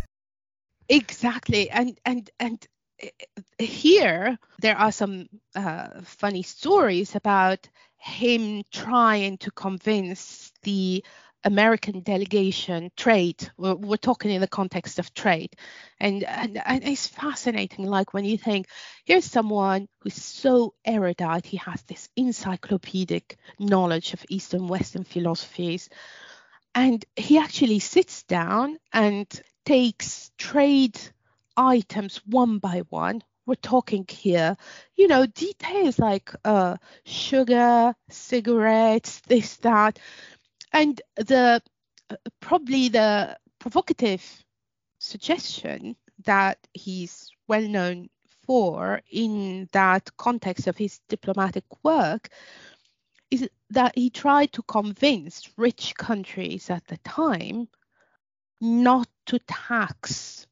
Exactly, 0.89 1.71
and 1.71 1.99
and 2.05 2.31
and 2.41 2.67
eh, 3.01 3.11
here 3.59 4.39
there 4.61 4.77
are 4.77 4.93
some 4.93 5.29
uh, 5.55 6.01
funny 6.03 6.43
stories 6.43 7.15
about 7.15 7.69
him 7.99 8.63
trying 8.73 9.39
to 9.39 9.51
convince 9.51 10.53
the 10.63 11.05
American 11.45 12.01
delegation 12.01 12.91
trade. 12.97 13.51
We're, 13.59 13.75
we're, 13.75 13.97
talking 13.97 14.31
in 14.31 14.41
the 14.41 14.49
context 14.49 14.99
of 14.99 15.13
trade, 15.13 15.55
and, 16.01 16.25
and 16.25 16.61
and 16.65 16.85
it's 16.85 17.07
fascinating. 17.07 17.85
Like 17.85 18.15
when 18.15 18.25
you 18.25 18.39
think, 18.39 18.67
here's 19.05 19.27
someone 19.27 19.89
who's 20.01 20.15
so 20.15 20.75
erudite, 20.87 21.45
he 21.45 21.59
has 21.59 21.83
this 21.83 22.09
encyclopedic 22.17 23.37
knowledge 23.59 24.15
of 24.15 24.25
Eastern 24.31 24.69
Western 24.69 25.05
philosophies, 25.05 25.91
and 26.75 27.05
he 27.17 27.39
actually 27.39 27.79
sits 27.79 28.23
down 28.23 28.79
and 28.93 29.43
takes 29.69 30.31
trade 30.39 30.99
items 31.55 32.23
one 32.25 32.59
by 32.59 32.79
one. 32.89 33.23
We're 33.45 33.55
talking 33.57 34.07
here, 34.09 34.57
you 34.97 35.09
know, 35.09 35.27
details 35.27 35.99
like 35.99 36.33
uh, 36.43 36.79
sugar, 37.05 37.95
cigarettes, 38.09 39.21
this, 39.29 39.57
that, 39.59 39.99
and 40.73 40.99
the 41.17 41.61
uh, 42.09 42.17
probably 42.41 42.89
the 42.89 43.37
provocative 43.59 44.25
suggestion 45.01 45.97
that 46.25 46.57
he's 46.73 47.31
well 47.47 47.69
known 47.69 48.09
for 48.47 49.03
in 49.11 49.69
that 49.73 50.17
context 50.17 50.67
of 50.67 50.79
his 50.79 50.99
diplomatic 51.11 51.65
work 51.85 52.31
is 53.31 53.47
that 53.69 53.93
he 53.95 54.09
tried 54.09 54.51
to 54.55 54.63
convince 54.63 55.51
rich 55.59 55.95
countries 55.95 56.71
at 56.71 56.87
the 56.87 56.97
time 56.99 57.69
not 58.61 59.09
to 59.27 59.39
tax 59.47 60.47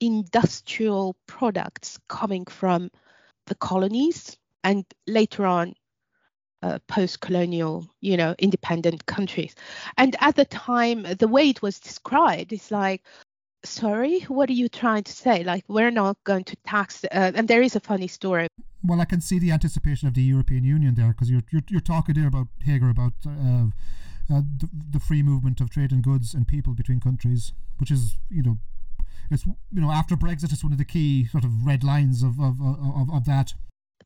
industrial 0.00 1.16
products 1.26 1.98
coming 2.08 2.44
from 2.46 2.90
the 3.46 3.54
colonies 3.54 4.36
and 4.64 4.84
later 5.06 5.46
on 5.46 5.74
uh, 6.62 6.78
post-colonial, 6.88 7.86
you 8.00 8.16
know, 8.16 8.34
independent 8.38 9.06
countries. 9.06 9.54
And 9.96 10.16
at 10.20 10.36
the 10.36 10.44
time, 10.44 11.06
the 11.18 11.28
way 11.28 11.48
it 11.48 11.62
was 11.62 11.78
described 11.78 12.52
is 12.52 12.70
like, 12.70 13.04
sorry, 13.64 14.20
what 14.22 14.48
are 14.50 14.54
you 14.54 14.68
trying 14.68 15.04
to 15.04 15.12
say? 15.12 15.44
Like, 15.44 15.64
we're 15.68 15.90
not 15.90 16.16
going 16.24 16.44
to 16.44 16.56
tax. 16.66 17.04
Uh, 17.04 17.32
and 17.34 17.48
there 17.48 17.62
is 17.62 17.76
a 17.76 17.80
funny 17.80 18.08
story. 18.08 18.48
Well, 18.84 19.00
I 19.00 19.04
can 19.04 19.20
see 19.20 19.38
the 19.38 19.52
anticipation 19.52 20.08
of 20.08 20.14
the 20.14 20.22
European 20.22 20.64
Union 20.64 20.94
there 20.94 21.08
because 21.08 21.30
you're, 21.30 21.42
you're, 21.50 21.62
you're 21.68 21.80
talking 21.80 22.14
there 22.14 22.28
about 22.28 22.48
Hager 22.64 22.90
about 22.90 23.14
uh, 23.26 23.66
uh, 24.30 24.42
the, 24.58 24.68
the 24.90 25.00
free 25.00 25.22
movement 25.22 25.60
of 25.60 25.70
trade 25.70 25.92
and 25.92 26.02
goods 26.02 26.34
and 26.34 26.46
people 26.46 26.74
between 26.74 27.00
countries, 27.00 27.52
which 27.78 27.90
is 27.90 28.18
you 28.30 28.42
know 28.42 28.58
it's 29.30 29.46
you 29.46 29.80
know 29.80 29.90
after 29.90 30.16
Brexit 30.16 30.52
it's 30.52 30.62
one 30.62 30.72
of 30.72 30.78
the 30.78 30.84
key 30.84 31.26
sort 31.26 31.44
of 31.44 31.66
red 31.66 31.84
lines 31.84 32.22
of 32.22 32.40
of 32.40 32.60
of, 32.60 33.10
of 33.12 33.24
that. 33.26 33.54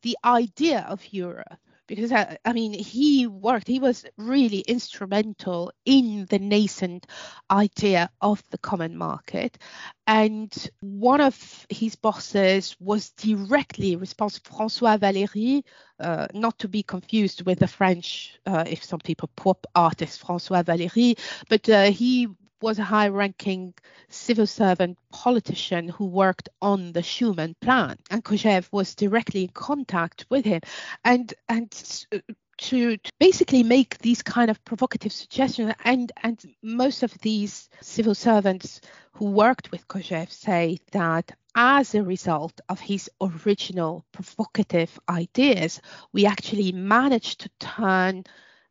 The 0.03 0.17
idea 0.25 0.85
of 0.89 1.13
Europe 1.13 1.59
because 1.87 2.13
I, 2.13 2.39
I, 2.45 2.53
mean 2.53 2.73
he 2.73 3.27
worked 3.27 3.69
he 3.69 3.79
was 3.79 4.05
really 4.17 4.61
instrumental 4.61 5.73
in 5.85 6.27
the 6.31 6.39
nascent 6.39 7.07
idea 7.51 8.11
of 8.21 8.43
the 8.51 8.59
common 8.59 8.97
market. 8.97 9.59
And 10.07 10.53
one 10.81 11.21
of 11.21 11.67
his 11.69 11.97
bosses 11.97 12.77
was 12.81 13.11
directly 13.11 13.97
responsible 13.97 14.59
François 14.59 14.99
Valéry 14.99 15.63
uh, 16.01 16.27
not 16.35 16.59
to 16.59 16.69
be 16.69 16.83
confused 16.83 17.47
with 17.47 17.59
the 17.59 17.69
French 17.69 18.39
uh, 18.47 18.65
if 18.67 18.83
some 18.83 19.01
people 19.01 19.31
pop 19.37 19.67
artist 19.75 20.23
François 20.23 20.65
Valéry 20.65 21.19
but 21.49 21.69
uh, 21.69 21.91
he 21.91 22.29
was 22.63 22.79
a 22.79 22.85
high 22.85 23.09
ranking 23.09 23.75
civil 24.09 24.47
servant 24.47 24.99
politician 25.11 25.89
who 25.89 26.07
worked 26.07 26.49
on 26.61 26.93
the 26.93 27.01
Schuman 27.01 27.55
plan. 27.61 27.97
And 28.11 28.25
Kojève 28.25 28.69
was 28.73 28.95
directly 28.95 29.43
in 29.43 29.49
contact 29.49 30.27
with 30.31 30.45
him. 30.45 30.61
And, 31.05 31.33
and 31.49 32.07
uh, 32.13 32.19
to, 32.59 32.97
to, 32.97 33.11
basically 33.19 33.63
make 33.63 33.99
these 33.99 34.23
kind 34.23 34.51
of 34.51 34.65
provocative 34.65 35.13
suggestions 35.13 35.75
and 35.85 36.13
and 36.23 36.45
most 36.63 37.03
of 37.03 37.13
these 37.19 37.69
civil 37.81 38.15
servants 38.15 38.81
who 39.13 39.31
worked 39.31 39.71
with 39.71 39.89
Kojève 39.89 40.31
say 40.31 40.79
that 40.93 41.33
as 41.55 41.95
a 41.95 42.03
result 42.03 42.61
of 42.69 42.81
his 42.81 43.11
original 43.21 44.05
provocative 44.13 44.99
ideas 45.09 45.81
we 46.13 46.27
actually 46.27 46.73
managed 46.73 47.41
to 47.41 47.51
turn 47.59 48.25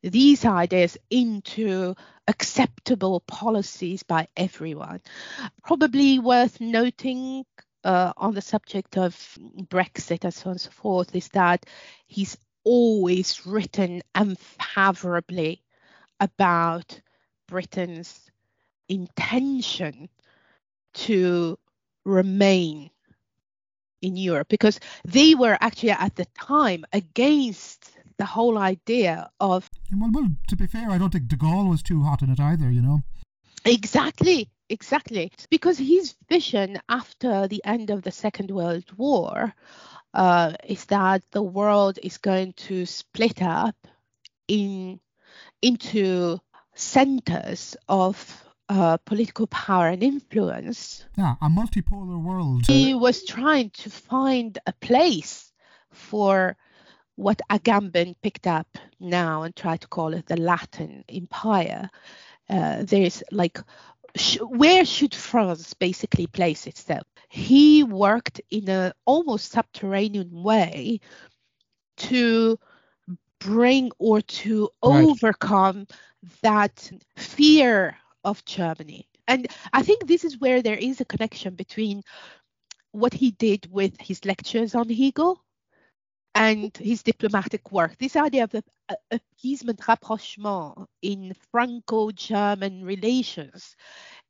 these 0.04 0.46
ideas 0.46 0.98
into 1.10 1.96
acceptable 2.28 3.20
policies 3.22 4.04
by 4.04 4.28
everyone. 4.36 5.02
Probably 5.64 6.20
worth 6.20 6.60
noting 6.60 7.46
uh, 7.84 8.14
on 8.18 8.34
the 8.34 8.42
subject 8.42 8.98
of 8.98 9.16
Brexit 9.70 10.24
and 10.24 10.34
so 10.34 10.50
on 10.50 10.52
and 10.54 10.62
so 10.62 10.72
forth 10.72 11.16
is 11.16 11.30
that 11.30 11.66
he's 12.08 12.38
always 12.64 13.46
written 13.46 14.02
unfavorably 14.14 15.64
about 16.20 17.02
Britain's 17.48 18.30
intention 18.88 20.10
to 20.94 21.58
remain 22.06 22.92
in 24.02 24.18
Europe 24.18 24.48
because 24.50 24.80
they 25.06 25.36
were 25.36 25.58
actually 25.60 25.92
at 25.92 26.16
the 26.16 26.26
time 26.40 26.86
against 26.92 27.81
the 28.22 28.26
whole 28.26 28.60
idea 28.60 29.32
of. 29.40 29.68
Well, 29.92 30.12
well, 30.14 30.30
to 30.50 30.56
be 30.56 30.68
fair, 30.68 30.92
I 30.92 31.00
don't 31.00 31.12
think 31.12 31.28
De 31.28 31.36
Gaulle 31.36 31.68
was 31.68 31.82
too 31.82 32.04
hot 32.04 32.22
in 32.22 32.30
it 32.30 32.40
either, 32.40 32.70
you 32.70 32.84
know. 32.84 33.02
Exactly, 33.66 34.48
exactly. 34.70 35.32
Because 35.50 35.80
his 35.80 36.14
vision 36.30 36.80
after 36.88 37.48
the 37.48 37.64
end 37.66 37.90
of 37.90 38.04
the 38.04 38.12
Second 38.12 38.52
World 38.52 38.86
War 38.96 39.56
uh, 40.14 40.54
is 40.64 40.86
that 40.86 41.24
the 41.32 41.42
world 41.42 41.98
is 42.04 42.20
going 42.20 42.54
to 42.68 42.86
split 42.86 43.42
up 43.42 43.76
in 44.48 45.00
into 45.64 46.40
centers 46.76 47.76
of 47.90 48.14
uh, 48.70 48.98
political 48.98 49.48
power 49.48 49.88
and 49.88 50.04
influence. 50.04 51.04
Yeah, 51.18 51.36
a 51.42 51.50
multipolar 51.50 52.22
world. 52.22 52.68
He 52.68 52.94
was 52.94 53.26
trying 53.26 53.72
to 53.82 53.90
find 53.90 54.60
a 54.68 54.74
place 54.74 55.52
for 55.90 56.56
what 57.16 57.42
Agamben 57.50 58.16
picked 58.22 58.48
up 58.48 58.68
now 59.00 59.44
and 59.44 59.56
tried 59.56 59.82
to 59.82 59.88
call 59.88 60.14
it 60.14 60.26
the 60.28 60.38
Latin 60.38 61.04
Empire. 61.10 61.90
Uh, 62.50 62.84
there's 62.84 63.24
like, 63.32 63.60
sh- 64.16 64.40
where 64.42 64.86
should 64.86 65.14
France 65.14 65.74
basically 65.74 66.28
place 66.28 66.68
itself? 66.68 67.06
He 67.30 67.84
worked 67.84 68.42
in 68.50 68.70
a 68.70 68.94
almost 69.06 69.52
subterranean 69.52 70.44
way 70.44 71.00
to 71.98 72.58
bring 73.40 73.92
or 73.98 74.22
to 74.22 74.70
right. 74.84 75.06
overcome 75.06 75.88
that 76.42 76.92
fear 77.18 77.98
of 78.24 78.44
Germany. 78.46 79.08
And 79.28 79.48
I 79.74 79.82
think 79.82 80.08
this 80.08 80.24
is 80.24 80.40
where 80.40 80.62
there 80.62 80.78
is 80.78 81.02
a 81.02 81.06
connection 81.06 81.56
between 81.56 82.04
what 82.92 83.14
he 83.14 83.32
did 83.32 83.72
with 83.72 84.00
his 84.00 84.26
lectures 84.26 84.76
on 84.76 84.90
Hegel 84.90 85.42
and 86.36 86.76
his 86.78 87.04
diplomatic 87.04 87.72
work. 87.72 87.98
This 87.98 88.16
idea 88.16 88.46
of 88.46 88.56
appeasement 89.12 89.86
rapprochement 89.88 90.88
in 91.02 91.34
Franco-German 91.52 92.86
relations, 92.86 93.76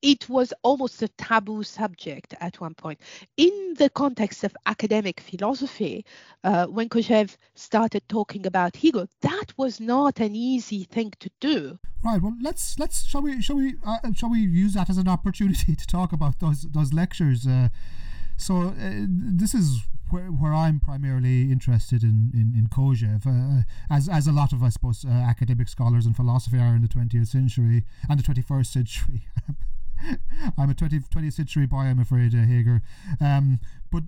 it 0.01 0.27
was 0.27 0.53
almost 0.63 1.01
a 1.03 1.07
taboo 1.09 1.63
subject 1.63 2.33
at 2.39 2.59
one 2.59 2.73
point. 2.73 2.99
In 3.37 3.75
the 3.77 3.89
context 3.89 4.43
of 4.43 4.55
academic 4.65 5.19
philosophy, 5.19 6.05
uh, 6.43 6.65
when 6.67 6.89
Kojève 6.89 7.35
started 7.55 8.01
talking 8.09 8.47
about 8.47 8.75
Hegel, 8.75 9.07
that 9.21 9.53
was 9.57 9.79
not 9.79 10.19
an 10.19 10.35
easy 10.35 10.85
thing 10.85 11.13
to 11.19 11.29
do. 11.39 11.77
Right. 12.03 12.19
Well, 12.19 12.35
let's 12.41 12.79
let's 12.79 13.03
shall 13.05 13.21
we 13.21 13.43
shall 13.43 13.57
we 13.57 13.75
uh, 13.85 13.99
shall 14.15 14.31
we 14.31 14.39
use 14.39 14.73
that 14.73 14.89
as 14.89 14.97
an 14.97 15.07
opportunity 15.07 15.75
to 15.81 15.85
talk 15.85 16.11
about 16.11 16.39
those 16.39 16.63
those 16.63 16.93
lectures. 16.93 17.45
Uh, 17.45 17.69
so 18.41 18.73
uh, 18.79 19.05
this 19.07 19.53
is 19.53 19.81
where, 20.09 20.25
where 20.25 20.53
I'm 20.53 20.79
primarily 20.79 21.51
interested 21.51 22.03
in 22.03 22.31
in, 22.33 22.53
in 22.57 22.67
Kojève, 22.67 23.25
uh, 23.25 23.63
as 23.89 24.09
as 24.09 24.27
a 24.27 24.31
lot 24.31 24.51
of 24.51 24.63
I 24.63 24.69
suppose 24.69 25.05
uh, 25.05 25.09
academic 25.09 25.69
scholars 25.69 26.05
and 26.05 26.15
philosophy 26.15 26.57
are 26.57 26.75
in 26.75 26.81
the 26.81 26.87
20th 26.87 27.27
century 27.27 27.83
and 28.09 28.19
the 28.19 28.23
21st 28.23 28.65
century. 28.65 29.21
I'm 30.57 30.71
a 30.71 30.73
20th, 30.73 31.09
20th 31.09 31.33
century 31.33 31.67
boy, 31.67 31.81
I'm 31.81 31.99
afraid, 31.99 32.33
uh, 32.33 32.39
Hager. 32.39 32.81
Um, 33.19 33.59
but 33.91 34.03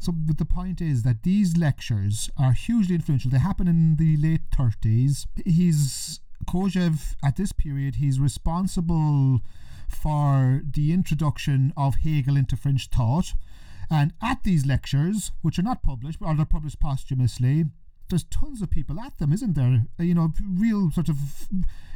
so 0.00 0.12
but 0.12 0.38
the 0.38 0.44
point 0.44 0.80
is 0.80 1.04
that 1.04 1.22
these 1.22 1.56
lectures 1.56 2.28
are 2.36 2.52
hugely 2.52 2.96
influential. 2.96 3.30
They 3.30 3.38
happen 3.38 3.68
in 3.68 3.96
the 3.96 4.16
late 4.16 4.50
30s. 4.50 5.26
He's 5.44 6.20
Kojève 6.46 7.14
at 7.22 7.36
this 7.36 7.52
period. 7.52 7.96
He's 7.96 8.18
responsible 8.18 9.40
for 9.88 10.62
the 10.68 10.92
introduction 10.92 11.72
of 11.76 11.96
Hegel 11.96 12.36
into 12.36 12.56
French 12.56 12.88
thought. 12.88 13.32
And 13.90 14.12
at 14.22 14.42
these 14.44 14.66
lectures, 14.66 15.32
which 15.42 15.58
are 15.58 15.62
not 15.62 15.82
published, 15.82 16.20
but 16.20 16.26
are 16.26 16.44
published 16.44 16.80
posthumously, 16.80 17.64
there's 18.08 18.24
tons 18.24 18.62
of 18.62 18.70
people 18.70 18.98
at 19.00 19.18
them, 19.18 19.32
isn't 19.32 19.54
there? 19.54 19.84
Uh, 19.98 20.02
you 20.02 20.14
know, 20.14 20.32
real 20.40 20.90
sort 20.90 21.08
of 21.08 21.18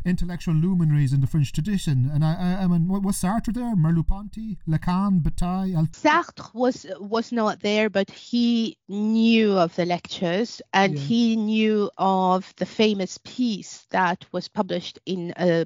intellectual 0.04 0.54
luminaries 0.54 1.12
in 1.12 1.20
the 1.20 1.26
French 1.26 1.52
tradition. 1.52 2.10
And 2.12 2.24
I, 2.24 2.34
I, 2.34 2.64
I 2.64 2.66
mean, 2.66 2.88
was 2.88 3.16
Sartre 3.16 3.54
there? 3.54 3.74
Merleau-Ponty, 3.74 4.58
Lacan, 4.68 5.22
Bataille? 5.22 5.74
Al- 5.74 5.86
Sartre 5.86 6.52
was 6.54 6.86
was 6.98 7.32
not 7.32 7.60
there, 7.60 7.88
but 7.88 8.10
he 8.10 8.76
knew 8.88 9.52
of 9.52 9.74
the 9.76 9.86
lectures 9.86 10.60
and 10.72 10.98
yeah. 10.98 11.04
he 11.04 11.36
knew 11.36 11.90
of 11.98 12.52
the 12.56 12.66
famous 12.66 13.18
piece 13.24 13.86
that 13.90 14.24
was 14.32 14.48
published 14.48 14.98
in 15.06 15.32
a 15.36 15.64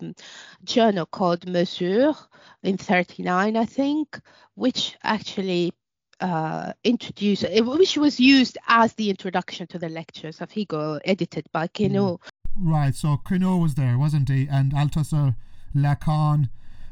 journal 0.65 1.07
called 1.07 1.47
Mesure 1.47 2.15
in 2.63 2.77
39, 2.77 3.57
I 3.57 3.65
think, 3.65 4.21
which 4.55 4.97
actually 5.03 5.73
uh, 6.21 6.73
introduced, 6.85 7.45
which 7.51 7.97
was 7.97 8.21
used 8.21 8.59
as 8.69 8.95
the 8.95 9.11
introduction 9.11 9.67
to 9.69 9.79
the 9.79 9.89
lectures 9.89 10.41
of 10.41 10.51
Hegel, 10.51 11.01
edited 11.05 11.47
by 11.53 11.69
Queneau. 11.69 12.19
Mm. 12.19 12.31
Right, 12.59 12.95
so 12.95 13.19
Queneau 13.19 13.59
was 13.59 13.75
there, 13.75 13.99
wasn't 13.99 14.29
he? 14.31 14.49
And 14.51 14.73
Althusser, 14.73 15.37
Lacan, 15.75 16.49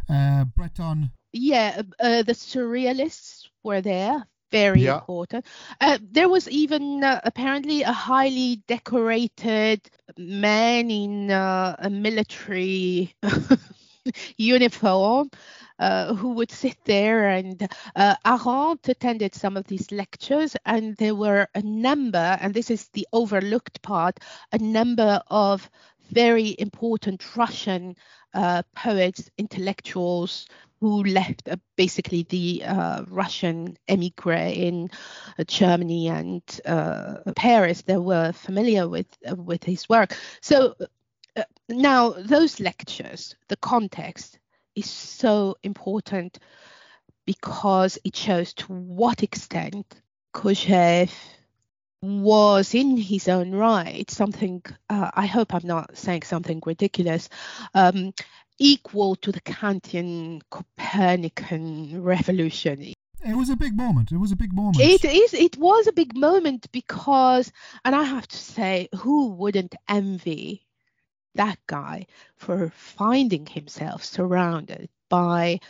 uh, 0.09 0.45
Breton. 0.45 1.11
Yeah, 1.33 1.83
uh, 1.99 2.23
the 2.23 2.35
surrealists 2.35 3.49
were 3.63 3.81
there. 3.81 4.27
Very 4.51 4.83
yeah. 4.83 4.99
important. 4.99 5.47
Uh, 5.81 5.99
there 6.13 6.29
was 6.29 6.49
even 6.49 7.03
uh, 7.03 7.21
apparently 7.25 7.83
a 7.83 7.91
highly 7.91 8.63
decorated 8.69 9.81
man 10.17 10.91
in 10.91 11.31
uh, 11.33 11.75
a 11.79 11.91
military 11.91 13.13
uniform 14.37 15.31
uh, 15.79 16.15
who 16.15 16.35
would 16.35 16.51
sit 16.51 16.77
there 16.85 17.29
and 17.29 17.69
uh, 17.97 18.15
Arendt 18.25 18.89
attended 18.89 19.35
some 19.35 19.57
of 19.57 19.67
these 19.67 19.91
lectures 19.91 20.57
and 20.65 20.97
there 20.97 21.15
were 21.15 21.49
a 21.55 21.63
number 21.63 22.39
and 22.41 22.55
this 22.55 22.71
is 22.71 22.89
the 22.89 23.07
overlooked 23.13 23.83
part 23.83 24.21
a 24.53 24.59
number 24.59 25.21
of 25.29 25.69
very 26.11 26.55
important 26.59 27.37
Russian 27.37 27.97
uh, 28.35 28.63
poets 28.75 29.31
intellectuals 29.39 30.47
who 30.81 31.03
left 31.05 31.49
uh, 31.49 31.57
basically 31.77 32.25
the 32.29 32.63
uh, 32.65 33.05
Russian 33.09 33.77
emigre 33.89 34.53
in 34.53 34.91
uh, 35.39 35.45
Germany 35.45 36.09
and 36.09 36.43
uh, 36.67 37.33
Paris 37.37 37.83
that 37.83 38.03
were 38.03 38.33
familiar 38.33 38.89
with 38.89 39.07
uh, 39.29 39.35
with 39.35 39.65
his 39.65 39.89
work. 39.89 40.15
So 40.41 40.75
uh, 41.37 41.43
now 41.69 42.11
those 42.11 42.61
lectures, 42.61 43.35
the 43.49 43.57
context, 43.57 44.39
is 44.75 44.91
so 44.91 45.57
important 45.63 46.39
because 47.27 47.99
it 48.05 48.17
shows 48.17 48.53
to 48.55 48.73
what 48.73 49.23
extent 49.23 49.87
Kojève 50.35 51.13
was 52.03 52.75
in 52.75 52.97
his 52.97 53.29
own 53.29 53.53
right. 53.53 54.11
Something 54.11 54.63
uh, 54.91 55.11
i 55.15 55.27
hope 55.27 55.55
i'm 55.55 55.67
not 55.67 55.97
saying 55.97 56.23
something 56.23 56.61
ridiculous 56.67 57.29
um, 57.75 58.13
equal 58.59 59.17
to 59.17 59.33
the 59.33 59.41
kantian 59.41 60.41
copernican 60.51 62.03
revolution. 62.03 62.93
It 63.27 63.35
was 63.35 63.49
a 63.49 63.57
big 63.57 63.75
moment. 63.75 64.13
It 64.13 64.19
was 64.19 64.33
a 64.33 64.37
big 64.37 64.53
moment. 64.53 64.81
It 64.81 65.05
is 65.05 65.33
it 65.33 65.57
was 65.57 65.87
a 65.87 65.93
big 65.93 66.17
moment 66.17 66.71
because 66.73 67.51
and 67.85 67.95
i 67.95 68.03
have 68.03 68.29
to 68.29 68.37
say 68.37 68.89
who 68.97 69.31
wouldn't 69.31 69.75
envy 69.89 70.67
that 71.35 71.59
guy 71.67 72.07
for 72.37 72.71
finding 72.75 73.47
himself 73.47 74.05
surrounded 74.05 74.89
by 75.09 75.61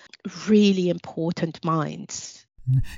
really 0.48 0.88
important 0.88 1.64
minds. 1.64 2.46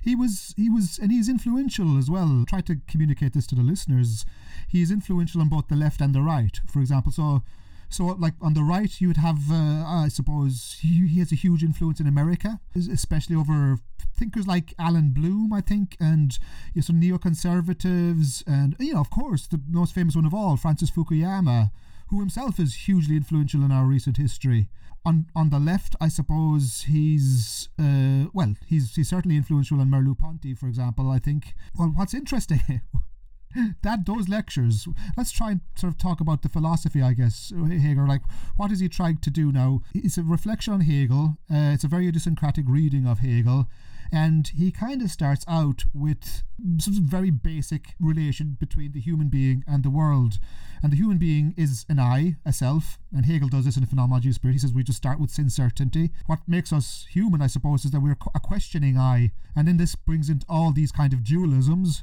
He 0.03 0.15
was, 0.15 0.55
he 0.57 0.71
was, 0.71 0.99
and 0.99 1.11
he's 1.11 1.29
influential 1.29 1.99
as 1.99 2.09
well. 2.09 2.45
Try 2.49 2.61
to 2.63 2.77
communicate 2.87 3.33
this 3.33 3.49
to 3.49 3.57
the 3.57 3.63
listeners. 3.63 4.25
He 4.69 4.81
is 4.81 4.93
influential 4.93 5.41
on 5.41 5.49
both 5.49 5.67
the 5.69 5.75
left 5.75 6.01
and 6.01 6.15
the 6.15 6.23
right. 6.23 6.61
For 6.67 6.79
example, 6.81 7.11
so, 7.11 7.43
so 7.89 8.05
like 8.05 8.35
on 8.41 8.55
the 8.55 8.63
right, 8.63 9.01
you 9.01 9.09
would 9.09 9.17
have, 9.17 9.51
uh, 9.51 9.85
I 9.85 10.07
suppose, 10.09 10.79
he, 10.81 11.09
he 11.09 11.19
has 11.19 11.33
a 11.33 11.37
huge 11.37 11.65
influence 11.65 11.99
in 11.99 12.07
America, 12.07 12.61
especially 12.77 13.35
over 13.35 13.79
thinkers 14.17 14.47
like 14.47 14.73
Allan 14.79 15.11
Bloom, 15.11 15.53
I 15.53 15.61
think, 15.61 15.97
and 15.99 16.39
you 16.73 16.81
know, 16.81 16.83
some 16.83 17.01
neoconservatives, 17.01 18.45
and 18.47 18.77
you 18.79 18.95
know, 18.95 19.01
of 19.01 19.11
course, 19.11 19.49
the 19.49 19.61
most 19.69 19.95
famous 19.95 20.15
one 20.15 20.27
of 20.27 20.35
all, 20.35 20.57
Francis 20.57 20.91
Fukuyama 20.91 21.71
who 22.09 22.21
himself 22.21 22.59
is 22.59 22.87
hugely 22.87 23.17
influential 23.17 23.63
in 23.63 23.73
our 23.73 23.85
recent 23.85 24.17
history. 24.17 24.69
On 25.05 25.27
on 25.37 25.51
the 25.51 25.61
left, 25.61 25.95
I 26.01 26.09
suppose 26.09 26.85
he's 26.89 27.69
uh, 27.79 28.27
well, 28.33 28.55
he's 28.67 28.95
he's 28.95 29.09
certainly 29.09 29.37
influential 29.37 29.81
in 29.81 29.89
Merleau-Ponty, 29.89 30.55
for 30.55 30.67
example. 30.67 31.11
I 31.11 31.19
think. 31.19 31.55
Well, 31.79 31.93
what's 31.95 32.15
interesting. 32.15 32.81
that 33.83 34.05
those 34.05 34.29
lectures 34.29 34.87
let's 35.17 35.31
try 35.31 35.53
and 35.53 35.61
sort 35.77 35.93
of 35.93 35.99
talk 35.99 36.21
about 36.21 36.43
the 36.43 36.49
philosophy 36.49 37.01
i 37.01 37.13
guess 37.13 37.53
hegel 37.69 38.07
like 38.07 38.23
what 38.57 38.71
is 38.71 38.81
he 38.81 38.89
trying 38.89 39.17
to 39.17 39.31
do 39.31 39.51
now 39.51 39.81
it's 39.95 40.19
a 40.19 40.23
reflection 40.23 40.75
on 40.75 40.81
hegel 40.81 41.39
uh, 41.51 41.73
it's 41.73 41.85
a 41.85 41.89
very 41.89 42.07
idiosyncratic 42.07 42.67
reading 42.69 43.07
of 43.07 43.21
hegel 43.21 43.67
and 44.13 44.49
he 44.49 44.71
kind 44.71 45.03
of 45.03 45.11
starts 45.11 45.45
out 45.49 45.85
with 45.95 46.43
some 46.79 47.07
very 47.07 47.31
basic 47.31 47.95
relation 48.01 48.57
between 48.59 48.93
the 48.93 49.01
human 49.01 49.29
being 49.29 49.65
and 49.67 49.83
the 49.83 49.91
world. 49.91 50.39
And 50.83 50.93
the 50.93 50.97
human 50.97 51.19
being 51.19 51.55
is 51.57 51.85
an 51.89 51.99
I, 51.99 52.37
a 52.45 52.53
self, 52.53 52.99
and 53.17 53.25
Hegel 53.25 53.49
does 53.49 53.65
this 53.65 53.77
in 53.77 53.83
the 53.83 53.89
Phenomenology 53.89 54.29
of 54.29 54.35
Spirit. 54.35 54.53
He 54.53 54.59
says 54.59 54.75
we 54.75 54.83
just 54.83 54.99
start 54.99 55.19
with 55.19 55.31
sense 55.31 55.57
certainty. 55.57 56.11
What 56.27 56.41
makes 56.47 56.73
us 56.73 57.07
human, 57.11 57.41
I 57.41 57.47
suppose, 57.47 57.85
is 57.85 57.91
that 57.93 58.01
we're 58.01 58.17
a 58.35 58.41
questioning 58.41 58.99
eye. 58.99 59.33
And 59.57 59.67
then 59.67 59.79
this 59.79 59.95
brings 59.95 60.29
in 60.29 60.43
all 60.49 60.71
these 60.71 60.93
kind 60.93 61.15
of 61.15 61.21
dualisms. 61.21 62.03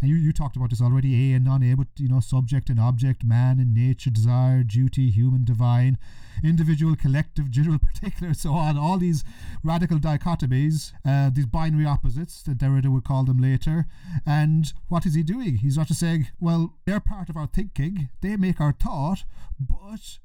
And 0.00 0.08
you, 0.10 0.14
you 0.14 0.32
talked 0.32 0.56
about 0.56 0.70
this 0.70 0.80
already, 0.80 1.32
A 1.32 1.36
and 1.36 1.44
non-A, 1.44 1.74
but, 1.74 1.88
you 1.96 2.08
know, 2.08 2.20
subject 2.20 2.68
and 2.68 2.78
object, 2.78 3.24
man 3.24 3.58
and 3.58 3.74
nature, 3.74 4.08
desire, 4.08 4.62
duty, 4.62 5.10
human, 5.10 5.44
divine, 5.44 5.98
individual, 6.44 6.94
collective, 6.94 7.50
general, 7.50 7.78
particular, 7.94 8.32
so 8.32 8.52
on. 8.52 8.78
All 8.78 8.98
these 8.98 9.24
radical 9.64 9.98
dichotomies, 9.98 10.92
uh, 11.04 11.30
these 11.30 11.46
binary 11.46 11.86
opposites 11.86 12.42
that 12.44 12.58
Derrida 12.58 12.86
would 12.86 13.04
call 13.04 13.24
them 13.24 13.42
later. 13.42 13.86
And 14.24 14.72
what 14.88 15.06
is 15.06 15.14
he 15.14 15.24
doing? 15.24 15.56
He's 15.56 15.76
not 15.76 15.88
just 15.88 16.00
saying, 16.00 16.28
well, 16.40 16.74
they're 16.84 17.00
part 17.00 17.28
of 17.28 17.36
our 17.36 17.48
thinking, 17.48 18.10
they 18.20 18.36
make 18.36 18.60
our 18.60 18.72
thought, 18.72 19.24
but 19.58 20.18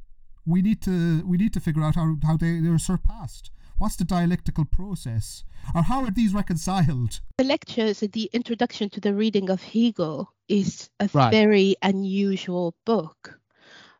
we 0.47 0.61
need 0.61 0.81
to 0.83 1.23
we 1.25 1.37
need 1.37 1.53
to 1.53 1.59
figure 1.59 1.83
out 1.83 1.95
how, 1.95 2.15
how 2.23 2.37
they, 2.37 2.59
they're 2.59 2.79
surpassed. 2.79 3.51
What's 3.77 3.97
the 3.97 4.05
dialectical 4.05 4.65
process? 4.65 5.43
Or 5.75 5.83
how 5.83 6.03
are 6.03 6.09
these 6.09 6.33
reconciled? 6.33 7.19
The 7.37 7.43
lectures, 7.43 7.99
the 7.99 8.29
introduction 8.33 8.89
to 8.91 8.99
the 8.99 9.13
reading 9.13 9.51
of 9.51 9.61
Hegel, 9.61 10.33
is 10.47 10.89
a 10.99 11.07
right. 11.13 11.29
very 11.29 11.75
unusual 11.83 12.73
book. 12.85 13.39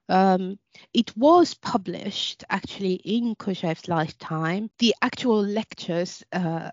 Um, 0.10 0.58
it 0.94 1.16
was 1.16 1.54
published 1.54 2.44
actually 2.50 2.96
in 2.96 3.36
Kojève's 3.36 3.88
lifetime. 3.88 4.72
The 4.80 4.96
actual 5.02 5.44
lectures, 5.44 6.24
uh, 6.32 6.72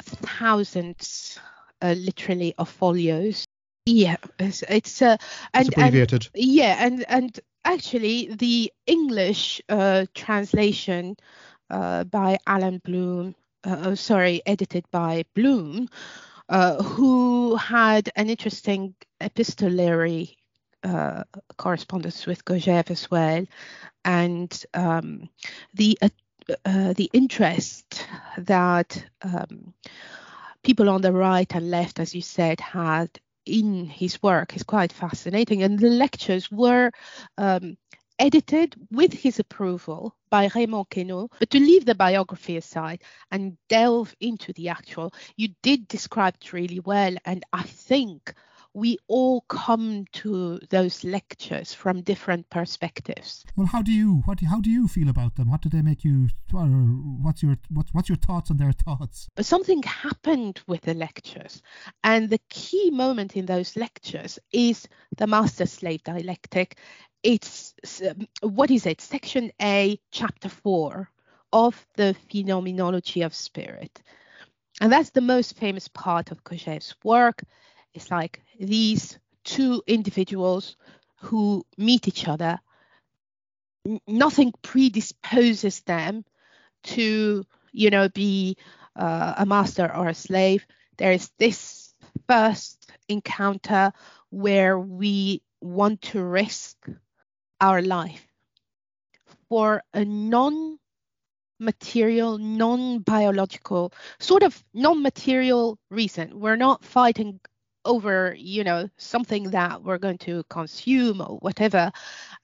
thousands, 0.00 1.40
uh, 1.80 1.94
literally, 1.98 2.54
of 2.58 2.68
folios. 2.68 3.46
Yeah, 3.86 4.16
it's, 4.38 4.62
it's 4.68 5.02
uh, 5.02 5.16
and, 5.54 5.66
it's 5.66 5.76
abbreviated. 5.76 6.28
And, 6.34 6.44
yeah, 6.44 6.76
and 6.78 7.04
and 7.08 7.40
actually 7.64 8.34
the 8.34 8.72
English 8.86 9.60
uh, 9.68 10.06
translation 10.14 11.16
uh, 11.70 12.04
by 12.04 12.38
Allan 12.46 12.80
Bloom, 12.84 13.34
uh, 13.64 13.82
oh, 13.84 13.94
sorry, 13.94 14.42
edited 14.46 14.84
by 14.90 15.24
Bloom, 15.34 15.88
uh, 16.48 16.82
who 16.82 17.56
had 17.56 18.10
an 18.16 18.28
interesting 18.28 18.94
epistolary 19.20 20.36
uh, 20.82 21.24
correspondence 21.56 22.26
with 22.26 22.44
Kojève 22.44 22.90
as 22.90 23.10
well, 23.10 23.46
and 24.04 24.64
um, 24.74 25.28
the 25.74 25.96
the 26.66 27.08
interest 27.12 28.04
that 28.36 29.04
um, 29.22 29.72
people 30.64 30.90
on 30.90 31.00
the 31.00 31.12
right 31.12 31.54
and 31.54 31.70
left, 31.70 32.00
as 32.00 32.14
you 32.14 32.20
said, 32.20 32.58
had 32.60 33.08
in 33.46 33.86
his 33.86 34.22
work 34.22 34.56
is 34.56 34.62
quite 34.62 34.92
fascinating. 34.92 35.62
And 35.62 35.78
the 35.78 35.88
lectures 35.90 36.50
were 36.50 36.90
um, 37.38 37.76
edited 38.18 38.74
with 38.90 39.12
his 39.12 39.38
approval 39.38 40.16
by 40.30 40.48
Raymond 40.54 40.86
Queneau. 40.90 41.28
But 41.38 41.50
to 41.50 41.58
leave 41.58 41.84
the 41.84 41.94
biography 41.94 42.56
aside 42.56 43.02
and 43.30 43.56
delve 43.68 44.14
into 44.20 44.52
the 44.52 44.68
actual, 44.68 45.12
you 45.36 45.48
did 45.62 45.88
describe 45.88 46.34
it 46.40 46.52
really 46.52 46.80
well. 46.80 47.14
And 47.24 47.44
I 47.52 47.62
think 47.62 48.34
we 48.74 48.96
all 49.06 49.42
come 49.42 50.06
to 50.12 50.58
those 50.70 51.04
lectures 51.04 51.74
from 51.74 52.00
different 52.02 52.48
perspectives. 52.48 53.44
Well, 53.56 53.66
how 53.66 53.82
do 53.82 53.92
you 53.92 54.22
what 54.24 54.40
how 54.40 54.60
do 54.60 54.70
you 54.70 54.88
feel 54.88 55.08
about 55.08 55.36
them? 55.36 55.50
What 55.50 55.60
do 55.60 55.68
they 55.68 55.82
make 55.82 56.04
you? 56.04 56.28
What's 56.50 57.42
your 57.42 57.56
what, 57.70 57.86
what's 57.92 58.08
your 58.08 58.16
thoughts 58.16 58.50
on 58.50 58.56
their 58.56 58.72
thoughts? 58.72 59.28
But 59.36 59.46
something 59.46 59.82
happened 59.82 60.60
with 60.66 60.82
the 60.82 60.94
lectures, 60.94 61.62
and 62.02 62.30
the 62.30 62.40
key 62.48 62.90
moment 62.90 63.36
in 63.36 63.46
those 63.46 63.76
lectures 63.76 64.38
is 64.52 64.88
the 65.16 65.26
master-slave 65.26 66.02
dialectic. 66.04 66.78
It's 67.22 67.74
what 68.40 68.70
is 68.70 68.86
it? 68.86 69.00
Section 69.00 69.52
A, 69.60 70.00
chapter 70.10 70.48
four 70.48 71.10
of 71.52 71.86
the 71.96 72.16
phenomenology 72.30 73.22
of 73.22 73.34
spirit. 73.34 74.02
And 74.80 74.90
that's 74.90 75.10
the 75.10 75.20
most 75.20 75.56
famous 75.56 75.86
part 75.86 76.30
of 76.30 76.42
Kojève's 76.44 76.94
work. 77.04 77.42
It's 77.94 78.10
like 78.10 78.42
these 78.58 79.18
two 79.44 79.82
individuals 79.86 80.76
who 81.16 81.64
meet 81.76 82.08
each 82.08 82.28
other. 82.28 82.58
nothing 84.06 84.52
predisposes 84.62 85.80
them 85.82 86.24
to, 86.84 87.44
you 87.72 87.90
know, 87.90 88.08
be 88.08 88.56
uh, 88.96 89.34
a 89.38 89.46
master 89.46 89.92
or 89.94 90.08
a 90.08 90.14
slave. 90.14 90.64
There 90.98 91.12
is 91.12 91.30
this 91.38 91.94
first 92.28 92.90
encounter 93.08 93.92
where 94.30 94.78
we 94.78 95.42
want 95.60 96.02
to 96.02 96.22
risk 96.22 96.76
our 97.60 97.82
life 97.82 98.26
for 99.48 99.82
a 99.94 100.04
non 100.04 100.78
material, 101.58 102.38
non 102.38 103.00
biological, 103.00 103.92
sort 104.18 104.42
of 104.42 104.62
non 104.74 105.02
material 105.02 105.78
reason. 105.90 106.38
We're 106.38 106.56
not 106.56 106.84
fighting 106.84 107.40
over 107.84 108.34
you 108.38 108.64
know 108.64 108.88
something 108.96 109.50
that 109.50 109.82
we're 109.82 109.98
going 109.98 110.18
to 110.18 110.44
consume 110.48 111.20
or 111.20 111.38
whatever 111.38 111.90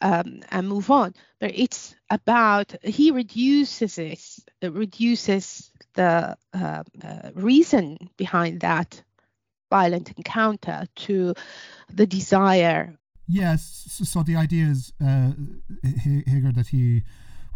um, 0.00 0.40
and 0.50 0.68
move 0.68 0.90
on. 0.90 1.14
But 1.40 1.52
it's 1.54 1.94
about 2.10 2.74
he 2.82 3.10
reduces 3.10 3.98
it 3.98 4.18
reduces 4.62 5.70
the 5.94 6.36
uh, 6.54 6.82
uh, 7.02 7.30
reason 7.34 8.10
behind 8.16 8.60
that 8.60 9.02
violent 9.70 10.12
encounter 10.16 10.86
to 10.96 11.34
the 11.92 12.06
desire. 12.06 12.98
Yes 13.28 14.00
so 14.04 14.22
the 14.22 14.36
idea 14.36 14.66
is 14.66 14.92
uh, 15.00 15.32
that 15.82 16.66
he 16.70 17.02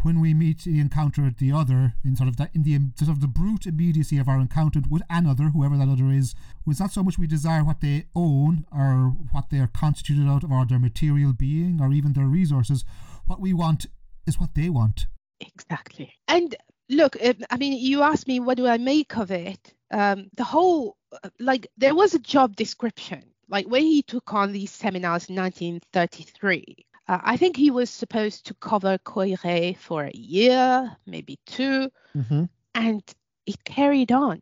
when 0.02 0.20
we 0.20 0.34
meet 0.34 0.64
the 0.64 0.80
encounter 0.80 1.32
the 1.38 1.52
other 1.52 1.94
in 2.04 2.16
sort 2.16 2.28
of 2.28 2.36
that 2.36 2.50
in 2.54 2.62
the 2.62 2.78
sort 2.96 3.10
of 3.10 3.20
the 3.20 3.28
brute 3.28 3.66
immediacy 3.66 4.18
of 4.18 4.28
our 4.28 4.40
encounter 4.40 4.80
with 4.90 5.02
another 5.08 5.44
whoever 5.44 5.76
that 5.76 5.88
other 5.88 6.10
is 6.10 6.34
was 6.66 6.80
not 6.80 6.92
so 6.92 7.02
much 7.02 7.18
we 7.18 7.26
desire 7.26 7.64
what 7.64 7.80
they 7.80 8.06
own 8.14 8.66
or 8.72 9.14
what 9.30 9.50
they 9.50 9.58
are 9.58 9.70
constituted 9.72 10.28
out 10.28 10.44
of 10.44 10.52
or 10.52 10.66
their 10.66 10.78
material 10.78 11.32
being 11.32 11.80
or 11.80 11.92
even 11.92 12.12
their 12.12 12.26
resources? 12.26 12.84
What 13.26 13.40
we 13.40 13.52
want 13.52 13.86
is 14.26 14.38
what 14.38 14.54
they 14.54 14.68
want. 14.68 15.06
Exactly. 15.40 16.12
And 16.28 16.54
look 16.88 17.16
i 17.50 17.56
mean 17.56 17.72
you 17.72 18.02
asked 18.02 18.28
me 18.28 18.38
what 18.38 18.56
do 18.56 18.66
i 18.66 18.76
make 18.76 19.16
of 19.16 19.30
it? 19.30 19.72
Um, 19.90 20.28
the 20.36 20.44
whole 20.44 20.96
like 21.38 21.66
there 21.76 21.94
was 21.94 22.14
a 22.14 22.18
job 22.18 22.56
description. 22.56 23.22
Like 23.48 23.66
when 23.66 23.82
he 23.82 24.02
took 24.02 24.32
on 24.32 24.52
these 24.52 24.70
seminars 24.70 25.28
in 25.28 25.36
1933 25.36 26.86
uh, 27.08 27.18
I 27.22 27.36
think 27.36 27.56
he 27.56 27.70
was 27.70 27.90
supposed 27.90 28.46
to 28.46 28.54
cover 28.54 28.98
Koyré 28.98 29.76
for 29.76 30.04
a 30.04 30.16
year, 30.16 30.96
maybe 31.06 31.38
2 31.46 31.90
mm-hmm. 32.16 32.44
and 32.74 33.02
it 33.46 33.64
carried 33.64 34.12
on. 34.12 34.40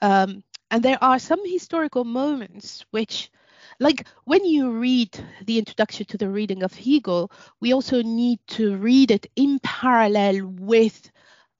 Um, 0.00 0.42
and 0.70 0.82
there 0.82 1.02
are 1.02 1.18
some 1.18 1.40
historical 1.48 2.04
moments 2.04 2.84
which, 2.90 3.30
like 3.78 4.06
when 4.24 4.44
you 4.44 4.70
read 4.70 5.18
the 5.44 5.58
introduction 5.58 6.06
to 6.06 6.18
the 6.18 6.28
reading 6.28 6.62
of 6.62 6.74
Hegel, 6.74 7.30
we 7.60 7.72
also 7.72 8.02
need 8.02 8.40
to 8.48 8.76
read 8.76 9.10
it 9.10 9.26
in 9.36 9.58
parallel 9.62 10.46
with 10.46 11.10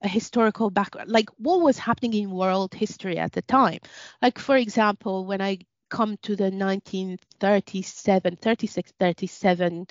a 0.01 0.07
historical 0.07 0.69
background, 0.69 1.09
like 1.09 1.29
what 1.37 1.61
was 1.61 1.77
happening 1.77 2.13
in 2.13 2.31
world 2.31 2.73
history 2.73 3.17
at 3.17 3.31
the 3.31 3.41
time. 3.43 3.79
Like, 4.21 4.37
for 4.37 4.57
example, 4.57 5.25
when 5.25 5.41
I 5.41 5.59
come 5.93 6.17
to 6.23 6.35
the 6.35 6.49
1937, 6.49 8.35
36, 8.37 8.93
37 8.99 9.87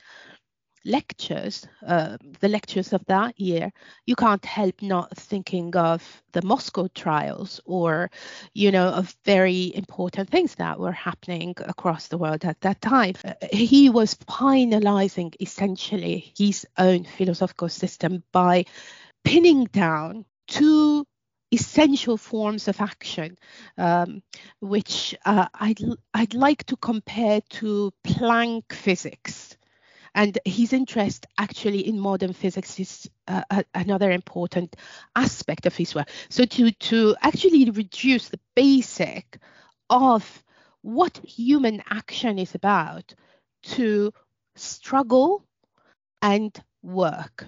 lectures, 0.84 1.64
uh, 1.86 2.16
the 2.40 2.48
lectures 2.48 2.92
of 2.92 3.04
that 3.06 3.38
year, 3.38 3.70
you 4.04 4.16
can't 4.16 4.44
help 4.44 4.82
not 4.82 5.16
thinking 5.16 5.76
of 5.76 6.02
the 6.32 6.42
Moscow 6.42 6.88
trials 6.92 7.60
or, 7.66 8.10
you 8.52 8.72
know, 8.72 8.88
of 8.88 9.14
very 9.24 9.70
important 9.76 10.28
things 10.28 10.56
that 10.56 10.80
were 10.80 10.90
happening 10.90 11.54
across 11.60 12.08
the 12.08 12.18
world 12.18 12.44
at 12.44 12.60
that 12.62 12.80
time. 12.80 13.14
He 13.52 13.88
was 13.88 14.16
finalizing 14.28 15.32
essentially 15.40 16.32
his 16.36 16.66
own 16.78 17.04
philosophical 17.04 17.68
system 17.68 18.24
by 18.32 18.64
pinning 19.22 19.66
down 19.66 20.24
two 20.48 21.06
essential 21.52 22.16
forms 22.16 22.66
of 22.68 22.80
action, 22.80 23.36
um, 23.76 24.22
which 24.60 25.14
uh, 25.24 25.46
I'd, 25.54 25.80
I'd 26.14 26.34
like 26.34 26.64
to 26.64 26.76
compare 26.76 27.40
to 27.50 27.92
Planck 28.04 28.72
physics. 28.72 29.56
And 30.14 30.38
his 30.44 30.72
interest 30.72 31.26
actually 31.38 31.86
in 31.86 31.98
modern 31.98 32.32
physics 32.32 32.78
is 32.78 33.08
uh, 33.28 33.42
a, 33.50 33.64
another 33.74 34.10
important 34.10 34.76
aspect 35.16 35.66
of 35.66 35.74
his 35.74 35.94
work. 35.94 36.08
So 36.28 36.44
to, 36.44 36.70
to 36.70 37.16
actually 37.22 37.70
reduce 37.70 38.28
the 38.28 38.40
basic 38.54 39.38
of 39.88 40.44
what 40.82 41.16
human 41.18 41.82
action 41.88 42.38
is 42.38 42.54
about 42.54 43.14
to 43.62 44.12
struggle 44.54 45.44
and 46.20 46.58
work. 46.82 47.46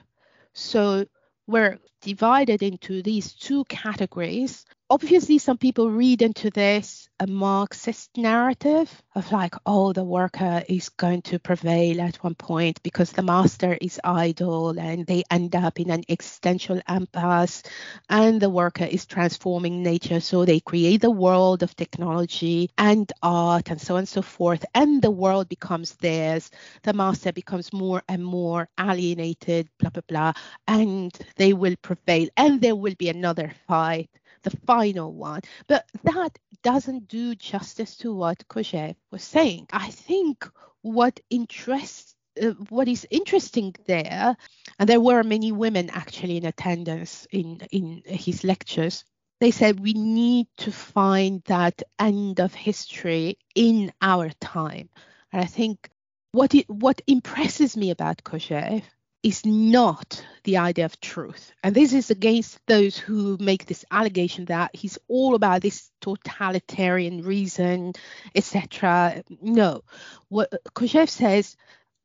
So 0.52 1.06
we're 1.46 1.78
divided 2.02 2.62
into 2.62 3.02
these 3.02 3.34
two 3.34 3.64
categories. 3.64 4.64
Obviously, 4.94 5.38
some 5.38 5.58
people 5.58 5.90
read 5.90 6.22
into 6.22 6.50
this 6.50 7.08
a 7.18 7.26
Marxist 7.26 8.16
narrative 8.16 9.02
of 9.16 9.32
like, 9.32 9.56
oh, 9.66 9.92
the 9.92 10.04
worker 10.04 10.62
is 10.68 10.88
going 10.90 11.20
to 11.22 11.40
prevail 11.40 12.00
at 12.00 12.22
one 12.22 12.36
point 12.36 12.80
because 12.84 13.10
the 13.10 13.24
master 13.24 13.76
is 13.80 14.00
idle 14.04 14.78
and 14.78 15.04
they 15.04 15.24
end 15.32 15.56
up 15.56 15.80
in 15.80 15.90
an 15.90 16.04
existential 16.08 16.80
impasse 16.88 17.64
and 18.08 18.40
the 18.40 18.48
worker 18.48 18.84
is 18.84 19.04
transforming 19.04 19.82
nature. 19.82 20.20
So 20.20 20.44
they 20.44 20.60
create 20.60 21.00
the 21.00 21.10
world 21.10 21.64
of 21.64 21.74
technology 21.74 22.70
and 22.78 23.12
art 23.20 23.72
and 23.72 23.80
so 23.80 23.94
on 23.94 23.98
and 23.98 24.08
so 24.08 24.22
forth. 24.22 24.64
And 24.76 25.02
the 25.02 25.10
world 25.10 25.48
becomes 25.48 25.96
theirs. 25.96 26.52
The 26.84 26.92
master 26.92 27.32
becomes 27.32 27.72
more 27.72 28.04
and 28.08 28.24
more 28.24 28.68
alienated, 28.78 29.68
blah, 29.80 29.90
blah, 29.90 30.02
blah. 30.06 30.32
And 30.68 31.12
they 31.34 31.52
will 31.52 31.74
prevail. 31.82 32.28
And 32.36 32.60
there 32.60 32.76
will 32.76 32.94
be 32.96 33.08
another 33.08 33.52
fight 33.66 34.08
the 34.44 34.56
final 34.66 35.12
one. 35.12 35.40
But 35.66 35.86
that 36.04 36.38
doesn't 36.62 37.08
do 37.08 37.34
justice 37.34 37.96
to 37.98 38.14
what 38.14 38.46
Kojève 38.48 38.96
was 39.10 39.24
saying. 39.24 39.66
I 39.72 39.90
think 39.90 40.48
what 40.82 41.18
interests 41.30 42.14
uh, 42.40 42.50
what 42.68 42.88
is 42.88 43.06
interesting 43.10 43.74
there, 43.86 44.36
and 44.78 44.88
there 44.88 45.00
were 45.00 45.22
many 45.22 45.52
women 45.52 45.90
actually 45.90 46.36
in 46.36 46.46
attendance 46.46 47.26
in 47.30 47.60
in 47.70 48.02
his 48.06 48.42
lectures. 48.44 49.04
They 49.40 49.50
said 49.50 49.80
we 49.80 49.92
need 49.92 50.46
to 50.58 50.72
find 50.72 51.42
that 51.44 51.82
end 51.98 52.40
of 52.40 52.54
history 52.54 53.38
in 53.54 53.92
our 54.00 54.30
time, 54.40 54.88
and 55.32 55.42
I 55.42 55.46
think 55.46 55.88
what 56.32 56.54
it, 56.54 56.68
what 56.68 57.00
impresses 57.06 57.76
me 57.76 57.90
about 57.90 58.24
Kojève 58.24 58.82
is 59.24 59.46
not 59.46 60.22
the 60.44 60.58
idea 60.58 60.84
of 60.84 61.00
truth. 61.00 61.50
And 61.62 61.74
this 61.74 61.94
is 61.94 62.10
against 62.10 62.60
those 62.66 62.98
who 62.98 63.38
make 63.40 63.64
this 63.64 63.82
allegation 63.90 64.44
that 64.44 64.76
he's 64.76 64.98
all 65.08 65.34
about 65.34 65.62
this 65.62 65.90
totalitarian 66.02 67.22
reason, 67.22 67.94
etc. 68.34 69.24
No. 69.40 69.82
What 70.28 70.52
Kojève 70.74 71.08
says 71.08 71.56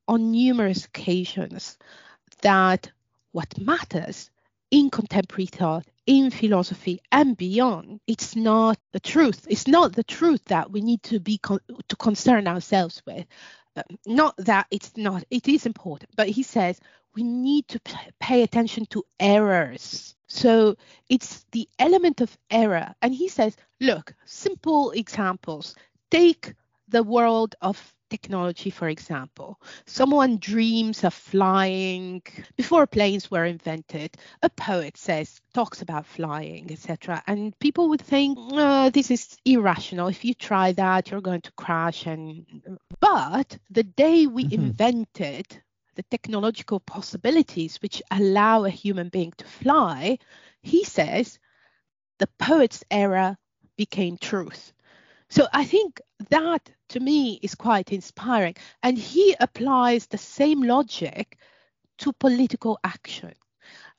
on 0.08 0.32
numerous 0.32 0.86
occasions 0.86 1.78
that 2.42 2.90
what 3.34 3.60
matters 3.60 4.32
in 4.72 4.90
contemporary 4.90 5.48
thought, 5.48 5.86
in 6.06 6.32
philosophy 6.32 7.02
and 7.12 7.36
beyond, 7.36 8.00
it's 8.08 8.38
not 8.38 8.80
the 8.94 9.00
truth. 9.02 9.46
It's 9.50 9.68
not 9.68 9.94
the 9.94 10.04
truth 10.06 10.46
that 10.46 10.72
we 10.72 10.80
need 10.80 11.04
to 11.04 11.20
be 11.20 11.38
con- 11.38 11.60
to 11.90 11.96
concern 11.98 12.48
ourselves 12.48 13.04
with. 13.06 13.26
Uh, 13.76 13.84
not 14.08 14.36
that 14.38 14.68
it's 14.72 14.96
not, 14.96 15.24
it 15.30 15.48
is 15.48 15.66
important, 15.66 16.12
but 16.16 16.30
he 16.30 16.44
says 16.44 16.80
we 17.16 17.24
need 17.24 17.68
to 17.70 17.82
pay 18.20 18.44
attention 18.44 18.86
to 18.88 19.04
errors. 19.20 20.16
So 20.28 20.76
it's 21.10 21.46
the 21.52 21.68
element 21.80 22.22
of 22.22 22.38
error. 22.50 22.94
And 23.02 23.14
he 23.14 23.28
says, 23.28 23.58
look, 23.80 24.14
simple 24.26 24.92
examples. 24.92 25.76
Take 26.12 26.54
the 26.88 27.04
world 27.04 27.56
of 27.62 27.94
technology, 28.10 28.70
for 28.70 28.90
example. 28.90 29.60
Someone 29.86 30.38
dreams 30.38 31.04
of 31.04 31.14
flying 31.14 32.22
before 32.58 32.88
planes 32.88 33.30
were 33.30 33.46
invented. 33.46 34.16
A 34.42 34.50
poet 34.50 34.98
says, 34.98 35.40
talks 35.54 35.82
about 35.82 36.06
flying, 36.06 36.72
etc. 36.72 37.24
And 37.28 37.58
people 37.60 37.90
would 37.90 38.02
think, 38.02 38.38
oh, 38.40 38.90
this 38.90 39.12
is 39.12 39.38
irrational. 39.46 40.08
If 40.08 40.26
you 40.26 40.34
try 40.34 40.72
that, 40.74 41.12
you're 41.12 41.22
going 41.22 41.42
to 41.42 41.52
crash. 41.54 42.06
And 42.06 42.80
but 43.00 43.58
the 43.70 43.84
day 43.84 44.28
we 44.28 44.46
mm-hmm. 44.46 44.54
invented 44.56 45.62
the 45.96 46.04
technological 46.04 46.80
possibilities 46.80 47.78
which 47.82 48.02
allow 48.12 48.64
a 48.64 48.70
human 48.70 49.10
being 49.10 49.34
to 49.38 49.46
fly, 49.46 50.18
he 50.62 50.84
says 50.84 51.40
the 52.20 52.28
poet's 52.38 52.84
era 52.92 53.38
became 53.78 54.18
truth. 54.18 54.74
So 55.30 55.48
I 55.54 55.64
think 55.64 56.02
that 56.30 56.72
to 56.90 57.00
me 57.00 57.40
is 57.42 57.56
quite 57.56 57.92
inspiring. 57.92 58.56
And 58.84 58.98
he 58.98 59.36
applies 59.40 60.08
the 60.08 60.18
same 60.18 60.64
logic 60.64 61.38
to 62.00 62.14
political 62.14 62.80
action. 62.84 63.34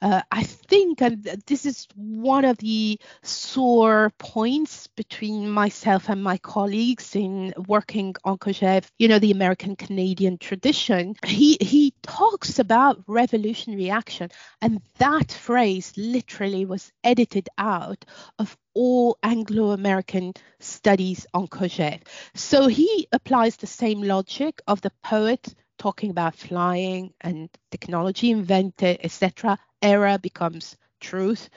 Uh, 0.02 0.22
I 0.30 0.44
think, 0.44 1.02
this 1.46 1.66
is 1.66 1.86
one 1.94 2.44
of 2.46 2.56
the 2.58 2.98
sore 3.22 4.12
points 4.18 4.86
between 4.86 5.50
myself 5.50 6.08
and 6.08 6.22
my 6.22 6.38
colleagues 6.38 7.14
in 7.14 7.52
working 7.68 8.14
on 8.24 8.38
Kojève, 8.38 8.86
you 8.98 9.08
know, 9.08 9.18
the 9.18 9.30
American 9.30 9.76
Canadian 9.76 10.38
tradition. 10.38 11.16
He 11.24 11.58
he 11.60 11.92
talks 12.02 12.58
about 12.58 13.02
revolutionary 13.06 13.90
action, 13.90 14.30
and 14.62 14.80
that 14.98 15.32
phrase 15.32 15.92
literally 15.96 16.64
was 16.64 16.92
edited 17.04 17.48
out 17.58 18.04
of 18.38 18.56
all 18.74 19.18
Anglo-American 19.22 20.32
studies 20.60 21.26
on 21.34 21.46
Kojève. 21.48 22.00
So 22.34 22.68
he 22.68 23.06
applies 23.12 23.56
the 23.56 23.66
same 23.66 24.02
logic 24.02 24.62
of 24.66 24.80
the 24.80 24.92
poet 25.02 25.54
talking 25.80 26.10
about 26.10 26.36
flying 26.36 27.12
and 27.22 27.48
technology 27.70 28.30
invented, 28.30 29.00
etc., 29.02 29.58
error 29.80 30.18
becomes 30.18 30.76
truth. 31.00 31.48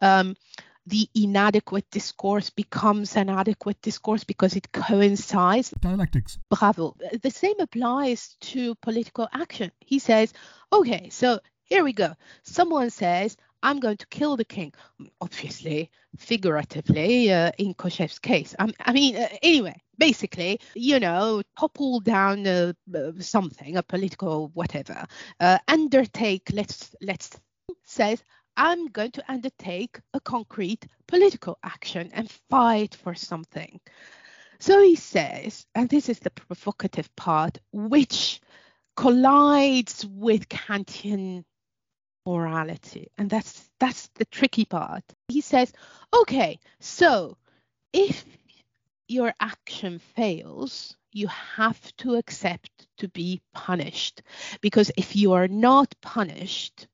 Um, 0.00 0.36
the 0.86 1.08
inadequate 1.14 1.90
discourse 1.90 2.50
becomes 2.50 3.16
an 3.16 3.30
adequate 3.30 3.80
discourse 3.80 4.24
because 4.24 4.56
it 4.56 4.70
coincides. 4.72 5.70
Dialectics. 5.80 6.38
Bravo. 6.50 6.96
The 7.22 7.30
same 7.30 7.60
applies 7.60 8.36
to 8.52 8.74
political 8.76 9.28
action. 9.32 9.70
He 9.80 9.98
says, 9.98 10.34
okay, 10.70 11.08
so 11.10 11.40
here 11.64 11.82
we 11.82 11.94
go. 11.94 12.14
Someone 12.42 12.90
says, 12.90 13.36
I'm 13.62 13.80
going 13.80 13.96
to 13.98 14.06
kill 14.08 14.36
the 14.36 14.44
king. 14.44 14.72
Obviously, 15.20 15.90
figuratively, 16.18 17.32
uh, 17.32 17.52
in 17.58 17.74
Kojève's 17.74 18.18
case. 18.18 18.54
I, 18.58 18.72
I 18.80 18.92
mean, 18.92 19.16
uh, 19.16 19.28
anyway, 19.42 19.80
basically, 19.98 20.60
you 20.74 21.00
know, 21.00 21.42
topple 21.58 22.00
down 22.00 22.46
uh, 22.46 22.72
something, 23.20 23.76
a 23.76 23.82
political 23.82 24.50
whatever, 24.54 25.04
uh, 25.40 25.58
undertake, 25.68 26.50
let's, 26.52 26.94
let's 27.00 27.30
says, 27.84 28.22
I'm 28.56 28.88
going 28.88 29.12
to 29.12 29.24
undertake 29.28 30.00
a 30.12 30.20
concrete 30.20 30.86
political 31.06 31.58
action 31.62 32.10
and 32.12 32.30
fight 32.50 32.94
for 32.94 33.14
something. 33.14 33.80
So 34.60 34.82
he 34.82 34.96
says, 34.96 35.66
and 35.74 35.88
this 35.88 36.08
is 36.08 36.18
the 36.18 36.30
provocative 36.30 37.14
part, 37.16 37.58
which 37.72 38.40
collides 38.96 40.06
with 40.06 40.48
Kantian 40.48 41.44
morality. 42.26 43.10
And 43.18 43.28
that's 43.28 43.68
that's 43.78 44.08
the 44.14 44.24
tricky 44.26 44.64
part. 44.64 45.04
He 45.28 45.40
says 45.40 45.72
okay 46.14 46.58
so 46.80 47.36
if 47.92 48.24
your 49.08 49.34
action 49.40 49.98
fails 49.98 50.96
you 51.12 51.26
have 51.28 51.94
to 51.96 52.14
accept 52.14 52.70
to 52.96 53.08
be 53.08 53.42
punished. 53.52 54.22
Because 54.60 54.90
if 54.96 55.14
you 55.16 55.32
are 55.32 55.48
not 55.48 55.94
punished 56.00 56.86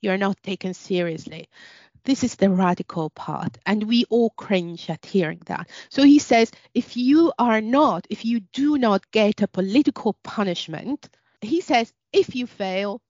you're 0.00 0.18
not 0.18 0.42
taken 0.42 0.74
seriously. 0.74 1.48
This 2.04 2.24
is 2.24 2.36
the 2.36 2.48
radical 2.48 3.10
part. 3.10 3.58
And 3.66 3.84
we 3.84 4.06
all 4.08 4.30
cringe 4.30 4.88
at 4.88 5.04
hearing 5.04 5.42
that. 5.44 5.68
So 5.90 6.02
he 6.02 6.18
says 6.18 6.50
if 6.72 6.96
you 6.96 7.32
are 7.38 7.60
not 7.60 8.06
if 8.10 8.24
you 8.24 8.40
do 8.52 8.78
not 8.78 9.10
get 9.10 9.42
a 9.42 9.48
political 9.48 10.16
punishment 10.22 11.08
he 11.42 11.60
says 11.60 11.92
if 12.12 12.34
you 12.34 12.46
fail 12.46 13.00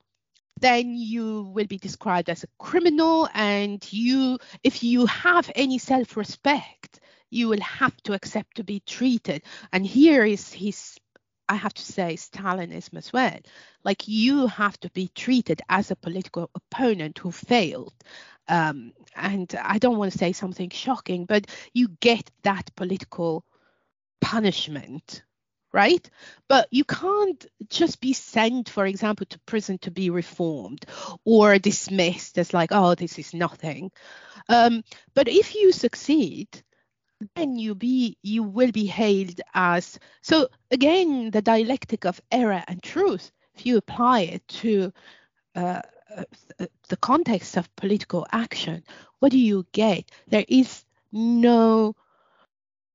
then 0.61 0.95
you 0.95 1.51
will 1.55 1.67
be 1.67 1.79
described 1.79 2.29
as 2.29 2.45
a 2.45 2.49
criminal 2.59 3.29
and 3.35 3.93
you 3.93 4.39
if 4.63 4.83
you 4.83 5.07
have 5.07 5.51
any 5.55 5.79
self-respect 5.79 7.01
you 7.31 7.49
will 7.49 7.61
have 7.61 7.97
to 8.03 8.13
accept 8.13 8.57
to 8.57 8.65
be 8.65 8.81
treated. 8.81 9.43
And 9.73 9.87
here 9.87 10.25
is 10.25 10.53
his 10.53 10.99
i 11.49 11.55
have 11.55 11.75
to 11.75 11.83
say 11.83 12.15
stalinism 12.15 12.97
as 12.97 13.13
well. 13.13 13.39
Like 13.85 14.07
you 14.07 14.47
have 14.47 14.79
to 14.81 14.91
be 14.91 15.09
treated 15.15 15.63
as 15.69 15.91
a 15.91 15.97
political 15.97 16.51
opponent 16.55 17.19
who 17.19 17.33
failed. 17.33 17.95
Um, 18.49 18.93
and 19.17 19.53
i 19.63 19.79
don't 19.79 19.99
want 19.99 20.13
to 20.13 20.19
say 20.19 20.33
something 20.33 20.71
shocking 20.71 21.25
but 21.25 21.47
you 21.73 21.89
get 22.01 22.31
that 22.43 22.71
political 22.77 23.45
punishment 24.21 25.23
right? 25.73 26.09
But 26.49 26.69
you 26.71 26.85
can't 26.85 27.45
just 27.69 28.01
be 28.01 28.13
sent, 28.13 28.69
for 28.69 28.87
example, 28.87 29.27
to 29.27 29.39
prison 29.41 29.79
to 29.79 29.91
be 29.91 30.11
reformed 30.11 30.85
or 31.25 31.59
dismissed 31.59 32.39
as 32.39 32.53
like, 32.53 32.71
oh, 32.73 32.95
this 32.95 33.19
is 33.19 33.35
nothing. 33.35 33.91
Um, 34.49 34.83
but 35.15 35.29
if 35.29 35.55
you 35.55 35.73
succeed, 35.73 36.49
then 37.35 37.57
you 37.57 37.75
be 37.75 38.17
you 38.23 38.43
will 38.43 38.73
be 38.73 38.87
hailed 38.87 39.41
as 39.55 39.99
so 40.23 40.49
again 40.71 41.31
the 41.31 41.43
dialectic 41.43 42.07
of 42.07 42.21
error 42.33 42.63
and 42.67 42.83
truth 42.83 43.31
if 43.55 43.67
you 43.67 43.77
apply 43.77 44.21
it 44.21 44.47
to 44.49 44.93
uh, 45.55 45.83
uh 46.17 46.67
the 46.89 46.97
context 46.97 47.57
of 47.57 47.77
political 47.77 48.27
action 48.33 48.83
what 49.19 49.33
do 49.33 49.39
you 49.39 49.67
get 49.73 50.11
there 50.29 50.47
is 50.49 50.85
no 51.13 51.95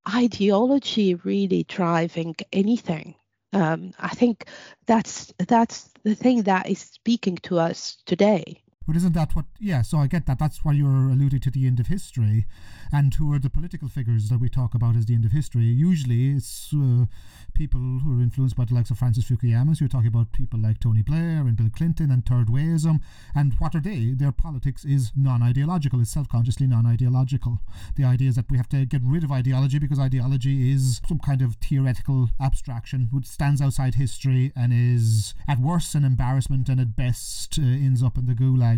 ideology 0.10 1.16
really 1.16 1.64
driving 1.64 2.36
anything. 2.51 3.16
Um, 3.53 3.93
I 3.99 4.10
think 4.10 4.47
that's 4.86 5.34
that's 5.47 5.89
the 6.03 6.16
thing 6.16 6.43
that 6.43 6.70
is 6.70 6.80
speaking 6.80 7.38
to 7.43 7.60
us 7.60 7.97
today. 8.06 8.62
But 8.88 8.95
isn't 8.95 9.13
that 9.13 9.36
what? 9.36 9.45
Yeah, 9.59 9.81
so 9.81 9.97
I 9.97 10.07
get 10.07 10.25
that. 10.27 10.39
That's 10.39 10.63
why 10.63 10.73
you're 10.73 11.09
alluding 11.09 11.39
to 11.41 11.51
the 11.51 11.65
end 11.65 11.79
of 11.79 11.88
history, 11.88 12.45
and 12.91 13.13
who 13.13 13.33
are 13.33 13.39
the 13.39 13.49
political 13.49 13.88
figures 13.88 14.29
that 14.29 14.39
we 14.39 14.49
talk 14.49 14.75
about 14.75 14.95
as 14.95 15.05
the 15.05 15.15
end 15.15 15.25
of 15.25 15.31
history. 15.31 15.63
Usually, 15.63 16.31
it's 16.31 16.73
uh, 16.73 17.05
people 17.53 17.79
who 17.79 18.19
are 18.19 18.23
influenced 18.23 18.55
by 18.55 18.65
the 18.65 18.75
likes 18.75 18.91
of 18.91 18.99
Francis 18.99 19.25
Fukuyama. 19.25 19.75
So 19.75 19.86
you're 19.86 19.89
talking 19.89 20.07
about 20.07 20.33
people 20.33 20.59
like 20.59 20.79
Tony 20.79 21.01
Blair 21.01 21.41
and 21.47 21.55
Bill 21.55 21.69
Clinton 21.75 22.11
and 22.11 22.25
Third 22.25 22.47
Wayism. 22.47 22.99
And 23.33 23.53
what 23.59 23.73
are 23.75 23.79
they? 23.79 24.11
Their 24.15 24.31
politics 24.31 24.86
is 24.86 25.11
non-ideological. 25.15 26.01
It's 26.01 26.11
self-consciously 26.11 26.67
non-ideological. 26.67 27.59
The 27.95 28.03
idea 28.03 28.29
is 28.29 28.36
that 28.36 28.51
we 28.51 28.57
have 28.57 28.69
to 28.69 28.86
get 28.86 29.01
rid 29.03 29.23
of 29.23 29.31
ideology 29.31 29.79
because 29.79 29.99
ideology 29.99 30.71
is 30.71 31.01
some 31.07 31.19
kind 31.19 31.41
of 31.41 31.55
theoretical 31.55 32.29
abstraction 32.39 33.07
which 33.11 33.25
stands 33.25 33.61
outside 33.61 33.95
history 33.95 34.51
and 34.55 34.73
is 34.73 35.33
at 35.47 35.59
worst 35.59 35.95
an 35.95 36.03
embarrassment 36.03 36.69
and 36.69 36.79
at 36.79 36.95
best 36.95 37.57
uh, 37.57 37.61
ends 37.61 38.03
up 38.03 38.17
in 38.17 38.25
the 38.25 38.33
gulag 38.33 38.74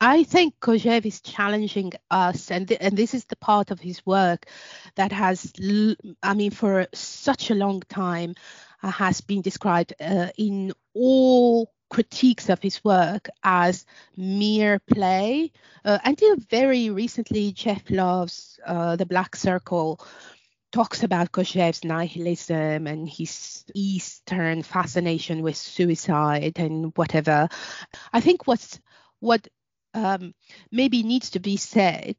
I 0.00 0.24
think 0.24 0.60
Kojève 0.60 1.06
is 1.06 1.22
challenging 1.22 1.92
us, 2.10 2.50
and 2.50 2.68
th- 2.68 2.80
and 2.82 2.96
this 2.96 3.14
is 3.14 3.24
the 3.24 3.36
part 3.36 3.70
of 3.70 3.80
his 3.80 4.04
work 4.04 4.46
that 4.96 5.10
has, 5.10 5.52
I 6.22 6.34
mean, 6.34 6.50
for 6.50 6.86
such 6.92 7.50
a 7.50 7.54
long 7.54 7.80
time, 7.88 8.34
uh, 8.82 8.90
has 8.90 9.22
been 9.22 9.40
described 9.40 9.94
uh, 9.98 10.28
in 10.36 10.72
all 10.94 11.72
critiques 11.88 12.50
of 12.50 12.60
his 12.60 12.84
work 12.84 13.28
as 13.42 13.86
mere 14.16 14.80
play. 14.80 15.52
Uh, 15.84 15.98
until 16.04 16.36
very 16.50 16.90
recently, 16.90 17.52
Jeff 17.52 17.88
Love's 17.88 18.60
uh, 18.66 18.96
The 18.96 19.06
Black 19.06 19.34
Circle 19.34 20.04
talks 20.72 21.04
about 21.04 21.32
Kojève's 21.32 21.84
nihilism 21.84 22.86
and 22.86 23.08
his 23.08 23.64
Eastern 23.74 24.62
fascination 24.62 25.40
with 25.42 25.56
suicide 25.56 26.58
and 26.58 26.92
whatever. 26.96 27.48
I 28.12 28.20
think 28.20 28.46
what's 28.46 28.78
what 29.20 29.46
um, 29.94 30.34
maybe 30.70 31.02
needs 31.02 31.30
to 31.30 31.40
be 31.40 31.56
said 31.56 32.16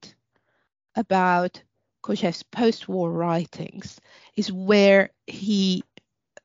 about 0.96 1.62
Kojève's 2.04 2.44
post-war 2.44 3.12
writings 3.12 4.00
is 4.36 4.52
where 4.52 5.12
he 5.26 5.84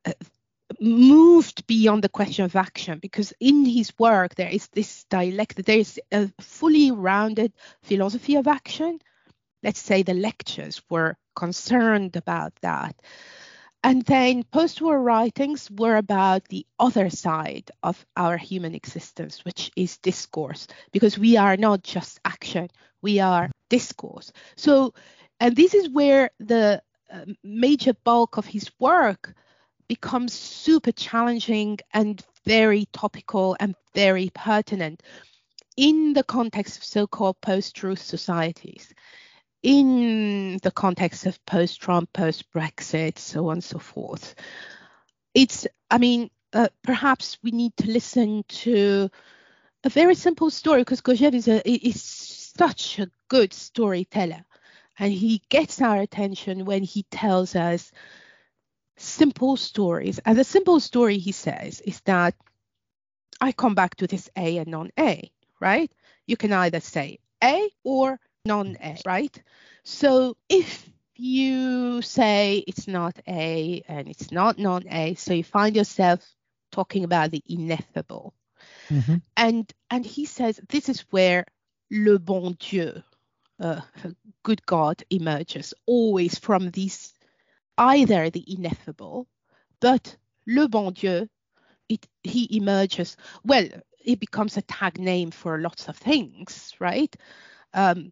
uh, 0.05 0.13
moved 0.79 1.65
beyond 1.67 2.03
the 2.03 2.09
question 2.09 2.45
of 2.45 2.55
action 2.55 2.99
because 2.99 3.33
in 3.39 3.65
his 3.65 3.93
work 3.97 4.35
there 4.35 4.49
is 4.49 4.67
this 4.69 5.05
dialectic 5.05 5.65
there 5.65 5.77
is 5.77 5.99
a 6.11 6.29
fully 6.41 6.91
rounded 6.91 7.53
philosophy 7.83 8.35
of 8.35 8.47
action. 8.47 8.99
Let's 9.63 9.79
say 9.79 10.03
the 10.03 10.13
lectures 10.13 10.81
were 10.89 11.15
concerned 11.35 12.15
about 12.15 12.53
that 12.61 12.95
and 13.83 14.01
then 14.03 14.43
post-war 14.43 14.99
writings 15.01 15.69
were 15.69 15.97
about 15.97 16.47
the 16.47 16.65
other 16.79 17.09
side 17.09 17.69
of 17.83 18.05
our 18.15 18.37
human 18.37 18.75
existence 18.75 19.43
which 19.45 19.71
is 19.75 19.97
discourse 19.97 20.67
because 20.91 21.17
we 21.17 21.37
are 21.37 21.57
not 21.57 21.83
just 21.83 22.19
action 22.25 22.69
we 23.03 23.19
are 23.19 23.51
discourse. 23.69 24.31
So 24.55 24.93
and 25.39 25.55
this 25.55 25.73
is 25.73 25.89
where 25.89 26.31
the 26.39 26.81
uh, 27.11 27.25
major 27.43 27.93
bulk 28.03 28.37
of 28.37 28.45
his 28.45 28.71
work 28.79 29.35
becomes 29.87 30.33
super 30.33 30.91
challenging 30.91 31.79
and 31.93 32.23
very 32.45 32.87
topical 32.93 33.57
and 33.59 33.75
very 33.93 34.31
pertinent 34.33 35.03
in 35.75 36.13
the 36.13 36.23
context 36.23 36.77
of 36.77 36.83
so-called 36.83 37.41
post-truth 37.41 38.01
societies 38.01 38.93
in 39.63 40.59
the 40.61 40.71
context 40.71 41.25
of 41.25 41.43
post-trump 41.45 42.11
post-brexit 42.13 43.17
so 43.17 43.47
on 43.47 43.53
and 43.53 43.63
so 43.63 43.79
forth 43.79 44.35
it's 45.33 45.65
i 45.89 45.97
mean 45.97 46.29
uh, 46.53 46.67
perhaps 46.83 47.37
we 47.41 47.51
need 47.51 47.75
to 47.77 47.87
listen 47.87 48.43
to 48.47 49.09
a 49.83 49.89
very 49.89 50.15
simple 50.15 50.49
story 50.49 50.81
because 50.81 51.01
Kojève 51.01 51.33
is 51.33 51.47
a 51.47 51.67
is 51.67 52.01
such 52.01 52.99
a 52.99 53.09
good 53.27 53.51
storyteller 53.53 54.45
and 54.99 55.11
he 55.11 55.41
gets 55.49 55.81
our 55.81 55.99
attention 55.99 56.65
when 56.65 56.83
he 56.83 57.03
tells 57.03 57.55
us 57.55 57.91
simple 58.97 59.57
stories. 59.57 60.19
And 60.25 60.37
the 60.37 60.43
simple 60.43 60.79
story, 60.79 61.17
he 61.17 61.31
says, 61.31 61.81
is 61.81 61.99
that 62.01 62.35
I 63.41 63.51
come 63.51 63.75
back 63.75 63.95
to 63.95 64.07
this 64.07 64.29
A 64.37 64.57
and 64.57 64.67
non 64.69 64.91
A, 64.99 65.31
right? 65.59 65.91
You 66.27 66.37
can 66.37 66.53
either 66.53 66.79
say 66.79 67.19
A 67.43 67.69
or 67.83 68.19
non 68.45 68.77
A, 68.81 68.97
right? 69.05 69.41
So 69.83 70.35
if 70.49 70.89
you 71.15 72.01
say 72.01 72.63
it's 72.67 72.87
not 72.87 73.19
A 73.27 73.83
and 73.87 74.07
it's 74.09 74.31
not 74.31 74.57
non 74.59 74.83
A, 74.89 75.15
so 75.15 75.33
you 75.33 75.43
find 75.43 75.75
yourself 75.75 76.19
talking 76.71 77.03
about 77.03 77.31
the 77.31 77.43
ineffable. 77.47 78.33
Mm-hmm. 78.89 79.15
And 79.37 79.71
and 79.89 80.05
he 80.05 80.25
says 80.25 80.59
this 80.69 80.89
is 80.89 81.05
where 81.09 81.45
le 81.89 82.19
bon 82.19 82.57
Dieu, 82.59 83.01
uh, 83.61 83.81
good 84.43 84.65
God, 84.65 85.03
emerges 85.09 85.73
always 85.85 86.37
from 86.37 86.71
these 86.71 87.13
either 87.77 88.29
the 88.29 88.43
ineffable, 88.45 89.27
but 89.79 90.17
le 90.45 90.67
bon 90.67 90.91
Dieu, 90.93 91.29
it, 91.87 92.05
he 92.23 92.57
emerges, 92.57 93.15
well, 93.45 93.67
it 94.03 94.19
becomes 94.19 94.57
a 94.57 94.61
tag 94.63 94.99
name 94.99 95.31
for 95.31 95.59
lots 95.59 95.87
of 95.87 95.95
things, 95.97 96.73
right? 96.79 97.15
Um, 97.73 98.11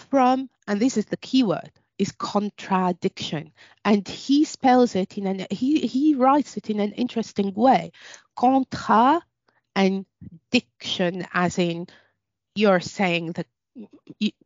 from, 0.00 0.48
and 0.66 0.80
this 0.80 0.96
is 0.96 1.06
the 1.06 1.16
key 1.16 1.42
word, 1.42 1.72
is 1.98 2.12
contradiction. 2.12 3.52
And 3.84 4.06
he 4.06 4.44
spells 4.44 4.94
it 4.94 5.18
in 5.18 5.26
an, 5.26 5.46
he, 5.50 5.86
he 5.86 6.14
writes 6.14 6.56
it 6.56 6.70
in 6.70 6.80
an 6.80 6.92
interesting 6.92 7.52
way. 7.54 7.92
Contra 8.36 9.22
and 9.74 10.06
diction, 10.50 11.26
as 11.32 11.58
in 11.58 11.86
you're 12.54 12.80
saying 12.80 13.32
that 13.32 13.46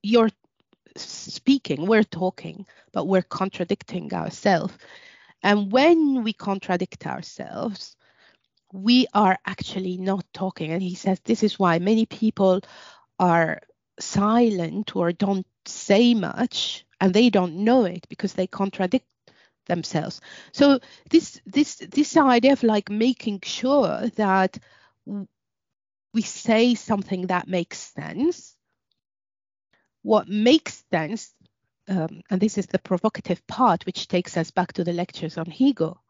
you're 0.02 0.30
speaking, 0.96 1.86
we're 1.86 2.02
talking, 2.04 2.66
but 2.92 3.06
we're 3.06 3.22
contradicting 3.22 4.12
ourselves. 4.12 4.74
And 5.42 5.72
when 5.72 6.22
we 6.22 6.32
contradict 6.32 7.06
ourselves, 7.06 7.96
we 8.72 9.06
are 9.12 9.38
actually 9.46 9.96
not 9.98 10.24
talking. 10.32 10.70
And 10.72 10.82
he 10.82 10.94
says 10.94 11.20
this 11.24 11.42
is 11.42 11.58
why 11.58 11.78
many 11.78 12.06
people 12.06 12.60
are 13.18 13.60
silent 14.02 14.96
or 14.96 15.12
don't 15.12 15.46
say 15.66 16.14
much 16.14 16.84
and 17.00 17.14
they 17.14 17.30
don't 17.30 17.64
know 17.64 17.84
it 17.84 18.06
because 18.08 18.34
they 18.34 18.46
contradict 18.46 19.06
themselves. 19.66 20.20
So 20.52 20.80
this 21.10 21.40
this 21.46 21.76
this 21.76 22.16
idea 22.16 22.52
of 22.52 22.62
like 22.62 22.90
making 22.90 23.40
sure 23.44 24.08
that 24.16 24.58
we 26.14 26.22
say 26.22 26.74
something 26.74 27.28
that 27.28 27.48
makes 27.48 27.78
sense 27.78 28.56
what 30.02 30.28
makes 30.28 30.84
sense, 30.90 31.32
um, 31.88 32.22
and 32.30 32.40
this 32.40 32.58
is 32.58 32.66
the 32.66 32.78
provocative 32.78 33.46
part, 33.46 33.86
which 33.86 34.08
takes 34.08 34.36
us 34.36 34.50
back 34.50 34.72
to 34.74 34.84
the 34.84 34.92
lectures 34.92 35.38
on 35.38 35.46
Hegel. 35.46 36.02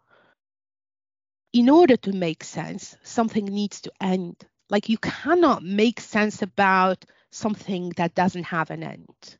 In 1.53 1.68
order 1.68 1.97
to 1.99 2.12
make 2.12 2.45
sense, 2.45 2.97
something 3.03 3.45
needs 3.45 3.82
to 3.82 3.93
end. 4.01 4.36
Like 4.70 4.88
you 4.88 4.97
cannot 4.97 5.62
make 5.62 6.01
sense 6.01 6.40
about 6.40 7.05
something 7.33 7.91
that 7.97 8.14
doesn't 8.14 8.45
have 8.45 8.70
an 8.70 8.83
end. 8.83 9.39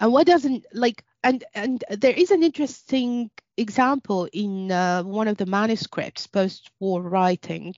And 0.00 0.12
what 0.12 0.26
doesn't 0.26 0.66
like 0.72 1.04
and 1.22 1.42
and 1.54 1.82
there 1.90 2.12
is 2.12 2.30
an 2.30 2.42
interesting 2.42 3.30
example 3.56 4.28
in 4.32 4.70
uh, 4.70 5.02
one 5.02 5.28
of 5.28 5.36
the 5.38 5.46
manuscripts, 5.46 6.26
post-war 6.26 7.02
writing 7.02 7.74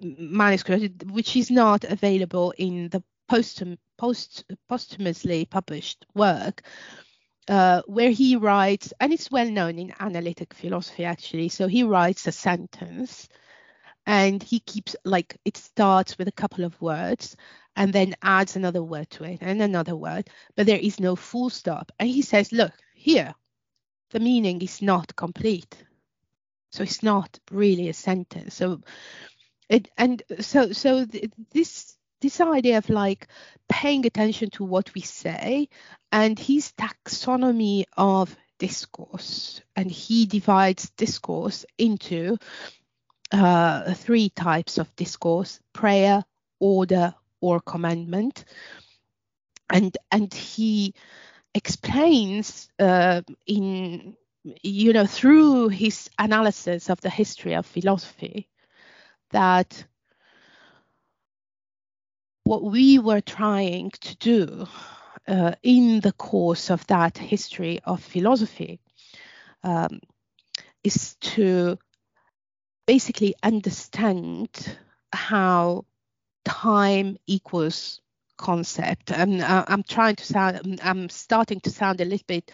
manuscript, 0.00 1.04
which 1.04 1.36
is 1.36 1.50
not 1.50 1.84
available 1.84 2.54
in 2.56 2.88
the 2.88 3.02
post, 3.28 3.62
post 3.98 4.44
posthumously 4.68 5.44
published 5.44 6.06
work 6.14 6.62
uh, 7.48 7.82
where 7.86 8.10
he 8.10 8.36
writes, 8.36 8.92
and 9.00 9.12
it's 9.12 9.30
well 9.30 9.50
known 9.50 9.78
in 9.78 9.94
analytic 10.00 10.54
philosophy 10.54 11.04
actually. 11.04 11.48
So 11.48 11.66
he 11.66 11.82
writes 11.82 12.26
a 12.26 12.32
sentence 12.32 13.28
and 14.08 14.42
he 14.42 14.58
keeps 14.60 14.96
like 15.04 15.36
it 15.44 15.58
starts 15.58 16.16
with 16.16 16.28
a 16.28 16.32
couple 16.32 16.64
of 16.64 16.80
words 16.80 17.36
and 17.76 17.92
then 17.92 18.16
adds 18.22 18.56
another 18.56 18.82
word 18.82 19.08
to 19.10 19.24
it 19.24 19.38
and 19.42 19.60
another 19.60 19.94
word, 19.94 20.30
but 20.56 20.66
there 20.66 20.78
is 20.78 20.98
no 20.98 21.14
full 21.14 21.50
stop. 21.50 21.92
And 22.00 22.08
he 22.08 22.22
says, 22.22 22.50
look, 22.50 22.72
here, 22.94 23.34
the 24.10 24.18
meaning 24.18 24.62
is 24.62 24.80
not 24.80 25.14
complete. 25.14 25.76
So 26.72 26.82
it's 26.82 27.02
not 27.02 27.38
really 27.50 27.90
a 27.90 27.92
sentence. 27.92 28.54
So 28.54 28.80
it 29.68 29.90
and 29.98 30.22
so 30.40 30.72
so 30.72 31.04
th- 31.04 31.30
this 31.52 31.94
this 32.22 32.40
idea 32.40 32.78
of 32.78 32.88
like 32.88 33.28
paying 33.68 34.06
attention 34.06 34.48
to 34.52 34.64
what 34.64 34.92
we 34.94 35.02
say 35.02 35.68
and 36.12 36.38
his 36.38 36.72
taxonomy 36.72 37.84
of 37.98 38.34
discourse 38.58 39.60
and 39.76 39.90
he 39.90 40.26
divides 40.26 40.90
discourse 40.96 41.66
into 41.76 42.38
uh, 43.32 43.94
three 43.94 44.30
types 44.30 44.78
of 44.78 44.94
discourse 44.96 45.60
prayer 45.72 46.24
order 46.60 47.14
or 47.40 47.60
commandment. 47.60 48.44
And 49.70 49.96
and 50.10 50.32
he 50.32 50.94
explains 51.54 52.68
uh, 52.78 53.22
in 53.46 54.16
you 54.62 54.92
know 54.92 55.06
through 55.06 55.68
his 55.68 56.08
analysis 56.18 56.88
of 56.88 57.00
the 57.00 57.10
history 57.10 57.54
of 57.54 57.66
philosophy 57.66 58.48
that 59.30 59.84
what 62.44 62.62
we 62.62 62.98
were 62.98 63.20
trying 63.20 63.90
to 63.90 64.16
do 64.16 64.66
uh, 65.26 65.52
in 65.62 66.00
the 66.00 66.12
course 66.12 66.70
of 66.70 66.86
that 66.86 67.18
history 67.18 67.78
of 67.84 68.02
philosophy 68.02 68.80
um, 69.62 70.00
is 70.82 71.16
to 71.16 71.76
basically 72.88 73.34
understand 73.42 74.78
how 75.12 75.84
time 76.46 77.18
equals 77.26 78.00
concept. 78.38 79.10
And 79.12 79.42
uh, 79.42 79.64
I'm 79.68 79.82
trying 79.82 80.16
to 80.16 80.24
sound, 80.24 80.80
I'm 80.82 81.10
starting 81.10 81.60
to 81.60 81.70
sound 81.70 82.00
a 82.00 82.04
little 82.04 82.24
bit 82.26 82.50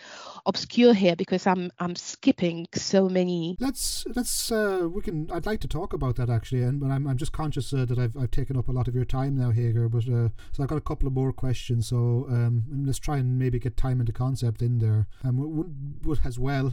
obscure 0.46 0.94
here 0.94 1.16
because 1.16 1.46
I'm 1.46 1.70
I'm 1.78 1.96
skipping 1.96 2.66
so 2.74 3.08
many. 3.08 3.56
Let's 3.60 4.04
let's 4.14 4.50
uh, 4.50 4.88
we 4.92 5.02
can. 5.02 5.30
I'd 5.30 5.46
like 5.46 5.60
to 5.60 5.68
talk 5.68 5.92
about 5.92 6.16
that 6.16 6.28
actually, 6.28 6.62
and 6.62 6.80
but 6.80 6.90
I'm 6.90 7.06
I'm 7.06 7.16
just 7.16 7.32
conscious 7.32 7.72
uh, 7.72 7.84
that 7.84 7.98
I've 7.98 8.16
I've 8.16 8.30
taken 8.30 8.56
up 8.56 8.68
a 8.68 8.72
lot 8.72 8.88
of 8.88 8.94
your 8.94 9.04
time 9.04 9.36
now, 9.36 9.50
Hager. 9.50 9.88
But 9.88 10.08
uh, 10.08 10.28
so 10.52 10.62
I've 10.62 10.68
got 10.68 10.78
a 10.78 10.82
couple 10.82 11.06
of 11.06 11.14
more 11.14 11.32
questions. 11.32 11.88
So 11.88 12.26
um, 12.28 12.64
let's 12.84 12.98
try 12.98 13.18
and 13.18 13.38
maybe 13.38 13.58
get 13.58 13.76
time 13.76 14.00
into 14.00 14.12
concept 14.12 14.62
in 14.62 14.78
there. 14.78 15.06
Um, 15.22 15.94
as 16.24 16.38
well, 16.38 16.72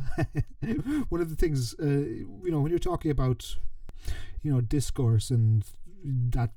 one 1.10 1.22
of 1.22 1.30
the 1.30 1.36
things 1.36 1.76
uh, 1.80 1.86
you 1.86 2.52
know 2.52 2.62
when 2.62 2.72
you're 2.72 2.80
talking 2.80 3.12
about 3.12 3.56
you 4.42 4.52
know 4.52 4.62
discourse 4.62 5.30
and 5.30 5.64
that 6.04 6.52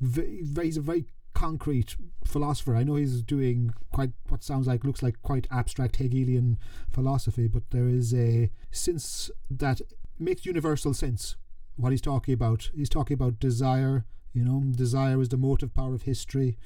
he's 0.00 0.76
a 0.76 0.80
very 0.80 1.06
concrete 1.42 1.96
philosopher. 2.24 2.76
I 2.76 2.84
know 2.84 2.94
he's 2.94 3.20
doing 3.20 3.74
quite 3.92 4.12
what 4.28 4.44
sounds 4.44 4.68
like 4.68 4.84
looks 4.84 5.02
like 5.02 5.20
quite 5.22 5.48
abstract 5.50 5.96
Hegelian 5.96 6.56
philosophy, 6.88 7.48
but 7.48 7.64
there 7.70 7.88
is 7.88 8.14
a 8.14 8.48
sense 8.70 9.28
that 9.50 9.80
makes 10.20 10.46
universal 10.46 10.94
sense 10.94 11.34
what 11.74 11.90
he's 11.90 12.00
talking 12.00 12.32
about. 12.32 12.70
He's 12.76 12.88
talking 12.88 13.14
about 13.14 13.40
desire. 13.40 14.04
You 14.32 14.44
know, 14.44 14.62
desire 14.70 15.20
is 15.20 15.30
the 15.30 15.36
motive 15.36 15.74
power 15.74 15.94
of 15.94 16.02
history. 16.02 16.58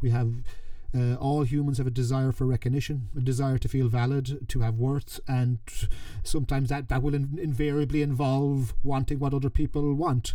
We 0.00 0.10
have 0.10 0.44
uh, 0.96 1.14
all 1.16 1.42
humans 1.42 1.78
have 1.78 1.88
a 1.88 1.90
desire 2.02 2.30
for 2.30 2.46
recognition, 2.46 3.08
a 3.16 3.20
desire 3.20 3.58
to 3.58 3.68
feel 3.68 3.88
valid, 3.88 4.48
to 4.48 4.60
have 4.60 4.76
worth, 4.76 5.18
and 5.26 5.58
sometimes 6.22 6.68
that, 6.68 6.88
that 6.88 7.02
will 7.02 7.14
in- 7.14 7.38
invariably 7.42 8.00
involve 8.00 8.74
wanting 8.84 9.18
what 9.18 9.34
other 9.34 9.50
people 9.50 9.92
want. 9.94 10.34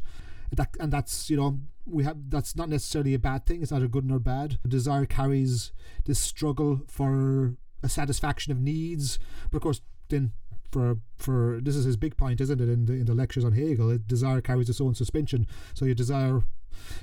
That, 0.52 0.76
and 0.80 0.92
that's 0.92 1.30
you 1.30 1.38
know 1.38 1.60
we 1.86 2.04
have 2.04 2.30
that's 2.30 2.56
not 2.56 2.70
necessarily 2.70 3.14
a 3.14 3.20
bad 3.20 3.46
thing. 3.46 3.62
It's 3.62 3.72
not 3.72 3.84
a 3.84 3.88
good 3.88 4.06
nor 4.06 4.20
bad. 4.20 4.60
Desire 4.68 5.06
carries 5.06 5.72
this 6.06 6.20
struggle 6.20 6.82
for 6.88 7.56
a 7.84 7.90
satisfaction 7.90 8.52
of 8.52 8.60
needs, 8.60 9.20
but 9.52 9.58
of 9.58 9.64
course 9.64 9.82
then 10.10 10.32
for 10.72 10.98
for 11.18 11.60
this 11.62 11.76
is 11.76 11.86
his 11.86 11.98
big 11.98 12.18
point, 12.18 12.42
isn't 12.42 12.62
it? 12.62 12.70
In 12.70 12.86
the 12.86 12.94
in 12.94 13.06
the 13.06 13.14
lectures 13.14 13.46
on 13.46 13.54
Hegel, 13.54 13.98
desire 14.08 14.42
carries 14.42 14.70
its 14.70 14.82
own 14.82 14.96
suspension. 14.96 15.48
So 15.74 15.86
your 15.86 15.96
desire, 15.96 16.42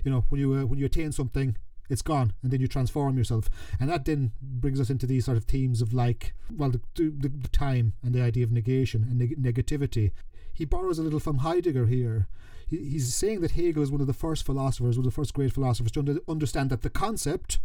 you 0.05 0.11
know, 0.11 0.25
when 0.29 0.41
you 0.41 0.55
uh, 0.55 0.65
when 0.65 0.79
you 0.79 0.87
attain 0.87 1.13
something, 1.13 1.57
it's 1.89 2.03
gone 2.03 2.33
and 2.43 2.51
then 2.51 2.61
you 2.61 2.67
transform 2.67 3.19
yourself 3.19 3.51
and 3.79 3.91
that 3.91 4.05
then 4.05 4.33
brings 4.41 4.81
us 4.81 4.89
into 4.89 5.07
these 5.07 5.27
sort 5.27 5.37
of 5.37 5.45
themes 5.45 5.83
of 5.83 5.93
like 5.93 6.33
well 6.51 6.71
the, 6.71 6.81
the, 6.95 7.29
the 7.29 7.49
time 7.49 7.93
and 8.03 8.15
the 8.15 8.23
idea 8.23 8.45
of 8.45 8.51
negation 8.51 9.03
and 9.03 9.19
neg- 9.19 9.43
negativity 9.43 10.11
he 10.55 10.65
borrows 10.65 10.99
a 10.99 11.03
little 11.03 11.21
from 11.21 11.39
heidegger 11.39 11.87
here 11.87 12.29
he, 12.67 12.79
he's 12.79 13.15
saying 13.15 13.41
that 13.41 13.53
hegel 13.53 13.83
is 13.83 13.91
one 13.91 14.01
of 14.01 14.07
the 14.07 14.13
first 14.13 14.45
philosophers 14.45 14.97
one 14.97 15.07
of 15.07 15.13
the 15.13 15.15
first 15.15 15.35
great 15.35 15.53
philosophers 15.53 15.93
to 15.93 16.23
understand 16.29 16.71
that 16.71 16.83
the 16.83 16.91
concept 16.91 17.59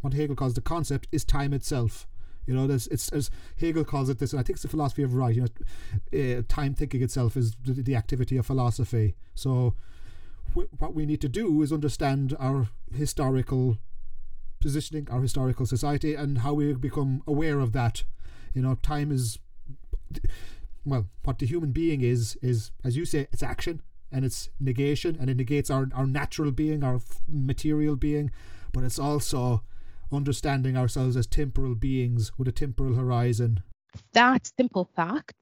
what 0.00 0.12
hegel 0.14 0.36
calls 0.36 0.54
the 0.54 0.60
concept 0.60 1.08
is 1.12 1.24
time 1.24 1.52
itself 1.52 2.06
you 2.46 2.54
know, 2.54 2.66
there's, 2.66 2.86
it's 2.88 3.08
as 3.10 3.30
Hegel 3.58 3.84
calls 3.84 4.08
it 4.08 4.18
this, 4.18 4.32
and 4.32 4.40
I 4.40 4.42
think 4.42 4.56
it's 4.56 4.62
the 4.62 4.68
philosophy 4.68 5.02
of 5.02 5.14
right. 5.14 5.34
You 5.34 5.46
know, 6.12 6.38
uh, 6.38 6.42
time 6.48 6.74
thinking 6.74 7.02
itself 7.02 7.36
is 7.36 7.56
the, 7.64 7.72
the 7.72 7.96
activity 7.96 8.36
of 8.36 8.46
philosophy. 8.46 9.14
So 9.34 9.74
what 10.52 10.94
we 10.94 11.06
need 11.06 11.20
to 11.22 11.28
do 11.28 11.62
is 11.62 11.72
understand 11.72 12.36
our 12.38 12.68
historical 12.92 13.78
positioning, 14.60 15.08
our 15.10 15.20
historical 15.20 15.66
society, 15.66 16.14
and 16.14 16.38
how 16.38 16.54
we 16.54 16.72
become 16.74 17.22
aware 17.26 17.60
of 17.60 17.72
that. 17.72 18.04
You 18.52 18.62
know, 18.62 18.76
time 18.76 19.10
is, 19.10 19.38
well, 20.84 21.08
what 21.24 21.38
the 21.38 21.46
human 21.46 21.72
being 21.72 22.02
is, 22.02 22.36
is, 22.40 22.70
as 22.84 22.96
you 22.96 23.04
say, 23.04 23.26
it's 23.32 23.42
action 23.42 23.82
and 24.14 24.24
it's 24.24 24.48
negation, 24.60 25.16
and 25.20 25.28
it 25.28 25.36
negates 25.36 25.70
our, 25.70 25.88
our 25.92 26.06
natural 26.06 26.52
being, 26.52 26.84
our 26.84 27.00
material 27.28 27.96
being, 27.96 28.30
but 28.72 28.84
it's 28.84 28.98
also 28.98 29.62
understanding 30.12 30.76
ourselves 30.76 31.16
as 31.16 31.26
temporal 31.26 31.74
beings 31.74 32.30
with 32.38 32.46
a 32.46 32.52
temporal 32.52 32.94
horizon. 32.94 33.62
That 34.12 34.50
simple 34.56 34.88
fact 34.94 35.34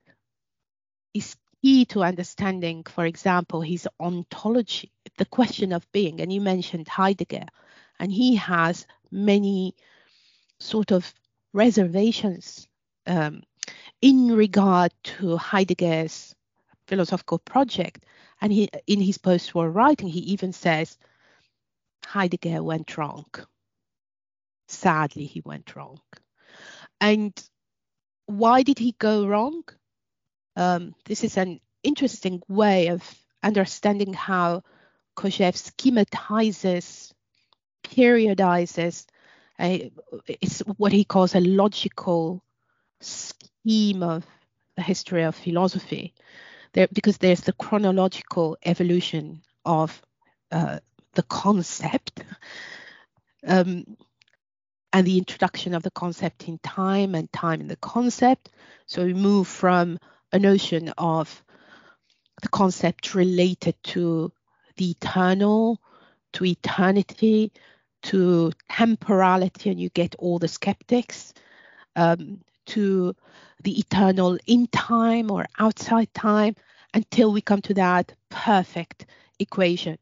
is 1.13 1.37
key 1.63 1.85
to 1.87 2.03
understanding, 2.03 2.83
for 2.85 3.05
example, 3.05 3.61
his 3.61 3.87
ontology, 4.01 4.91
the 5.19 5.27
question 5.27 5.73
of 5.73 5.91
being. 5.93 6.21
And 6.21 6.33
you 6.33 6.41
mentioned 6.41 6.89
Heidegger, 6.89 7.47
and 7.99 8.11
he 8.11 8.37
has 8.37 8.87
many 9.11 9.75
sort 10.59 10.93
of 10.93 11.13
reservations 11.53 12.67
um, 13.07 13.43
in 14.01 14.29
regard 14.29 14.93
to 15.05 15.37
Heidegger's 15.37 16.35
philosophical 16.87 17.39
project. 17.39 18.05
And 18.43 18.53
he, 18.53 18.69
in 18.89 19.01
his 19.01 19.19
post-war 19.19 19.71
writing, 19.71 20.09
he 20.09 20.19
even 20.33 20.53
says 20.53 20.99
Heidegger 22.05 22.61
went 22.61 22.99
wrong. 22.99 23.27
Sadly, 24.67 25.27
he 25.27 25.41
went 25.45 25.77
wrong. 25.77 26.01
And 27.01 27.33
why 28.27 28.65
did 28.65 28.81
he 28.81 28.97
go 28.99 29.29
wrong? 29.29 29.63
Um, 30.57 30.97
this 31.05 31.23
is 31.23 31.37
an 31.37 31.61
interesting 31.85 32.43
way 32.49 32.89
of 32.89 33.03
understanding 33.45 34.13
how 34.13 34.65
Kojève 35.17 35.57
schematizes, 35.57 37.13
periodizes. 37.85 39.07
A, 39.61 39.93
it's 40.27 40.61
what 40.79 40.91
he 40.91 41.05
calls 41.05 41.37
a 41.37 41.41
logical 41.41 42.43
scheme 43.01 44.03
of 44.03 44.27
the 44.75 44.83
history 44.83 45.23
of 45.23 45.37
philosophy. 45.37 46.15
There, 46.75 46.89
because 46.93 47.19
there's 47.19 47.41
the 47.43 47.53
chronological 47.53 48.57
evolution 48.65 49.43
of 49.65 50.01
uh, 50.51 50.79
the 51.15 51.23
concept. 51.25 52.23
Um, 53.45 53.97
and 54.93 55.07
the 55.07 55.19
introduction 55.19 55.75
of 55.75 55.83
the 55.83 55.91
concept 55.91 56.49
in 56.49 56.59
time 56.59 57.15
and 57.15 57.33
time 57.33 57.61
in 57.61 57.69
the 57.69 57.77
concept. 57.77 58.51
So 58.87 59.05
we 59.05 59.15
move 59.15 59.49
from 59.49 59.99
a 60.33 60.39
notion 60.39 60.91
of 60.99 61.43
the 62.43 62.49
concept 62.49 63.15
related 63.15 63.75
to 63.85 64.33
the 64.77 64.91
eternal, 64.91 65.81
to 66.35 66.45
eternity, 66.45 67.53
to 68.05 68.53
temporality, 68.71 69.71
and 69.71 69.81
you 69.81 69.89
get 69.91 70.15
all 70.19 70.39
the 70.39 70.49
skeptics, 70.49 71.33
um, 71.97 72.41
to 72.67 73.15
the 73.63 73.79
eternal 73.79 74.39
in 74.47 74.67
time 74.67 75.31
or 75.31 75.47
outside 75.59 76.13
time, 76.15 76.57
until 76.95 77.33
we 77.33 77.41
come 77.41 77.63
to 77.63 77.75
that 77.75 78.15
perfect 78.29 79.07
equation. 79.39 79.99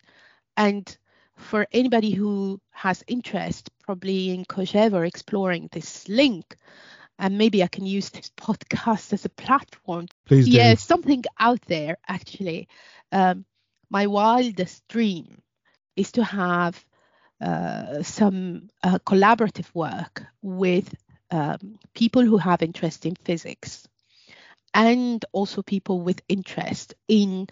And 0.57 0.97
for 1.37 1.67
anybody 1.73 2.11
who 2.13 2.61
has 2.71 3.05
interest, 3.07 3.71
probably 3.81 4.31
in 4.31 4.45
Kojève 4.45 4.93
or 4.93 5.05
exploring 5.05 5.69
this 5.73 6.09
link, 6.09 6.57
and 7.19 7.39
maybe 7.39 7.63
I 7.63 7.69
can 7.69 7.87
use 7.87 8.11
this 8.11 8.31
podcast 8.37 9.13
as 9.13 9.25
a 9.25 9.31
platform. 9.31 10.07
Please 10.27 10.47
do. 10.47 10.53
Yeah, 10.53 10.75
something 10.75 11.23
out 11.39 11.61
there 11.63 11.97
actually. 12.09 12.69
Um, 13.13 13.45
my 13.91 14.07
wildest 14.07 14.87
dream 14.89 15.43
is 15.97 16.13
to 16.13 16.25
have 16.25 16.83
uh, 17.41 18.03
some 18.03 18.69
uh, 18.83 18.99
collaborative 19.01 19.67
work 19.75 20.25
with 20.43 20.95
um, 21.31 21.78
people 21.95 22.24
who 22.24 22.39
have 22.39 22.62
interest 22.62 23.07
in 23.07 23.14
physics 23.14 23.87
and 24.74 25.24
also 25.33 25.62
people 25.62 26.01
with 26.01 26.22
interest 26.28 26.95
in 27.09 27.49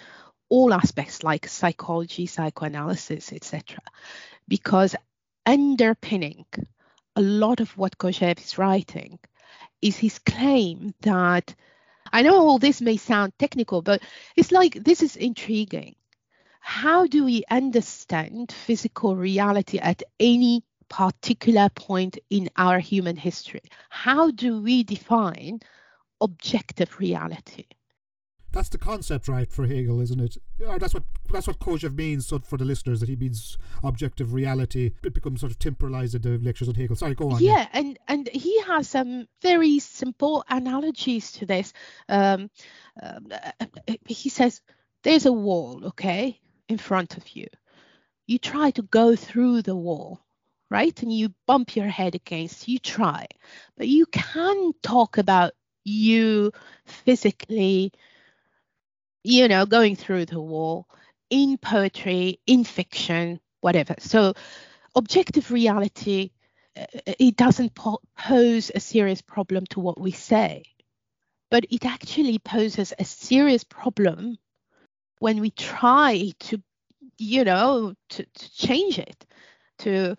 all 0.49 0.73
aspects 0.73 1.23
like 1.23 1.47
psychology, 1.47 2.27
psychoanalysis, 2.27 3.33
etc. 3.33 3.81
Because 4.47 4.97
underpinning 5.45 6.47
a 7.17 7.23
lot 7.23 7.61
of 7.61 7.77
what 7.77 7.99
Kojève 7.99 8.39
is 8.39 8.59
writing 8.59 9.19
is 9.83 9.97
his 9.97 10.19
claim 10.19 10.95
that 11.01 11.55
I 12.13 12.23
know 12.23 12.37
all 12.37 12.59
this 12.59 12.81
may 12.81 12.97
sound 12.97 13.33
technical, 13.39 13.83
but 13.83 14.03
it's 14.37 14.53
like 14.53 14.75
this 14.75 15.03
is 15.03 15.17
intriguing. 15.17 15.97
How 16.61 17.07
do 17.07 17.25
we 17.25 17.45
understand 17.51 18.53
physical 18.53 19.17
reality 19.17 19.79
at 19.79 20.03
any 20.19 20.65
particular 20.89 21.69
point 21.71 22.19
in 22.31 22.49
our 22.57 22.79
human 22.79 23.17
history? 23.17 23.63
How 23.91 24.31
do 24.31 24.61
we 24.63 24.83
define 24.83 25.61
objective 26.21 26.99
reality? 26.99 27.67
that's 28.51 28.71
the 28.71 28.79
concept, 28.79 29.29
right, 29.29 29.51
for 29.51 29.67
Hegel, 29.67 30.01
isn't 30.01 30.21
it? 30.21 30.37
Or 30.67 30.79
that's 30.79 30.95
what 30.95 31.05
that's 31.31 31.47
what 31.47 31.59
Kojève 31.59 31.95
means 31.95 32.27
so 32.27 32.39
for 32.39 32.57
the 32.57 32.65
listeners 32.65 33.01
that 33.01 33.09
he 33.09 33.17
means 33.17 33.59
objective 33.85 34.33
reality. 34.33 34.93
It 35.05 35.13
becomes 35.13 35.41
sort 35.41 35.53
of 35.53 35.59
temporalized 35.59 36.15
in 36.15 36.23
the 36.23 36.39
lectures 36.39 36.69
on 36.69 36.75
Hegel. 36.75 36.97
Sorry, 36.97 37.15
go 37.15 37.31
on. 37.31 37.43
Yeah, 37.43 37.53
yeah. 37.53 37.69
and 37.73 37.99
and 38.09 38.29
he 38.29 38.61
has 38.63 38.89
some 38.89 39.29
very 39.43 39.79
simple 39.79 40.45
analogies 40.49 41.33
to 41.33 41.47
this. 41.47 41.73
Um, 42.09 42.51
uh, 43.03 43.21
he 44.07 44.31
says 44.31 44.63
there's 45.03 45.27
a 45.27 45.33
wall, 45.33 45.87
okay, 45.87 46.41
in 46.69 46.79
front 46.79 47.17
of 47.17 47.29
you. 47.37 47.47
You 48.27 48.39
try 48.39 48.71
to 48.73 48.83
go 48.83 49.15
through 49.15 49.63
the 49.63 49.77
wall, 49.77 50.21
right, 50.71 51.03
and 51.03 51.13
you 51.13 51.35
bump 51.47 51.77
your 51.77 51.89
head 51.89 52.15
against. 52.15 52.69
You 52.69 52.79
try, 52.79 53.27
but 53.77 53.89
you 53.89 54.07
can 54.07 54.73
talk 54.83 55.19
about 55.19 55.53
you 55.85 56.53
physically 56.85 57.93
you 59.25 59.49
know, 59.49 59.67
going 59.67 59.97
through 59.97 60.27
the 60.27 60.41
wall 60.41 60.89
in 61.31 61.59
poetry, 61.59 62.41
in 62.47 62.65
fiction, 62.65 63.41
whatever. 63.61 63.95
So 63.99 64.35
objective 64.95 65.51
reality 65.51 66.31
uh, 66.77 66.87
it 67.19 67.37
doesn't 67.37 67.75
po- 67.75 68.01
pose 68.17 68.71
a 68.75 68.81
serious 68.81 69.21
problem 69.21 69.67
to 69.67 69.81
what 69.81 70.01
we 70.01 70.13
say, 70.13 70.65
but 71.51 71.67
it 71.71 71.85
actually 71.85 72.39
poses 72.39 72.95
a 72.99 73.05
serious 73.05 73.65
problem 73.65 74.39
when 75.19 75.41
we 75.41 75.51
try 75.51 76.33
to, 76.39 76.63
you 77.19 77.45
know, 77.45 77.95
to, 78.11 78.25
to 78.25 78.55
change 78.55 78.99
it. 78.99 79.27
To 79.81 80.17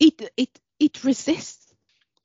it 0.00 0.30
it 0.36 0.60
it 0.78 1.04
resists. 1.04 1.72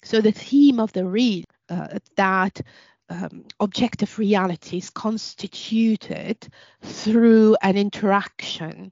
So 0.04 0.22
the 0.22 0.32
theme 0.32 0.80
of 0.80 0.92
the 0.94 1.06
read 1.06 1.46
uh, 1.70 2.00
that 2.18 2.62
um, 3.10 3.46
objective 3.60 4.18
reality 4.20 4.78
is 4.78 4.90
constituted 4.90 6.48
through 6.82 7.56
an 7.62 7.78
interaction 7.78 8.92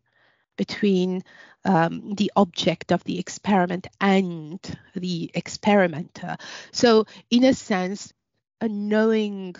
between 0.58 1.24
um, 1.66 2.14
the 2.16 2.32
object 2.36 2.92
of 2.92 3.04
the 3.04 3.20
experiment 3.20 3.88
and 4.00 4.60
the 4.96 5.32
experimenter. 5.34 6.38
So, 6.72 7.06
in 7.30 7.44
a 7.44 7.54
sense, 7.54 8.14
a 8.60 8.68
knowing 8.68 9.56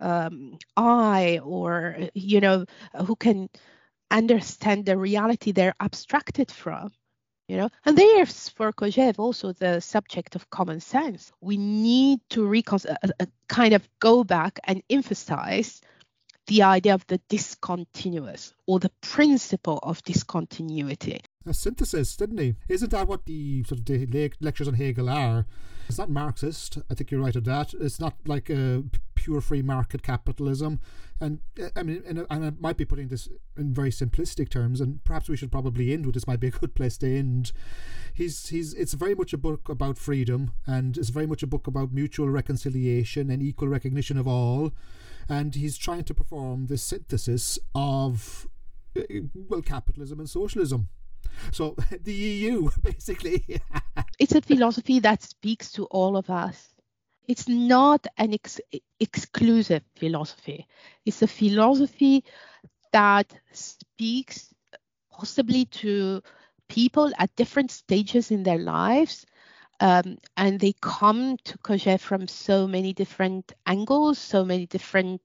um, 0.00 0.58
eye 0.76 1.40
or, 1.42 1.96
you 2.14 2.40
know, 2.40 2.64
who 3.06 3.16
can 3.16 3.48
understand 4.10 4.86
the 4.86 4.98
reality 4.98 5.52
they're 5.52 5.74
abstracted 5.80 6.50
from 6.50 6.92
you 7.52 7.58
know 7.58 7.68
and 7.84 7.98
there's 7.98 8.48
for 8.48 8.72
Kojève 8.72 9.18
also 9.18 9.52
the 9.52 9.78
subject 9.80 10.34
of 10.34 10.48
common 10.48 10.80
sense 10.80 11.32
we 11.42 11.58
need 11.58 12.18
to 12.30 12.46
recon- 12.46 12.80
uh, 12.88 13.08
uh, 13.20 13.26
kind 13.48 13.74
of 13.74 13.86
go 14.00 14.24
back 14.24 14.58
and 14.64 14.82
emphasize 14.88 15.82
the 16.46 16.62
idea 16.62 16.94
of 16.94 17.06
the 17.08 17.20
discontinuous 17.28 18.54
or 18.66 18.80
the 18.80 18.90
principle 19.02 19.78
of 19.82 20.02
discontinuity 20.02 21.20
a 21.44 21.52
synthesis, 21.52 22.16
didn't 22.16 22.38
he? 22.38 22.54
Isn't 22.68 22.92
that 22.92 23.08
what 23.08 23.26
the 23.26 23.64
sort 23.64 23.80
of 23.80 23.84
the 23.86 24.32
lectures 24.40 24.68
on 24.68 24.74
Hegel 24.74 25.10
are? 25.10 25.44
It's 25.88 25.98
not 25.98 26.08
Marxist. 26.08 26.78
I 26.88 26.94
think 26.94 27.10
you're 27.10 27.20
right 27.20 27.34
of 27.34 27.42
that. 27.44 27.74
It's 27.74 27.98
not 27.98 28.14
like 28.26 28.48
a 28.48 28.84
pure 29.22 29.40
free 29.40 29.62
market 29.62 30.02
capitalism, 30.02 30.80
and 31.20 31.38
uh, 31.62 31.68
I 31.76 31.84
mean, 31.84 32.02
and, 32.04 32.26
I 32.28 32.50
might 32.58 32.76
be 32.76 32.84
putting 32.84 33.06
this 33.06 33.28
in 33.56 33.72
very 33.72 33.90
simplistic 33.90 34.48
terms, 34.48 34.80
and 34.80 35.02
perhaps 35.04 35.28
we 35.28 35.36
should 35.36 35.52
probably 35.52 35.92
end 35.92 36.04
with 36.04 36.14
this. 36.14 36.26
Might 36.26 36.40
be 36.40 36.48
a 36.48 36.58
good 36.62 36.74
place 36.74 36.98
to 36.98 37.18
end. 37.18 37.52
He's 38.12 38.48
he's. 38.48 38.74
It's 38.74 38.94
very 38.94 39.14
much 39.14 39.32
a 39.32 39.38
book 39.38 39.68
about 39.68 39.96
freedom, 39.96 40.54
and 40.66 40.98
it's 40.98 41.10
very 41.10 41.26
much 41.26 41.44
a 41.44 41.46
book 41.46 41.68
about 41.68 41.92
mutual 41.92 42.28
reconciliation 42.28 43.30
and 43.30 43.40
equal 43.40 43.68
recognition 43.68 44.18
of 44.18 44.26
all, 44.26 44.72
and 45.28 45.54
he's 45.54 45.78
trying 45.78 46.04
to 46.04 46.14
perform 46.14 46.66
this 46.66 46.82
synthesis 46.82 47.60
of 47.76 48.48
uh, 48.96 49.02
well 49.48 49.62
capitalism 49.62 50.18
and 50.18 50.28
socialism 50.28 50.88
so 51.50 51.76
the 52.02 52.14
EU, 52.14 52.70
basically. 52.82 53.44
it's 54.18 54.34
a 54.34 54.42
philosophy 54.42 55.00
that 55.00 55.22
speaks 55.22 55.72
to 55.72 55.84
all 55.86 56.16
of 56.16 56.30
us. 56.30 56.71
It's 57.32 57.48
not 57.48 58.06
an 58.18 58.34
ex- 58.34 58.60
exclusive 59.00 59.82
philosophy. 59.96 60.68
It's 61.06 61.22
a 61.22 61.26
philosophy 61.26 62.24
that 62.92 63.32
speaks 63.52 64.52
possibly 65.10 65.64
to 65.80 66.20
people 66.68 67.10
at 67.18 67.34
different 67.34 67.70
stages 67.70 68.30
in 68.30 68.42
their 68.42 68.58
lives. 68.58 69.24
Um, 69.80 70.18
and 70.36 70.60
they 70.60 70.74
come 70.82 71.38
to 71.44 71.56
Kojève 71.56 72.00
from 72.00 72.28
so 72.28 72.66
many 72.66 72.92
different 72.92 73.50
angles, 73.64 74.18
so 74.18 74.44
many 74.44 74.66
different 74.66 75.22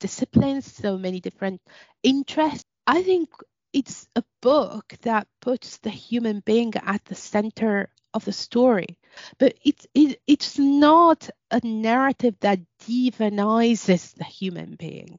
disciplines, 0.00 0.64
so 0.64 0.96
many 0.96 1.20
different 1.20 1.60
interests. 2.02 2.64
I 2.86 3.02
think 3.02 3.28
it's 3.74 4.08
a 4.16 4.24
book 4.40 4.94
that 5.02 5.28
puts 5.42 5.76
the 5.76 5.90
human 5.90 6.40
being 6.40 6.72
at 6.76 7.04
the 7.04 7.14
center 7.14 7.90
of 8.14 8.24
the 8.24 8.32
story. 8.32 8.98
But 9.38 9.56
it's 9.64 9.86
it, 9.94 10.20
it's 10.26 10.58
not 10.58 11.28
a 11.50 11.60
narrative 11.64 12.36
that 12.40 12.60
demonizes 12.86 14.14
the 14.14 14.24
human 14.24 14.76
being 14.76 15.18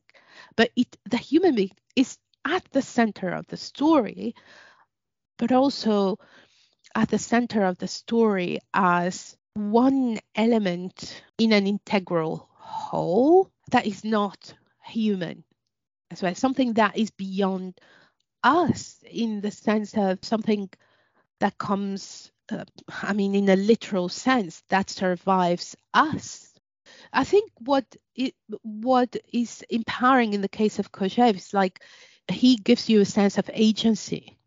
but 0.56 0.72
it 0.76 0.98
the 1.10 1.18
human 1.18 1.56
being 1.56 1.72
is 1.96 2.18
at 2.46 2.64
the 2.72 2.82
center 2.82 3.30
of 3.30 3.46
the 3.48 3.58
story 3.58 4.36
but 5.38 5.52
also 5.52 6.18
at 6.96 7.10
the 7.10 7.20
center 7.20 7.64
of 7.64 7.78
the 7.78 7.88
story 7.88 8.60
as 8.74 9.38
one 9.54 10.20
element 10.36 11.24
in 11.38 11.52
an 11.54 11.68
integral 11.68 12.50
whole 12.54 13.50
that 13.72 13.86
is 13.86 14.04
not 14.04 14.54
human 14.84 15.44
as 16.10 16.22
well 16.22 16.36
something 16.36 16.74
that 16.74 16.98
is 16.98 17.12
beyond 17.12 17.80
us 18.44 18.98
in 19.10 19.42
the 19.42 19.52
sense 19.52 19.94
of 19.96 20.20
something 20.24 20.70
that 21.40 21.58
comes, 21.58 22.31
uh, 22.52 22.66
I 22.90 23.14
mean, 23.14 23.36
in 23.36 23.50
a 23.50 23.56
literal 23.56 24.10
sense, 24.10 24.64
that 24.70 24.90
survives 24.90 25.76
us. 25.94 26.54
I 27.14 27.24
think 27.24 27.52
what 27.60 27.86
it, 28.16 28.36
what 28.64 29.16
is 29.32 29.64
empowering 29.70 30.34
in 30.34 30.42
the 30.42 30.50
case 30.50 30.80
of 30.80 30.92
Kojève 30.92 31.36
is 31.36 31.54
like 31.54 31.82
he 32.32 32.56
gives 32.56 32.90
you 32.90 33.02
a 33.02 33.06
sense 33.06 33.38
of 33.38 33.50
agency 33.54 34.38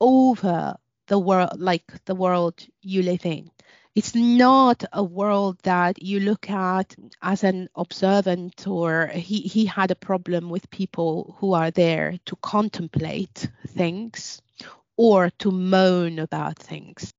over 0.00 0.76
the 1.06 1.18
world, 1.18 1.58
like 1.58 1.84
the 2.04 2.14
world 2.14 2.66
you 2.80 3.02
live 3.02 3.24
in 3.26 3.50
it's 3.94 4.14
not 4.14 4.84
a 4.92 5.04
world 5.04 5.58
that 5.64 6.02
you 6.02 6.20
look 6.20 6.48
at 6.48 6.94
as 7.20 7.44
an 7.44 7.68
observant 7.76 8.66
or 8.66 9.08
he, 9.08 9.40
he 9.40 9.66
had 9.66 9.90
a 9.90 9.96
problem 9.96 10.48
with 10.48 10.70
people 10.70 11.36
who 11.38 11.52
are 11.52 11.70
there 11.70 12.18
to 12.24 12.36
contemplate 12.36 13.48
things 13.68 14.40
or 14.96 15.30
to 15.38 15.50
moan 15.50 16.18
about 16.18 16.58
things 16.58 17.12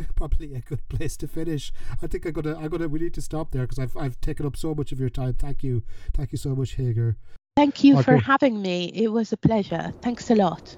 probably 0.14 0.54
a 0.54 0.60
good 0.60 0.86
place 0.88 1.16
to 1.18 1.28
finish. 1.28 1.72
I 2.02 2.06
think 2.06 2.26
i'm 2.26 2.32
gonna 2.32 2.56
i'm 2.56 2.68
gonna 2.68 2.88
we 2.88 3.00
need 3.00 3.14
to 3.14 3.22
stop 3.22 3.50
there 3.50 3.62
because 3.62 3.78
i've 3.78 3.96
i've 3.96 4.20
taken 4.20 4.46
up 4.46 4.56
so 4.56 4.74
much 4.74 4.92
of 4.92 5.00
your 5.00 5.10
time. 5.10 5.34
Thank 5.34 5.62
you. 5.62 5.82
Thank 6.14 6.32
you 6.32 6.38
so 6.38 6.54
much 6.54 6.74
hager. 6.74 7.16
Thank 7.56 7.84
you 7.84 7.94
okay. 7.96 8.04
for 8.04 8.16
having 8.16 8.62
me. 8.62 8.90
It 8.94 9.08
was 9.08 9.32
a 9.32 9.36
pleasure. 9.36 9.92
Thanks 10.00 10.30
a 10.30 10.34
lot 10.34 10.76